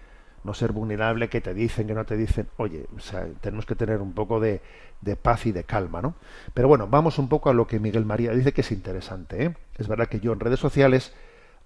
no 0.44 0.54
ser 0.54 0.72
vulnerable 0.72 1.28
que 1.28 1.42
te 1.42 1.52
dicen, 1.52 1.86
que 1.86 1.94
no 1.94 2.06
te 2.06 2.16
dicen. 2.16 2.48
Oye, 2.56 2.86
o 2.96 3.00
sea, 3.00 3.26
tenemos 3.40 3.66
que 3.66 3.74
tener 3.74 4.00
un 4.00 4.14
poco 4.14 4.40
de, 4.40 4.62
de, 5.00 5.16
paz 5.16 5.46
y 5.46 5.52
de 5.52 5.64
calma, 5.64 6.02
¿no? 6.02 6.14
Pero 6.54 6.68
bueno, 6.68 6.86
vamos 6.88 7.18
un 7.18 7.28
poco 7.28 7.50
a 7.50 7.54
lo 7.54 7.66
que 7.66 7.80
Miguel 7.80 8.04
María 8.04 8.32
dice 8.32 8.52
que 8.52 8.62
es 8.62 8.72
interesante. 8.72 9.44
¿eh? 9.44 9.56
Es 9.76 9.88
verdad 9.88 10.08
que 10.08 10.20
yo 10.20 10.32
en 10.32 10.40
redes 10.40 10.60
sociales 10.60 11.12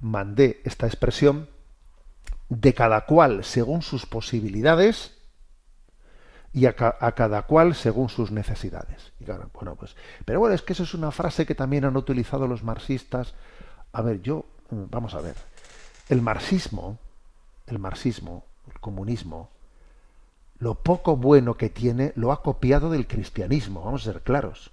mandé 0.00 0.60
esta 0.64 0.86
expresión 0.86 1.48
de 2.48 2.74
cada 2.74 3.06
cual 3.06 3.44
según 3.44 3.82
sus 3.82 4.06
posibilidades 4.06 5.16
y 6.52 6.66
a, 6.66 6.76
ca 6.76 6.96
a, 7.00 7.12
cada 7.12 7.42
cual 7.42 7.74
según 7.74 8.08
sus 8.08 8.30
necesidades. 8.30 9.12
Y 9.20 9.24
claro, 9.24 9.50
bueno, 9.54 9.76
pues, 9.76 9.96
pero 10.24 10.40
bueno, 10.40 10.54
es 10.54 10.62
que 10.62 10.74
eso 10.74 10.82
es 10.82 10.94
una 10.94 11.10
frase 11.10 11.46
que 11.46 11.54
también 11.54 11.84
han 11.84 11.96
utilizado 11.96 12.46
los 12.46 12.62
marxistas. 12.62 13.34
A 13.92 14.02
ver, 14.02 14.20
yo, 14.20 14.44
vamos 14.70 15.14
a 15.14 15.20
ver, 15.20 15.34
el 16.08 16.20
marxismo, 16.20 16.98
el 17.66 17.78
marxismo, 17.78 18.44
el 18.66 18.78
comunismo, 18.80 19.50
lo 20.62 20.76
poco 20.76 21.16
bueno 21.16 21.56
que 21.56 21.70
tiene 21.70 22.12
lo 22.14 22.30
ha 22.30 22.40
copiado 22.40 22.88
del 22.88 23.08
cristianismo, 23.08 23.82
vamos 23.82 24.06
a 24.06 24.12
ser 24.12 24.22
claros. 24.22 24.70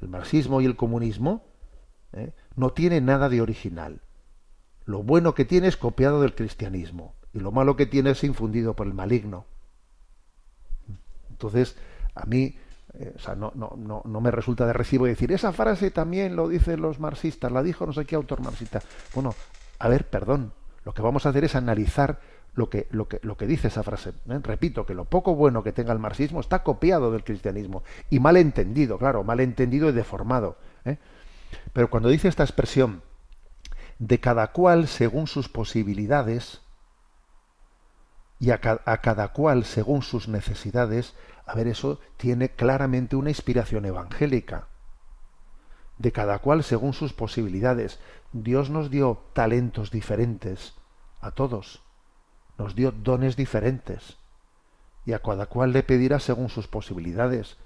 El 0.00 0.06
marxismo 0.06 0.60
y 0.60 0.64
el 0.64 0.76
comunismo 0.76 1.42
¿eh? 2.12 2.32
no 2.54 2.70
tiene 2.70 3.00
nada 3.00 3.28
de 3.28 3.40
original. 3.40 4.00
Lo 4.84 5.02
bueno 5.02 5.34
que 5.34 5.44
tiene 5.44 5.66
es 5.66 5.76
copiado 5.76 6.22
del 6.22 6.36
cristianismo 6.36 7.16
y 7.32 7.40
lo 7.40 7.50
malo 7.50 7.74
que 7.74 7.86
tiene 7.86 8.10
es 8.10 8.22
infundido 8.22 8.76
por 8.76 8.86
el 8.86 8.94
maligno. 8.94 9.44
Entonces, 11.30 11.76
a 12.14 12.24
mí 12.26 12.54
eh, 12.94 13.12
o 13.16 13.18
sea, 13.18 13.34
no, 13.34 13.50
no, 13.56 13.74
no, 13.76 14.02
no, 14.04 14.20
me 14.20 14.30
resulta 14.30 14.66
de 14.68 14.72
recibo 14.72 15.06
decir, 15.06 15.32
esa 15.32 15.52
frase 15.52 15.90
también 15.90 16.36
lo 16.36 16.48
dicen 16.48 16.80
los 16.80 17.00
marxistas, 17.00 17.50
la 17.50 17.64
dijo 17.64 17.86
no 17.86 17.92
sé 17.92 18.04
qué 18.04 18.14
autor 18.14 18.40
marxista. 18.40 18.80
Bueno, 19.14 19.34
a 19.80 19.88
ver, 19.88 20.08
perdón, 20.08 20.52
lo 20.84 20.94
que 20.94 21.02
vamos 21.02 21.26
a 21.26 21.30
hacer 21.30 21.42
es 21.42 21.56
analizar 21.56 22.20
lo 22.54 22.68
que, 22.68 22.88
lo 22.90 23.08
que, 23.08 23.20
lo 23.22 23.36
que 23.36 23.46
dice 23.46 23.68
esa 23.68 23.82
frase. 23.82 24.10
¿eh? 24.28 24.40
Repito, 24.42 24.86
que 24.86 24.94
lo 24.94 25.04
poco 25.04 25.34
bueno 25.34 25.62
que 25.62 25.72
tenga 25.72 25.92
el 25.92 25.98
marxismo 25.98 26.40
está 26.40 26.62
copiado 26.62 27.12
del 27.12 27.24
cristianismo 27.24 27.82
y 28.10 28.20
mal 28.20 28.36
entendido, 28.36 28.98
claro, 28.98 29.24
mal 29.24 29.40
entendido 29.40 29.88
y 29.88 29.92
deformado. 29.92 30.56
¿eh? 30.84 30.98
Pero 31.72 31.90
cuando 31.90 32.08
dice 32.08 32.28
esta 32.28 32.42
expresión 32.42 33.02
de 33.98 34.18
cada 34.18 34.52
cual 34.52 34.88
según 34.88 35.26
sus 35.26 35.48
posibilidades 35.48 36.62
y 38.38 38.50
a, 38.50 38.60
a 38.62 39.00
cada 39.02 39.28
cual 39.32 39.64
según 39.64 40.02
sus 40.02 40.28
necesidades, 40.28 41.14
a 41.46 41.54
ver, 41.54 41.66
eso 41.68 42.00
tiene 42.16 42.50
claramente 42.50 43.16
una 43.16 43.30
inspiración 43.30 43.84
evangélica. 43.84 44.68
De 45.98 46.12
cada 46.12 46.38
cual 46.38 46.64
según 46.64 46.94
sus 46.94 47.12
posibilidades. 47.12 47.98
Dios 48.32 48.70
nos 48.70 48.90
dio 48.90 49.24
talentos 49.34 49.90
diferentes 49.90 50.74
a 51.20 51.32
todos. 51.32 51.82
Nos 52.60 52.74
dio 52.74 52.92
dones 52.92 53.36
diferentes. 53.36 54.18
Y 55.06 55.14
a 55.14 55.20
cada 55.20 55.46
cual 55.46 55.72
le 55.72 55.82
pedirá 55.82 56.20
según 56.20 56.50
sus 56.50 56.68
posibilidades. 56.68 57.56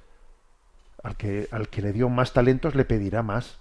Al 1.02 1.16
que, 1.16 1.48
al 1.50 1.68
que 1.68 1.82
le 1.82 1.92
dio 1.92 2.08
más 2.08 2.32
talentos 2.32 2.76
le 2.76 2.84
pedirá 2.84 3.24
más. 3.24 3.58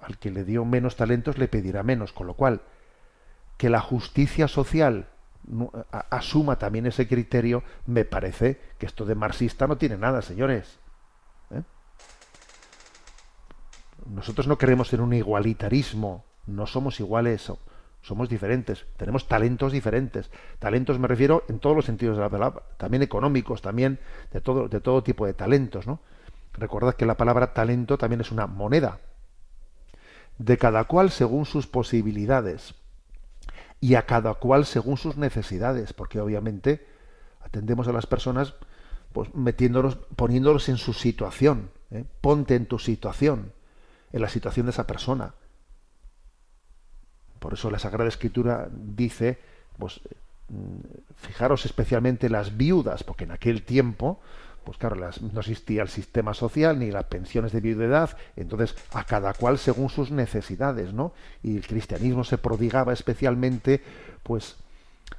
Al 0.00 0.18
que 0.18 0.30
le 0.30 0.44
dio 0.44 0.64
menos 0.64 0.94
talentos 0.94 1.38
le 1.38 1.48
pedirá 1.48 1.82
menos. 1.82 2.12
Con 2.12 2.28
lo 2.28 2.34
cual, 2.34 2.62
que 3.56 3.68
la 3.68 3.80
justicia 3.80 4.46
social 4.46 5.08
asuma 5.90 6.56
también 6.56 6.86
ese 6.86 7.08
criterio, 7.08 7.64
me 7.86 8.04
parece 8.04 8.60
que 8.78 8.86
esto 8.86 9.04
de 9.04 9.16
marxista 9.16 9.66
no 9.66 9.76
tiene 9.76 9.98
nada, 9.98 10.22
señores. 10.22 10.78
¿Eh? 11.50 11.62
Nosotros 14.06 14.46
no 14.46 14.56
queremos 14.56 14.92
en 14.92 15.00
un 15.00 15.14
igualitarismo, 15.14 16.24
no 16.46 16.68
somos 16.68 17.00
iguales, 17.00 17.50
somos 18.02 18.28
diferentes, 18.28 18.84
tenemos 18.96 19.28
talentos 19.28 19.72
diferentes. 19.72 20.30
Talentos 20.58 20.98
me 20.98 21.08
refiero 21.08 21.44
en 21.48 21.60
todos 21.60 21.76
los 21.76 21.84
sentidos 21.84 22.16
de 22.16 22.22
la 22.22 22.28
palabra, 22.28 22.62
también 22.76 23.02
económicos, 23.02 23.62
también 23.62 24.00
de 24.32 24.40
todo, 24.40 24.68
de 24.68 24.80
todo 24.80 25.02
tipo 25.02 25.24
de 25.24 25.34
talentos, 25.34 25.86
¿no? 25.86 26.00
Recordad 26.54 26.94
que 26.94 27.06
la 27.06 27.16
palabra 27.16 27.54
talento 27.54 27.96
también 27.96 28.20
es 28.20 28.30
una 28.32 28.46
moneda, 28.46 28.98
de 30.38 30.58
cada 30.58 30.84
cual 30.84 31.10
según 31.10 31.46
sus 31.46 31.66
posibilidades 31.66 32.74
y 33.80 33.94
a 33.94 34.04
cada 34.04 34.34
cual 34.34 34.66
según 34.66 34.96
sus 34.96 35.16
necesidades, 35.16 35.92
porque 35.92 36.20
obviamente 36.20 36.86
atendemos 37.40 37.88
a 37.88 37.92
las 37.92 38.06
personas 38.06 38.54
pues 39.12 39.34
metiéndolos, 39.34 39.96
poniéndolos 40.16 40.68
en 40.68 40.76
su 40.76 40.92
situación. 40.92 41.70
¿eh? 41.90 42.04
Ponte 42.20 42.54
en 42.54 42.66
tu 42.66 42.78
situación, 42.78 43.52
en 44.12 44.22
la 44.22 44.28
situación 44.28 44.66
de 44.66 44.70
esa 44.70 44.86
persona. 44.86 45.34
Por 47.42 47.54
eso 47.54 47.72
la 47.72 47.80
Sagrada 47.80 48.08
Escritura 48.08 48.68
dice, 48.70 49.36
pues 49.76 50.00
fijaros 51.16 51.66
especialmente 51.66 52.28
las 52.28 52.56
viudas, 52.56 53.02
porque 53.02 53.24
en 53.24 53.32
aquel 53.32 53.64
tiempo, 53.64 54.20
pues 54.62 54.78
claro, 54.78 54.94
no 54.96 55.40
existía 55.40 55.82
el 55.82 55.88
sistema 55.88 56.34
social 56.34 56.78
ni 56.78 56.92
las 56.92 57.06
pensiones 57.06 57.50
de 57.50 57.60
viudedad, 57.60 58.16
entonces 58.36 58.76
a 58.92 59.02
cada 59.04 59.34
cual 59.34 59.58
según 59.58 59.90
sus 59.90 60.12
necesidades, 60.12 60.92
¿no? 60.92 61.14
Y 61.42 61.56
el 61.56 61.66
cristianismo 61.66 62.22
se 62.22 62.38
prodigaba 62.38 62.92
especialmente, 62.92 63.82
pues, 64.22 64.54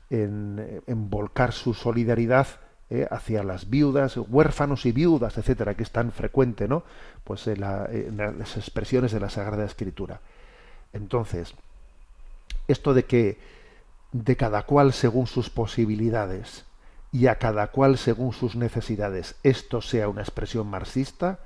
en, 0.09 0.81
en 0.87 1.09
volcar 1.09 1.51
su 1.51 1.73
solidaridad 1.73 2.47
eh, 2.89 3.05
hacia 3.11 3.43
las 3.43 3.69
viudas, 3.69 4.15
huérfanos 4.15 4.85
y 4.85 4.93
viudas, 4.93 5.37
etcétera, 5.37 5.73
que 5.73 5.83
es 5.83 5.91
tan 5.91 6.13
frecuente, 6.13 6.69
¿no? 6.69 6.83
Pues 7.25 7.47
en, 7.47 7.63
en 7.63 8.39
las 8.39 8.55
expresiones 8.55 9.11
de 9.11 9.19
la 9.19 9.29
Sagrada 9.29 9.65
Escritura. 9.65 10.21
Entonces, 10.93 11.53
esto 12.67 12.93
de 12.93 13.05
que 13.05 13.39
de 14.11 14.37
cada 14.37 14.63
cual 14.63 14.93
según 14.93 15.27
sus 15.27 15.49
posibilidades 15.49 16.65
y 17.11 17.27
a 17.27 17.37
cada 17.37 17.67
cual 17.67 17.97
según 17.97 18.33
sus 18.33 18.55
necesidades 18.55 19.35
esto 19.43 19.81
sea 19.81 20.07
una 20.07 20.21
expresión 20.21 20.67
marxista, 20.67 21.39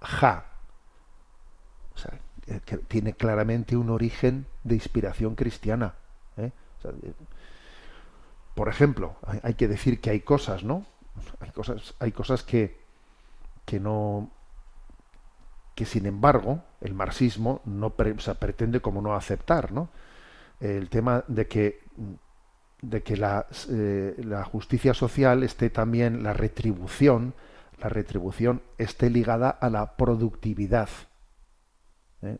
ja. 0.00 0.46
O 1.94 1.98
sea, 1.98 2.18
que 2.64 2.78
tiene 2.78 3.14
claramente 3.14 3.76
un 3.76 3.90
origen 3.90 4.46
de 4.64 4.74
inspiración 4.74 5.34
cristiana. 5.34 5.94
¿eh? 6.36 6.50
Por 8.54 8.68
ejemplo, 8.68 9.16
hay, 9.42 9.54
que 9.54 9.68
decir 9.68 10.00
que 10.00 10.10
hay 10.10 10.20
cosas, 10.20 10.64
¿no? 10.64 10.84
Hay 11.40 11.50
cosas, 11.50 11.94
hay 11.98 12.12
cosas 12.12 12.42
que, 12.42 12.80
que 13.64 13.80
no 13.80 14.30
que 15.74 15.86
sin 15.86 16.04
embargo 16.04 16.62
el 16.82 16.92
marxismo 16.92 17.62
no 17.64 17.90
pre, 17.90 18.14
pretende 18.14 18.80
como 18.80 19.00
no 19.00 19.14
aceptar, 19.14 19.72
¿no? 19.72 19.88
El 20.62 20.88
tema 20.88 21.24
de 21.26 21.46
que 21.48 21.82
de 22.82 23.02
que 23.02 23.16
la, 23.16 23.46
eh, 23.70 24.16
la, 24.18 24.44
justicia 24.44 24.92
social 24.92 25.44
esté 25.44 25.70
también, 25.70 26.24
la 26.24 26.32
retribución, 26.32 27.34
la 27.80 27.88
retribución 27.88 28.60
esté 28.76 29.08
ligada 29.08 29.50
a 29.50 29.70
la 29.70 29.96
productividad. 29.96 30.88
¿eh? 32.22 32.38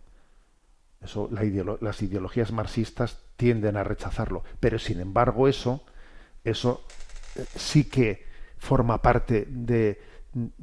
Eso 1.00 1.28
las 1.32 2.02
ideologías 2.02 2.52
marxistas 2.52 3.22
tienden 3.36 3.76
a 3.76 3.84
rechazarlo, 3.84 4.42
pero 4.60 4.78
sin 4.78 5.00
embargo 5.00 5.48
eso, 5.48 5.84
eso 6.44 6.84
eh, 7.36 7.44
sí 7.54 7.84
que 7.84 8.26
forma 8.58 9.00
parte 9.00 9.46
de 9.48 10.00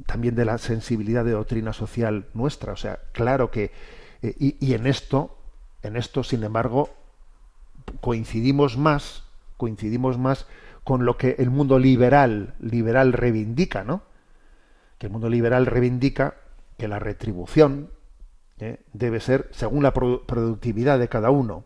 también 0.04 0.34
de 0.34 0.44
la 0.44 0.58
sensibilidad 0.58 1.24
de 1.24 1.32
doctrina 1.32 1.72
social 1.72 2.28
nuestra. 2.34 2.72
O 2.72 2.76
sea, 2.76 2.98
claro 3.12 3.50
que 3.50 3.72
y, 4.20 4.56
y 4.64 4.74
en 4.74 4.86
esto, 4.86 5.38
en 5.82 5.96
esto, 5.96 6.22
sin 6.22 6.42
embargo, 6.42 6.90
coincidimos 8.00 8.76
más 8.76 9.24
coincidimos 9.56 10.16
más 10.16 10.46
con 10.84 11.04
lo 11.04 11.18
que 11.18 11.36
el 11.38 11.50
mundo 11.50 11.78
liberal, 11.78 12.54
liberal 12.60 13.12
reivindica, 13.12 13.84
¿no? 13.84 14.00
Que 14.96 15.06
el 15.08 15.12
mundo 15.12 15.28
liberal 15.28 15.66
reivindica 15.66 16.36
que 16.78 16.88
la 16.88 16.98
retribución 16.98 17.90
¿eh? 18.58 18.80
debe 18.94 19.20
ser 19.20 19.48
según 19.52 19.82
la 19.82 19.92
produ- 19.92 20.24
productividad 20.24 20.98
de 20.98 21.08
cada 21.08 21.30
uno. 21.30 21.64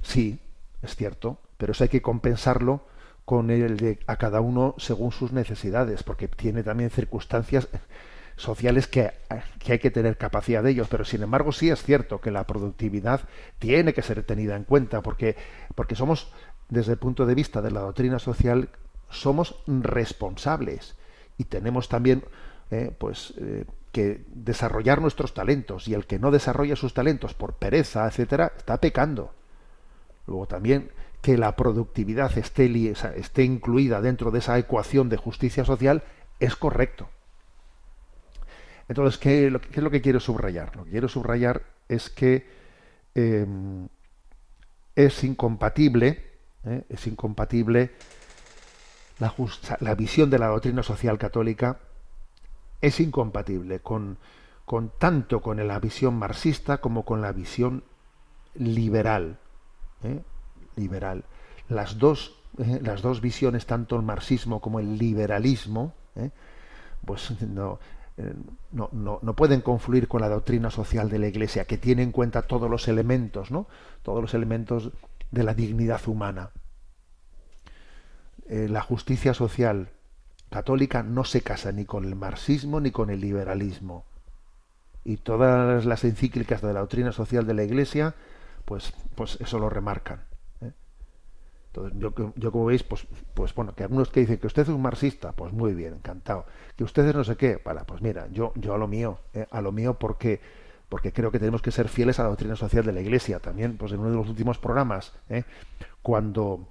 Sí, 0.00 0.38
es 0.80 0.96
cierto, 0.96 1.38
pero 1.58 1.72
eso 1.72 1.84
hay 1.84 1.90
que 1.90 2.00
compensarlo 2.00 2.80
con 3.26 3.50
el 3.50 3.76
de 3.76 3.98
a 4.06 4.16
cada 4.16 4.40
uno 4.40 4.74
según 4.78 5.12
sus 5.12 5.32
necesidades, 5.32 6.02
porque 6.02 6.28
tiene 6.28 6.62
también 6.62 6.88
circunstancias 6.88 7.68
sociales 8.40 8.86
que, 8.86 9.12
que 9.58 9.72
hay 9.72 9.78
que 9.78 9.90
tener 9.90 10.16
capacidad 10.16 10.62
de 10.62 10.70
ellos, 10.70 10.88
pero 10.90 11.04
sin 11.04 11.22
embargo 11.22 11.52
sí 11.52 11.70
es 11.70 11.82
cierto 11.82 12.20
que 12.20 12.30
la 12.30 12.46
productividad 12.46 13.20
tiene 13.58 13.92
que 13.92 14.02
ser 14.02 14.22
tenida 14.22 14.56
en 14.56 14.64
cuenta, 14.64 15.02
porque, 15.02 15.36
porque 15.74 15.94
somos, 15.94 16.32
desde 16.68 16.92
el 16.92 16.98
punto 16.98 17.26
de 17.26 17.34
vista 17.34 17.60
de 17.60 17.70
la 17.70 17.80
doctrina 17.80 18.18
social, 18.18 18.70
somos 19.10 19.56
responsables 19.66 20.96
y 21.36 21.44
tenemos 21.44 21.88
también 21.88 22.24
eh, 22.70 22.94
pues 22.96 23.34
eh, 23.38 23.64
que 23.92 24.24
desarrollar 24.28 25.00
nuestros 25.00 25.34
talentos 25.34 25.88
y 25.88 25.94
el 25.94 26.06
que 26.06 26.18
no 26.18 26.30
desarrolla 26.30 26.76
sus 26.76 26.94
talentos 26.94 27.34
por 27.34 27.54
pereza, 27.54 28.06
etcétera, 28.06 28.52
está 28.56 28.78
pecando. 28.78 29.34
Luego 30.26 30.46
también 30.46 30.90
que 31.20 31.36
la 31.36 31.56
productividad 31.56 32.36
esté, 32.38 32.92
esté 33.16 33.44
incluida 33.44 34.00
dentro 34.00 34.30
de 34.30 34.38
esa 34.38 34.58
ecuación 34.58 35.08
de 35.08 35.16
justicia 35.16 35.64
social 35.64 36.04
es 36.38 36.56
correcto. 36.56 37.10
Entonces, 38.90 39.18
¿qué, 39.18 39.46
es 39.46 39.82
lo 39.82 39.90
que 39.90 40.00
quiero 40.00 40.18
subrayar? 40.18 40.74
Lo 40.74 40.84
que 40.84 40.90
quiero 40.90 41.06
subrayar 41.06 41.62
es 41.88 42.10
que 42.10 42.44
eh, 43.14 43.46
es 44.96 45.22
incompatible, 45.22 46.24
¿eh? 46.64 46.82
es 46.88 47.06
incompatible 47.06 47.92
la, 49.20 49.94
visión 49.94 50.28
de 50.28 50.40
la 50.40 50.48
doctrina 50.48 50.82
social 50.82 51.18
católica 51.18 51.78
es 52.80 52.98
incompatible 52.98 53.78
con, 53.78 54.18
tanto 54.98 55.40
con 55.40 55.64
la 55.64 55.78
visión 55.78 56.16
marxista 56.16 56.78
como 56.78 57.04
con 57.04 57.22
la 57.22 57.30
visión 57.30 57.84
liberal. 58.54 59.38
¿eh? 60.02 60.20
Liberal. 60.74 61.26
Las 61.68 61.96
dos, 61.96 62.40
¿eh? 62.58 62.80
las 62.82 63.02
dos 63.02 63.20
visiones, 63.20 63.66
tanto 63.66 63.94
el 63.94 64.02
marxismo 64.02 64.60
como 64.60 64.80
el 64.80 64.98
liberalismo, 64.98 65.94
pues 67.04 67.40
no, 67.42 67.78
no, 68.72 68.88
no, 68.92 69.18
no 69.22 69.34
pueden 69.34 69.60
confluir 69.60 70.08
con 70.08 70.20
la 70.20 70.28
doctrina 70.28 70.70
social 70.70 71.08
de 71.10 71.18
la 71.18 71.28
Iglesia, 71.28 71.64
que 71.64 71.78
tiene 71.78 72.02
en 72.02 72.12
cuenta 72.12 72.42
todos 72.42 72.70
los 72.70 72.88
elementos, 72.88 73.50
¿no? 73.50 73.66
Todos 74.02 74.22
los 74.22 74.34
elementos 74.34 74.90
de 75.30 75.44
la 75.44 75.54
dignidad 75.54 76.00
humana. 76.06 76.50
Eh, 78.48 78.68
la 78.68 78.80
justicia 78.80 79.34
social 79.34 79.90
católica 80.50 81.02
no 81.02 81.24
se 81.24 81.42
casa 81.42 81.70
ni 81.72 81.84
con 81.84 82.04
el 82.04 82.16
marxismo 82.16 82.80
ni 82.80 82.90
con 82.90 83.10
el 83.10 83.20
liberalismo. 83.20 84.04
Y 85.04 85.18
todas 85.18 85.86
las 85.86 86.04
encíclicas 86.04 86.60
de 86.60 86.72
la 86.72 86.80
doctrina 86.80 87.12
social 87.12 87.46
de 87.46 87.54
la 87.54 87.62
Iglesia, 87.62 88.14
pues, 88.64 88.92
pues 89.14 89.38
eso 89.40 89.58
lo 89.58 89.70
remarcan. 89.70 90.29
Entonces, 91.72 91.98
yo, 92.00 92.12
yo 92.34 92.50
como 92.50 92.64
veis, 92.66 92.82
pues, 92.82 93.06
pues 93.32 93.54
bueno, 93.54 93.74
que 93.76 93.84
algunos 93.84 94.10
que 94.10 94.20
dicen 94.20 94.38
que 94.38 94.48
usted 94.48 94.62
es 94.62 94.68
un 94.68 94.82
marxista, 94.82 95.32
pues 95.32 95.52
muy 95.52 95.72
bien, 95.72 95.94
encantado. 95.94 96.44
Que 96.76 96.82
usted 96.82 97.06
es 97.06 97.14
no 97.14 97.22
sé 97.22 97.36
qué, 97.36 97.58
para, 97.58 97.84
pues 97.84 98.02
mira, 98.02 98.26
yo, 98.32 98.52
yo 98.56 98.74
a 98.74 98.78
lo 98.78 98.88
mío, 98.88 99.20
¿eh? 99.34 99.46
a 99.50 99.60
lo 99.60 99.70
mío 99.70 99.94
porque, 99.94 100.40
porque 100.88 101.12
creo 101.12 101.30
que 101.30 101.38
tenemos 101.38 101.62
que 101.62 101.70
ser 101.70 101.88
fieles 101.88 102.18
a 102.18 102.24
la 102.24 102.30
doctrina 102.30 102.56
social 102.56 102.84
de 102.84 102.92
la 102.92 103.00
Iglesia. 103.00 103.38
También, 103.38 103.76
pues 103.76 103.92
en 103.92 104.00
uno 104.00 104.10
de 104.10 104.16
los 104.16 104.28
últimos 104.28 104.58
programas, 104.58 105.12
¿eh? 105.28 105.44
cuando 106.02 106.66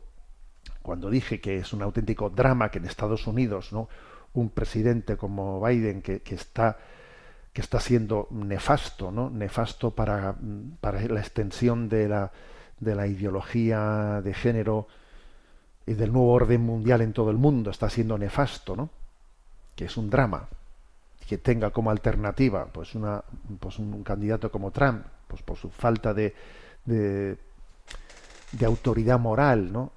cuando 0.81 1.09
dije 1.09 1.39
que 1.39 1.57
es 1.57 1.73
un 1.73 1.81
auténtico 1.81 2.29
drama 2.29 2.71
que 2.71 2.79
en 2.79 2.85
Estados 2.85 3.27
Unidos 3.27 3.71
no 3.73 3.89
un 4.33 4.49
presidente 4.49 5.17
como 5.17 5.61
Biden 5.61 6.01
que, 6.01 6.21
que 6.21 6.35
está 6.35 6.77
que 7.53 7.61
está 7.61 7.79
siendo 7.79 8.27
nefasto 8.31 9.11
no 9.11 9.29
nefasto 9.29 9.91
para, 9.91 10.35
para 10.81 11.01
la 11.01 11.19
extensión 11.19 11.89
de 11.89 12.07
la 12.07 12.31
de 12.80 12.95
la 12.95 13.07
ideología 13.07 14.21
de 14.23 14.34
género 14.34 14.88
y 15.86 15.93
del 15.93 16.13
nuevo 16.13 16.32
orden 16.32 16.61
mundial 16.61 17.01
en 17.01 17.13
todo 17.13 17.32
el 17.32 17.38
mundo 17.38 17.71
está 17.71 17.89
siendo 17.89 18.17
nefasto 18.17 18.75
no 18.75 18.89
que 19.75 19.86
es 19.86 19.97
un 19.97 20.09
drama 20.09 20.47
que 21.27 21.38
tenga 21.38 21.71
como 21.71 21.91
alternativa 21.91 22.65
pues 22.65 22.95
una 22.95 23.23
pues 23.59 23.80
un 23.80 24.03
candidato 24.03 24.51
como 24.51 24.71
Trump 24.71 25.05
pues 25.27 25.41
por 25.43 25.57
su 25.57 25.69
falta 25.69 26.13
de, 26.13 26.34
de 28.51 28.65
autoridad 28.65 29.19
moral, 29.19 29.71
¿no? 29.71 29.91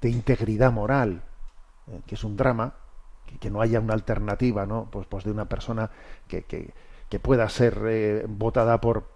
de 0.00 0.10
integridad 0.10 0.72
moral, 0.72 1.22
eh, 1.88 2.00
que 2.06 2.14
es 2.14 2.24
un 2.24 2.36
drama, 2.36 2.74
que, 3.26 3.38
que, 3.38 3.50
no 3.50 3.60
haya 3.60 3.80
una 3.80 3.94
alternativa, 3.94 4.64
¿no? 4.64 4.88
Pues, 4.90 5.06
pues 5.06 5.24
de 5.24 5.30
una 5.30 5.46
persona 5.46 5.90
que, 6.26 6.44
que, 6.44 6.72
que 7.08 7.18
pueda 7.18 7.48
ser 7.48 7.80
eh, 7.86 8.24
votada 8.28 8.80
por, 8.80 9.10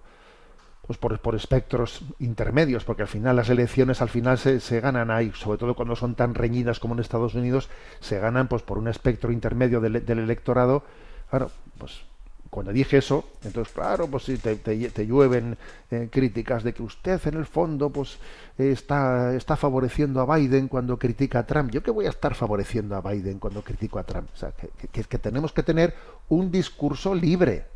pues 0.86 0.98
por, 0.98 1.18
por, 1.20 1.34
espectros 1.34 2.02
intermedios, 2.18 2.84
porque 2.84 3.02
al 3.02 3.08
final 3.08 3.36
las 3.36 3.48
elecciones 3.48 4.02
al 4.02 4.08
final 4.08 4.36
se, 4.38 4.58
se, 4.58 4.80
ganan 4.80 5.10
ahí, 5.10 5.32
sobre 5.34 5.58
todo 5.58 5.74
cuando 5.74 5.94
son 5.94 6.14
tan 6.14 6.34
reñidas 6.34 6.80
como 6.80 6.94
en 6.94 7.00
Estados 7.00 7.34
Unidos, 7.34 7.68
se 8.00 8.18
ganan 8.18 8.48
pues 8.48 8.62
por 8.62 8.78
un 8.78 8.88
espectro 8.88 9.30
intermedio 9.30 9.80
del, 9.80 9.96
electorado. 9.96 10.82
Claro, 11.30 11.50
pues 11.78 12.02
cuando 12.50 12.72
dije 12.72 12.98
eso, 12.98 13.24
entonces 13.44 13.72
claro, 13.72 14.08
pues 14.08 14.24
sí, 14.24 14.36
te, 14.36 14.56
te, 14.56 15.06
llueven 15.06 15.56
eh, 15.90 16.08
críticas 16.10 16.64
de 16.64 16.74
que 16.74 16.82
usted 16.82 17.18
en 17.26 17.34
el 17.34 17.46
fondo 17.46 17.88
pues 17.88 18.18
está, 18.58 19.34
está 19.34 19.56
favoreciendo 19.56 20.20
a 20.20 20.36
Biden 20.36 20.68
cuando 20.68 20.98
critica 20.98 21.38
a 21.38 21.46
Trump. 21.46 21.70
Yo 21.70 21.82
que 21.82 21.92
voy 21.92 22.06
a 22.06 22.10
estar 22.10 22.34
favoreciendo 22.34 22.96
a 22.96 23.00
Biden 23.00 23.38
cuando 23.38 23.62
critico 23.62 23.98
a 23.98 24.04
Trump. 24.04 24.28
O 24.34 24.36
sea, 24.36 24.52
que 24.52 25.18
tenemos 25.18 25.52
que 25.52 25.62
tener 25.62 25.94
un 26.28 26.50
discurso 26.50 27.14
libre, 27.14 27.71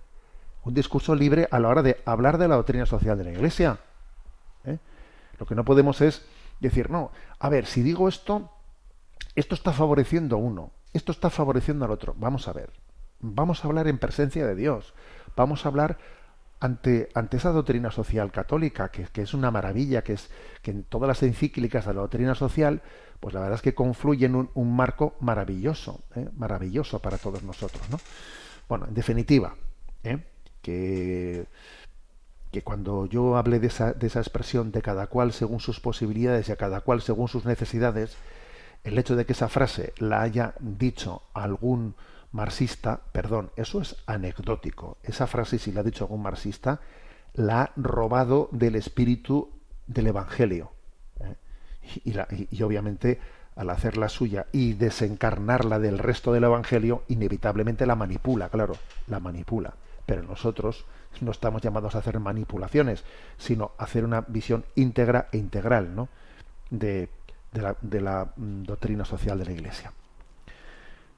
un 0.66 0.74
discurso 0.74 1.14
libre 1.14 1.46
a 1.52 1.60
la 1.60 1.68
hora 1.68 1.82
de 1.82 2.02
hablar 2.04 2.38
de 2.38 2.48
la 2.48 2.56
doctrina 2.56 2.86
social 2.86 3.16
de 3.16 3.22
la 3.22 3.30
Iglesia. 3.30 3.78
¿eh? 4.64 4.78
Lo 5.38 5.46
que 5.46 5.54
no 5.54 5.64
podemos 5.64 6.00
es 6.00 6.26
decir, 6.58 6.90
no, 6.90 7.12
a 7.38 7.48
ver, 7.48 7.66
si 7.66 7.82
digo 7.82 8.08
esto, 8.08 8.50
esto 9.36 9.54
está 9.54 9.72
favoreciendo 9.72 10.34
a 10.34 10.38
uno, 10.40 10.72
esto 10.92 11.12
está 11.12 11.30
favoreciendo 11.30 11.84
al 11.84 11.92
otro. 11.92 12.16
Vamos 12.18 12.48
a 12.48 12.52
ver, 12.52 12.70
vamos 13.20 13.64
a 13.64 13.68
hablar 13.68 13.86
en 13.86 13.98
presencia 13.98 14.44
de 14.44 14.56
Dios, 14.56 14.92
vamos 15.36 15.64
a 15.64 15.68
hablar 15.68 15.98
ante, 16.58 17.10
ante 17.14 17.36
esa 17.36 17.52
doctrina 17.52 17.92
social 17.92 18.32
católica, 18.32 18.90
que, 18.90 19.04
que, 19.04 19.22
es 19.22 19.34
una 19.34 19.52
maravilla, 19.52 20.02
que 20.02 20.14
es 20.14 20.30
que 20.62 20.72
en 20.72 20.82
todas 20.82 21.06
las 21.06 21.22
encíclicas 21.22 21.86
de 21.86 21.94
la 21.94 22.00
doctrina 22.00 22.34
social, 22.34 22.82
pues 23.20 23.34
la 23.34 23.40
verdad 23.40 23.54
es 23.54 23.62
que 23.62 23.76
confluyen 23.76 24.34
un, 24.34 24.50
un 24.54 24.74
marco 24.74 25.14
maravilloso, 25.20 26.00
¿eh? 26.16 26.28
maravilloso 26.36 26.98
para 26.98 27.18
todos 27.18 27.44
nosotros. 27.44 27.88
¿no? 27.88 28.00
Bueno, 28.68 28.86
en 28.86 28.94
definitiva, 28.94 29.54
¿eh? 30.02 30.24
Que, 30.66 31.46
cuando 32.64 33.06
yo 33.06 33.36
hable 33.36 33.60
de 33.60 33.68
esa, 33.68 33.92
de 33.92 34.06
esa 34.06 34.20
expresión 34.20 34.72
de 34.72 34.82
cada 34.82 35.06
cual 35.06 35.32
según 35.32 35.60
sus 35.60 35.78
posibilidades 35.78 36.48
y 36.48 36.52
a 36.52 36.56
cada 36.56 36.80
cual 36.80 37.02
según 37.02 37.28
sus 37.28 37.44
necesidades, 37.44 38.16
el 38.82 38.98
hecho 38.98 39.14
de 39.14 39.26
que 39.26 39.32
esa 39.32 39.48
frase 39.48 39.92
la 39.98 40.22
haya 40.22 40.54
dicho 40.58 41.22
algún 41.34 41.94
marxista, 42.32 43.00
perdón, 43.12 43.50
eso 43.56 43.80
es 43.80 43.96
anecdótico. 44.06 44.96
Esa 45.02 45.26
frase, 45.26 45.58
si 45.58 45.70
la 45.70 45.80
ha 45.80 45.84
dicho 45.84 46.04
algún 46.04 46.22
marxista, 46.22 46.80
la 47.34 47.62
ha 47.62 47.72
robado 47.76 48.48
del 48.52 48.74
espíritu 48.74 49.50
del 49.86 50.08
Evangelio. 50.08 50.72
¿eh? 51.20 51.34
Y, 52.04 52.12
la, 52.14 52.26
y, 52.30 52.48
y, 52.50 52.62
obviamente, 52.62 53.20
al 53.54 53.70
hacerla 53.70 54.08
suya 54.08 54.46
y 54.50 54.72
desencarnarla 54.72 55.78
del 55.78 55.98
resto 55.98 56.32
del 56.32 56.44
Evangelio, 56.44 57.04
inevitablemente 57.08 57.86
la 57.86 57.94
manipula, 57.94 58.48
claro, 58.48 58.76
la 59.06 59.20
manipula. 59.20 59.74
Pero 60.06 60.22
nosotros 60.22 60.86
no 61.20 61.30
estamos 61.30 61.62
llamados 61.62 61.94
a 61.94 61.98
hacer 61.98 62.18
manipulaciones, 62.20 63.04
sino 63.36 63.72
a 63.78 63.84
hacer 63.84 64.04
una 64.04 64.22
visión 64.22 64.64
íntegra 64.74 65.28
e 65.32 65.38
integral 65.38 65.94
¿no? 65.94 66.08
de, 66.70 67.08
de, 67.52 67.62
la, 67.62 67.76
de 67.80 68.00
la 68.00 68.32
doctrina 68.36 69.04
social 69.04 69.38
de 69.38 69.44
la 69.46 69.52
Iglesia. 69.52 69.92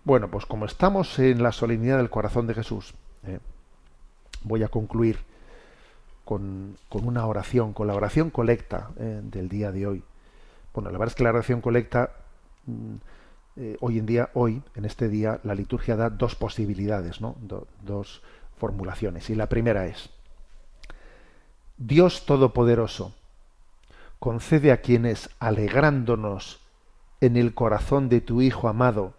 Bueno, 0.05 0.30
pues 0.30 0.47
como 0.47 0.64
estamos 0.64 1.18
en 1.18 1.43
la 1.43 1.53
solemnidad 1.53 1.99
del 1.99 2.11
corazón 2.11 2.47
de 2.47 2.55
Jesús, 2.55 2.95
eh, 3.24 3.41
voy 4.43 4.62
a 4.62 4.68
concluir 4.68 5.18
con, 6.24 6.76
con, 6.89 7.07
una 7.07 7.26
oración, 7.26 7.72
con 7.72 7.86
la 7.86 7.95
oración 7.95 8.30
colecta 8.30 8.91
eh, 8.99 9.20
del 9.22 9.49
día 9.49 9.72
de 9.72 9.86
hoy. 9.86 10.03
Bueno, 10.72 10.91
la 10.91 10.99
verdad 10.99 11.12
es 11.12 11.16
que 11.16 11.24
la 11.24 11.30
oración 11.30 11.61
colecta, 11.61 12.12
eh, 13.57 13.76
hoy 13.80 13.99
en 13.99 14.07
día, 14.07 14.30
hoy, 14.34 14.62
en 14.76 14.84
este 14.84 15.09
día, 15.09 15.41
la 15.43 15.55
liturgia 15.55 15.97
da 15.97 16.09
dos 16.09 16.34
posibilidades, 16.36 17.20
¿no? 17.20 17.36
Do, 17.41 17.66
dos 17.82 18.22
formulaciones. 18.59 19.31
Y 19.31 19.35
la 19.35 19.49
primera 19.49 19.87
es, 19.87 20.11
Dios 21.77 22.27
Todopoderoso, 22.27 23.15
concede 24.19 24.73
a 24.73 24.81
quienes, 24.81 25.31
alegrándonos 25.39 26.61
en 27.21 27.37
el 27.37 27.55
corazón 27.55 28.09
de 28.09 28.21
tu 28.21 28.43
Hijo 28.43 28.69
amado, 28.69 29.15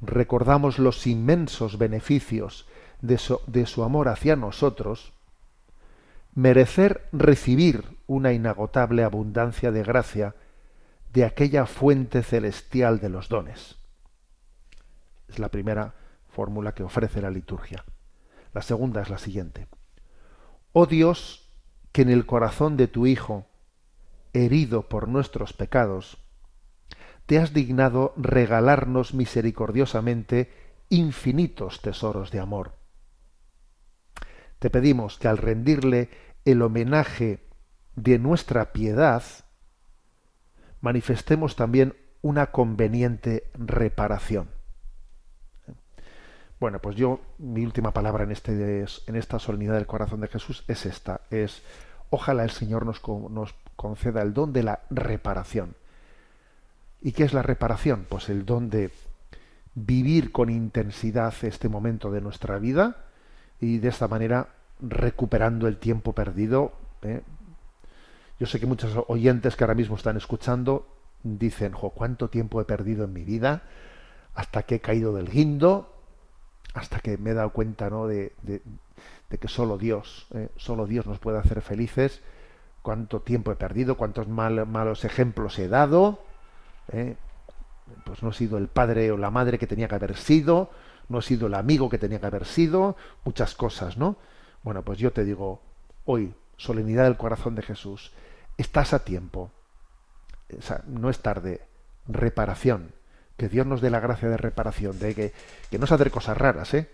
recordamos 0.00 0.78
los 0.78 1.06
inmensos 1.06 1.78
beneficios 1.78 2.66
de 3.00 3.18
su, 3.18 3.40
de 3.46 3.66
su, 3.66 3.84
amor 3.84 4.08
hacia 4.08 4.36
nosotros, 4.36 5.12
merecer 6.34 7.06
recibir 7.12 7.84
una 8.06 8.32
inagotable 8.32 9.04
abundancia 9.04 9.70
de 9.70 9.82
gracia 9.82 10.34
de 11.12 11.24
aquella 11.24 11.66
fuente 11.66 12.22
celestial 12.22 13.00
de 13.00 13.08
los 13.08 13.28
dones. 13.28 13.76
Es 15.28 15.38
la 15.38 15.48
primera 15.48 15.94
fórmula 16.28 16.72
que 16.72 16.82
ofrece 16.82 17.22
la 17.22 17.30
liturgia. 17.30 17.84
La 18.56 18.62
segunda 18.62 19.02
es 19.02 19.10
la 19.10 19.18
siguiente. 19.18 19.68
Oh 20.72 20.86
Dios, 20.86 21.52
que 21.92 22.00
en 22.00 22.08
el 22.08 22.24
corazón 22.24 22.78
de 22.78 22.88
tu 22.88 23.06
Hijo, 23.06 23.44
herido 24.32 24.88
por 24.88 25.08
nuestros 25.08 25.52
pecados, 25.52 26.16
te 27.26 27.38
has 27.38 27.52
dignado 27.52 28.14
regalarnos 28.16 29.12
misericordiosamente 29.12 30.50
infinitos 30.88 31.82
tesoros 31.82 32.30
de 32.30 32.40
amor. 32.40 32.78
Te 34.58 34.70
pedimos 34.70 35.18
que 35.18 35.28
al 35.28 35.36
rendirle 35.36 36.08
el 36.46 36.62
homenaje 36.62 37.46
de 37.94 38.18
nuestra 38.18 38.72
piedad, 38.72 39.22
manifestemos 40.80 41.56
también 41.56 41.94
una 42.22 42.52
conveniente 42.52 43.50
reparación. 43.52 44.55
Bueno, 46.58 46.78
pues 46.80 46.96
yo, 46.96 47.20
mi 47.38 47.64
última 47.64 47.92
palabra 47.92 48.24
en, 48.24 48.32
este, 48.32 48.84
en 49.06 49.16
esta 49.16 49.38
solemnidad 49.38 49.74
del 49.74 49.86
corazón 49.86 50.20
de 50.20 50.28
Jesús 50.28 50.64
es 50.68 50.86
esta, 50.86 51.20
es 51.30 51.62
ojalá 52.08 52.44
el 52.44 52.50
Señor 52.50 52.86
nos, 52.86 53.02
nos 53.30 53.54
conceda 53.76 54.22
el 54.22 54.32
don 54.32 54.52
de 54.54 54.62
la 54.62 54.80
reparación. 54.88 55.74
¿Y 57.02 57.12
qué 57.12 57.24
es 57.24 57.34
la 57.34 57.42
reparación? 57.42 58.06
Pues 58.08 58.30
el 58.30 58.46
don 58.46 58.70
de 58.70 58.90
vivir 59.74 60.32
con 60.32 60.48
intensidad 60.48 61.34
este 61.42 61.68
momento 61.68 62.10
de 62.10 62.22
nuestra 62.22 62.58
vida 62.58 63.04
y 63.60 63.78
de 63.78 63.88
esta 63.88 64.08
manera 64.08 64.48
recuperando 64.80 65.68
el 65.68 65.76
tiempo 65.76 66.14
perdido. 66.14 66.72
¿eh? 67.02 67.22
Yo 68.40 68.46
sé 68.46 68.58
que 68.58 68.66
muchos 68.66 68.96
oyentes 69.08 69.56
que 69.56 69.64
ahora 69.64 69.74
mismo 69.74 69.96
están 69.96 70.16
escuchando 70.16 70.86
dicen, 71.22 71.72
jo, 71.72 71.90
¿cuánto 71.90 72.30
tiempo 72.30 72.60
he 72.62 72.64
perdido 72.64 73.04
en 73.04 73.12
mi 73.12 73.24
vida? 73.24 73.62
Hasta 74.34 74.62
que 74.62 74.76
he 74.76 74.80
caído 74.80 75.14
del 75.14 75.30
guindo, 75.30 75.95
hasta 76.76 77.00
que 77.00 77.16
me 77.16 77.30
he 77.30 77.34
dado 77.34 77.50
cuenta 77.50 77.88
¿no? 77.88 78.06
de, 78.06 78.34
de, 78.42 78.60
que 79.38 79.48
solo 79.48 79.78
Dios, 79.78 80.26
¿eh? 80.34 80.50
solo 80.56 80.86
Dios 80.86 81.06
nos 81.06 81.18
puede 81.18 81.38
hacer 81.38 81.62
felices. 81.62 82.20
Cuánto 82.82 83.20
tiempo 83.20 83.50
he 83.50 83.56
perdido, 83.56 83.96
cuántos 83.96 84.28
mal, 84.28 84.66
malos 84.66 85.04
ejemplos 85.04 85.58
he 85.58 85.68
dado. 85.68 86.20
¿eh? 86.92 87.16
Pues 88.04 88.22
no 88.22 88.28
he 88.28 88.32
sido 88.34 88.58
el 88.58 88.68
padre 88.68 89.10
o 89.10 89.16
la 89.16 89.30
madre 89.30 89.58
que 89.58 89.66
tenía 89.66 89.88
que 89.88 89.94
haber 89.94 90.16
sido, 90.16 90.70
no 91.08 91.20
he 91.20 91.22
sido 91.22 91.46
el 91.46 91.54
amigo 91.54 91.88
que 91.88 91.98
tenía 91.98 92.20
que 92.20 92.26
haber 92.26 92.44
sido, 92.44 92.96
muchas 93.24 93.54
cosas, 93.54 93.96
¿no? 93.96 94.16
Bueno, 94.62 94.82
pues 94.82 94.98
yo 94.98 95.12
te 95.12 95.24
digo, 95.24 95.62
hoy, 96.04 96.34
solemnidad 96.56 97.04
del 97.04 97.16
corazón 97.16 97.54
de 97.54 97.62
Jesús, 97.62 98.12
estás 98.56 98.92
a 98.92 99.04
tiempo, 99.04 99.50
o 100.56 100.62
sea, 100.62 100.82
no 100.86 101.10
es 101.10 101.20
tarde, 101.20 101.62
reparación, 102.08 102.92
que 103.36 103.48
Dios 103.48 103.66
nos 103.66 103.80
dé 103.80 103.90
la 103.90 104.00
gracia 104.00 104.28
de 104.28 104.36
reparación, 104.36 104.98
de 104.98 105.14
que, 105.14 105.32
que 105.70 105.78
no 105.78 105.86
se 105.86 105.94
hacer 105.94 106.10
cosas 106.10 106.36
raras, 106.36 106.72
¿eh? 106.74 106.88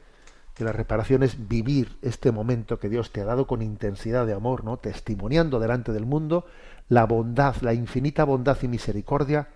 que 0.55 0.65
la 0.65 0.73
reparación 0.73 1.23
es 1.23 1.49
vivir 1.49 1.97
este 2.03 2.31
momento 2.31 2.79
que 2.79 2.89
Dios 2.89 3.11
te 3.11 3.21
ha 3.21 3.25
dado 3.25 3.47
con 3.47 3.63
intensidad 3.63 4.27
de 4.27 4.35
amor, 4.35 4.65
¿no? 4.65 4.77
testimoniando 4.77 5.61
delante 5.61 5.93
del 5.93 6.05
mundo 6.05 6.47
la 6.89 7.07
bondad, 7.07 7.57
la 7.63 7.73
infinita 7.73 8.25
bondad 8.25 8.59
y 8.63 8.69
misericordia 8.69 9.49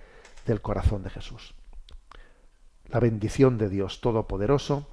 del 0.47 0.63
corazón 0.63 1.03
de 1.03 1.11
Jesús. 1.11 1.55
La 2.89 3.01
bendición 3.01 3.59
de 3.59 3.69
Dios 3.69 4.01
Todopoderoso, 4.01 4.89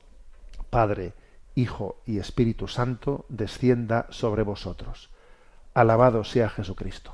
Padre, 0.70 1.14
Hijo 1.56 2.02
y 2.06 2.18
Espíritu 2.18 2.68
Santo, 2.68 3.26
descienda 3.30 4.08
sobre 4.10 4.41
vosotros. 4.41 5.10
Alabado 5.74 6.24
sea 6.24 6.50
Jesucristo. 6.50 7.14